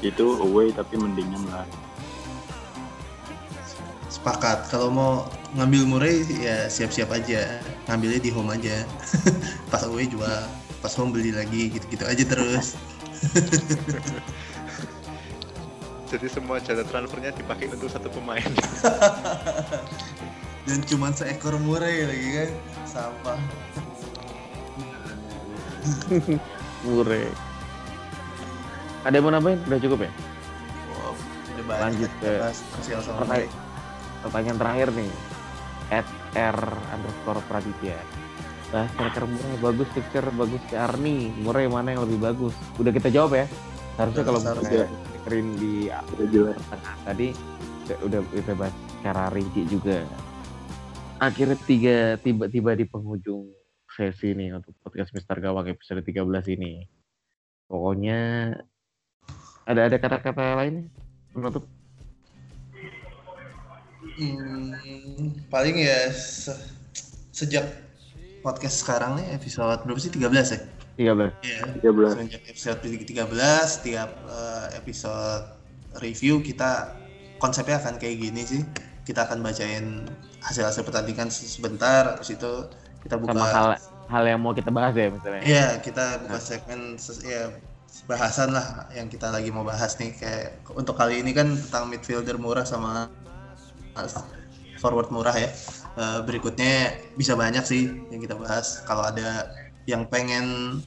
Itu 0.00 0.40
away 0.40 0.72
tapi 0.72 0.96
mendingan 0.96 1.44
lah 1.52 1.68
sepakat 4.22 4.70
kalau 4.70 4.86
mau 4.86 5.26
ngambil 5.58 5.82
Murray 5.82 6.22
ya 6.38 6.70
siap-siap 6.70 7.10
aja 7.10 7.58
ngambilnya 7.90 8.22
di 8.22 8.30
home 8.30 8.54
aja 8.54 8.86
pas 9.74 9.82
away 9.82 10.06
juga 10.06 10.46
pas 10.78 10.94
home 10.94 11.10
beli 11.10 11.34
lagi 11.34 11.74
gitu-gitu 11.74 12.06
aja 12.06 12.22
terus 12.22 12.78
Jadi 16.12 16.28
semua 16.28 16.60
jasa 16.60 16.84
transfernya 16.84 17.32
dipakai 17.32 17.72
untuk 17.72 17.88
satu 17.88 18.12
pemain. 18.12 18.44
dan 20.68 20.78
cuma 20.84 21.08
seekor 21.08 21.56
Murray 21.56 22.04
lagi 22.04 22.28
kan 22.36 22.50
sampah 22.84 23.40
Mure. 26.86 27.26
Ada 29.02 29.18
yang 29.18 29.24
mau 29.26 29.32
nambahin? 29.34 29.58
Udah 29.66 29.78
cukup 29.82 29.98
ya? 30.06 30.10
wow, 30.94 31.14
udah 31.58 31.64
banyak 31.66 31.82
Lanjut 31.82 32.12
ke 32.22 32.30
Pertanyaan, 32.38 33.50
pertanyaan 34.22 34.58
terakhir 34.58 34.88
nih. 34.94 35.12
At 35.92 36.08
R 36.32 36.58
underscore 36.94 37.42
Praditya. 37.50 37.98
Bahas 38.72 38.88
striker 38.96 39.28
Murray 39.28 39.56
bagus, 39.60 39.88
picture 39.92 40.28
bagus 40.32 40.62
ke 40.72 40.76
Arni. 40.80 41.28
Murray 41.44 41.68
mana 41.68 41.92
yang 41.92 42.08
lebih 42.08 42.24
bagus? 42.24 42.56
Udah 42.80 42.88
kita 42.88 43.12
jawab 43.12 43.36
ya. 43.36 43.46
Harusnya 44.00 44.24
kalau 44.24 44.40
Seharusnya. 44.40 44.88
Murray 44.88 45.12
screen 45.22 45.46
di 45.60 45.74
tengah 46.66 46.96
tadi 47.06 47.28
udah- 47.86 48.00
udah 48.08 48.20
kita 48.32 48.52
bahas 48.56 48.74
secara 48.98 49.24
rinci 49.30 49.62
juga. 49.68 50.02
Akhirnya 51.22 51.54
tiga 51.62 52.18
tiba-tiba 52.18 52.74
di 52.74 52.84
penghujung 52.88 53.46
sesi 53.86 54.32
nih 54.34 54.56
untuk 54.56 54.74
podcast 54.82 55.12
Mister 55.14 55.38
Gawang 55.38 55.68
episode 55.70 56.02
13 56.02 56.48
ini. 56.50 56.82
Pokoknya 57.68 58.50
ada 59.68 59.80
ada 59.86 59.96
kata-kata 60.00 60.58
lain 60.58 60.90
penutup 61.30 61.68
Hmm, 64.14 64.72
paling 65.48 65.76
ya 65.78 66.12
se- 66.12 66.58
sejak 67.30 67.64
podcast 68.40 68.82
sekarang 68.82 69.16
nih 69.16 69.34
episode 69.34 69.80
berapa 69.82 69.98
sih 69.98 70.10
13 70.10 70.28
ya 70.52 70.60
13 70.92 71.32
Iya. 71.40 71.60
13 71.80 72.28
Sejak 72.28 72.42
episode 72.46 72.78
13, 72.84 73.80
tiap 73.80 74.10
eh, 74.28 74.66
episode 74.76 75.44
review 75.98 76.40
kita 76.40 77.00
konsepnya 77.36 77.80
akan 77.80 77.96
kayak 77.96 78.16
gini 78.20 78.42
sih. 78.44 78.62
Kita 79.02 79.26
akan 79.26 79.40
bacain 79.40 80.06
hasil-hasil 80.40 80.84
pertandingan 80.84 81.26
se- 81.26 81.48
sebentar, 81.48 82.14
habis 82.14 82.30
itu 82.30 82.52
kita 83.02 83.16
buka 83.16 83.34
sama 83.34 83.46
hal 83.48 83.68
hal 84.06 84.24
yang 84.28 84.38
mau 84.38 84.52
kita 84.52 84.68
bahas 84.68 84.92
ya 84.92 85.08
misalnya. 85.08 85.42
Iya, 85.42 85.66
kita 85.80 86.22
buka 86.22 86.38
segmen 86.38 87.00
ses- 87.00 87.24
ya 87.24 87.50
bahasan 88.04 88.52
lah 88.52 88.88
yang 88.92 89.08
kita 89.08 89.28
lagi 89.28 89.48
mau 89.48 89.64
bahas 89.64 89.96
nih 89.96 90.12
kayak 90.14 90.64
untuk 90.72 90.96
kali 90.96 91.20
ini 91.20 91.32
kan 91.32 91.48
tentang 91.50 91.88
midfielder 91.88 92.36
murah 92.36 92.64
sama 92.64 93.08
uh, 93.08 93.31
forward 94.82 95.08
murah 95.14 95.36
ya. 95.38 95.50
Eh, 95.92 96.20
berikutnya 96.24 96.96
bisa 97.20 97.36
banyak 97.36 97.62
sih 97.68 97.92
yang 98.08 98.20
kita 98.24 98.34
bahas. 98.34 98.80
Kalau 98.88 99.04
ada 99.04 99.52
yang 99.84 100.08
pengen 100.08 100.80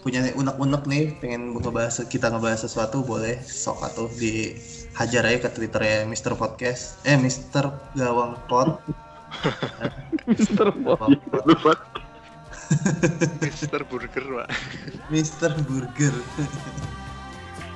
punya 0.00 0.24
unek-unek 0.32 0.84
nih, 0.88 1.04
pengen 1.20 1.56
ngebahas 1.56 2.04
kita 2.08 2.32
ngebahas 2.32 2.64
sesuatu 2.64 3.04
boleh 3.04 3.40
sok 3.40 3.84
atuh 3.84 4.10
di 4.16 4.56
hajar 4.96 5.28
aja 5.28 5.48
ke 5.48 5.50
Twitter 5.56 5.80
ya 5.80 5.98
Mr. 6.04 6.36
Podcast. 6.36 7.00
Eh 7.08 7.16
Mr. 7.16 7.72
Gawang 7.96 8.36
Pod. 8.48 8.80
Mister 10.28 10.68
Pod. 10.72 11.16
Mister 13.42 13.80
Burger, 13.82 14.24
Pak. 14.30 14.48
Mister 15.10 15.50
Burger. 15.66 16.14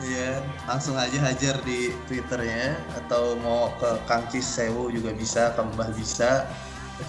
Iya, 0.05 0.45
langsung 0.69 1.01
aja 1.01 1.17
hajar 1.17 1.57
di 1.65 1.89
Twitternya 2.05 2.77
atau 2.93 3.41
mau 3.41 3.73
ke 3.81 3.89
Kang 4.05 4.29
Cis 4.29 4.45
Sewu 4.45 4.93
juga 4.93 5.17
bisa, 5.17 5.57
ke 5.57 5.65
Mbah 5.65 5.97
bisa, 5.97 6.45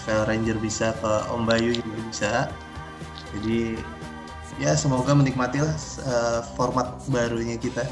FL 0.00 0.24
Ranger 0.24 0.56
bisa, 0.56 0.96
ke 0.96 1.12
Om 1.28 1.44
Bayu 1.44 1.76
juga 1.76 2.00
bisa. 2.08 2.32
Jadi 3.36 3.76
ya 4.56 4.72
semoga 4.72 5.12
menikmati 5.12 5.60
lah 5.60 5.76
eh, 6.08 6.40
format 6.56 6.96
barunya 7.12 7.60
kita. 7.60 7.84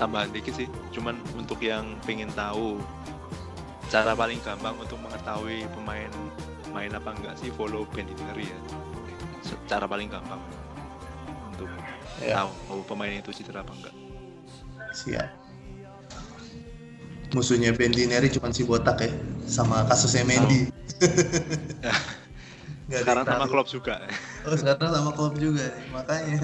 Tambahan 0.00 0.32
dikit 0.32 0.56
sih, 0.56 0.68
cuman 0.96 1.20
untuk 1.36 1.60
yang 1.60 1.92
pengen 2.08 2.32
tahu 2.32 2.80
cara 3.92 4.16
paling 4.16 4.40
gampang 4.40 4.76
untuk 4.80 4.96
mengetahui 5.04 5.68
pemain 5.76 6.12
main 6.72 6.92
apa 6.92 7.12
enggak 7.16 7.36
sih 7.36 7.52
follow 7.52 7.84
band 7.92 8.08
Dineri 8.16 8.48
ya. 8.48 8.58
Cara 9.68 9.84
paling 9.84 10.08
gampang 10.08 10.55
Ya. 12.22 12.48
tahu 12.48 12.80
pemain 12.88 13.12
itu 13.12 13.30
citra 13.32 13.60
apa 13.60 13.72
enggak. 13.76 13.94
Siap. 14.96 15.28
Musuhnya 17.36 17.74
Bendineri 17.76 18.32
cuma 18.32 18.48
si 18.54 18.64
botak 18.64 19.02
ya, 19.04 19.10
sama 19.44 19.84
kasusnya 19.84 20.24
Mendy. 20.24 20.70
Ada 22.86 23.02
Sekarang 23.02 23.26
sama 23.26 23.46
klub 23.50 23.66
juga. 23.66 23.94
Oh 24.46 24.54
sekarang 24.54 24.88
sama 24.94 25.10
klub 25.12 25.34
juga 25.36 25.66
nih, 25.66 25.84
makanya 25.90 26.38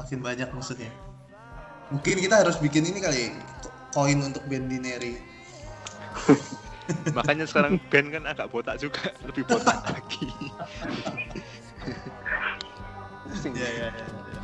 makin 0.00 0.18
banyak 0.24 0.48
musuhnya. 0.56 0.88
Mungkin 1.92 2.16
kita 2.16 2.40
harus 2.40 2.56
bikin 2.56 2.88
ini 2.88 2.98
kali, 2.98 3.36
ko- 3.60 3.74
koin 3.92 4.18
untuk 4.24 4.42
Bendineri. 4.48 5.20
Makanya 7.16 7.46
sekarang 7.46 7.78
band 7.88 8.08
kan 8.10 8.24
agak 8.26 8.50
botak 8.52 8.76
juga, 8.76 9.14
lebih 9.24 9.46
botak 9.46 9.80
lagi. 9.94 10.28
Ya, 13.54 13.68
ya, 13.70 13.86
ya. 13.88 14.41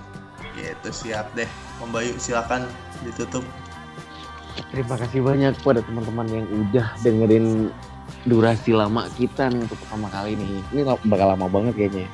Gitu 0.59 0.89
siap 0.91 1.31
deh. 1.33 1.47
Om 1.79 1.91
Bayu 1.91 2.19
silakan 2.19 2.67
ditutup. 3.01 3.47
Terima 4.69 4.99
kasih 4.99 5.23
banyak 5.23 5.55
kepada 5.57 5.81
teman-teman 5.81 6.27
yang 6.27 6.47
udah 6.51 6.87
dengerin 7.01 7.71
durasi 8.27 8.75
lama 8.75 9.07
kita 9.15 9.47
nih 9.49 9.63
untuk 9.63 9.79
pertama 9.79 10.11
kali 10.11 10.35
nih. 10.35 10.61
Ini 10.75 10.81
la- 10.83 10.99
bakal 11.01 11.27
lama 11.33 11.47
banget 11.47 11.73
kayaknya. 11.79 12.07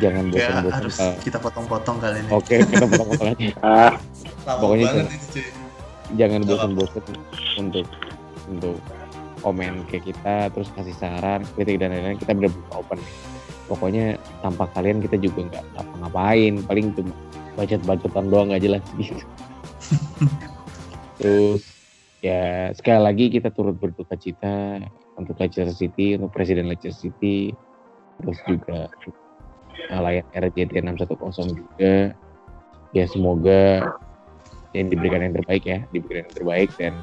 Jangan 0.00 0.24
Ya 0.26 0.48
bosan-bosan. 0.48 0.72
harus 0.72 0.94
kalau- 0.96 1.18
kita 1.20 1.38
potong-potong 1.38 1.96
kali 2.00 2.16
ini. 2.18 2.28
Oke, 2.32 2.54
kita 2.64 2.84
potong-potong 2.88 3.28
aja. 3.30 3.46
ah 3.60 3.92
Lama 4.48 4.58
pokoknya 4.58 4.86
banget 4.88 5.04
ini 5.04 5.18
cuy. 5.28 5.44
Jangan 6.12 6.40
bosan-bosan 6.48 7.04
untuk 7.58 7.86
untuk 8.48 8.76
komen 9.42 9.84
ke 9.86 9.98
kita, 10.00 10.48
terus 10.48 10.72
kasih 10.72 10.94
saran, 10.94 11.44
kritik 11.52 11.76
dan 11.76 11.92
lain-lain. 11.92 12.16
Kita 12.16 12.32
bener 12.32 12.48
buka 12.48 12.72
open. 12.80 12.98
Pokoknya 13.66 14.04
tanpa 14.40 14.64
kalian 14.70 15.00
kita 15.00 15.16
juga 15.16 15.44
nggak 15.44 15.64
ngapa-ngapain. 15.74 16.54
Paling 16.62 16.86
cuma 16.94 17.12
bacot-bacotan 17.56 18.24
doang 18.32 18.46
nggak 18.52 18.62
jelas 18.64 18.84
gitu. 18.96 19.20
Terus 21.20 21.62
ya 22.22 22.70
sekali 22.72 23.00
lagi 23.02 23.24
kita 23.30 23.50
turut 23.50 23.76
berduka 23.76 24.14
cita 24.16 24.78
untuk 25.18 25.36
Leicester 25.38 25.68
City, 25.74 26.16
untuk 26.16 26.32
Presiden 26.32 26.70
Leicester 26.70 26.94
City, 26.94 27.52
terus 28.22 28.38
juga 28.46 28.88
layan 29.92 30.24
RJT 30.32 30.78
610 30.78 31.58
juga 31.58 32.14
ya 32.92 33.04
semoga 33.08 33.92
yang 34.72 34.88
diberikan 34.88 35.20
yang 35.20 35.34
terbaik 35.36 35.64
ya 35.68 35.78
diberikan 35.92 36.24
yang 36.28 36.36
terbaik 36.36 36.70
dan 36.80 36.94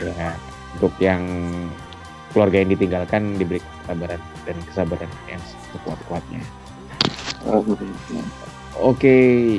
ya 0.00 0.32
untuk 0.76 0.92
yang 1.00 1.22
keluarga 2.32 2.60
yang 2.60 2.70
ditinggalkan 2.72 3.22
diberi 3.40 3.60
kesabaran 3.60 4.20
dan 4.44 4.56
kesabaran 4.68 5.10
yang 5.28 5.42
sekuat-kuatnya. 5.72 6.40
Oke, 8.78 9.58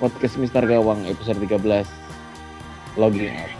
podcast 0.00 0.40
Mister 0.40 0.64
Gawang 0.64 1.04
episode 1.04 1.36
13 1.36 1.84
logging 2.96 3.28
out. 3.28 3.52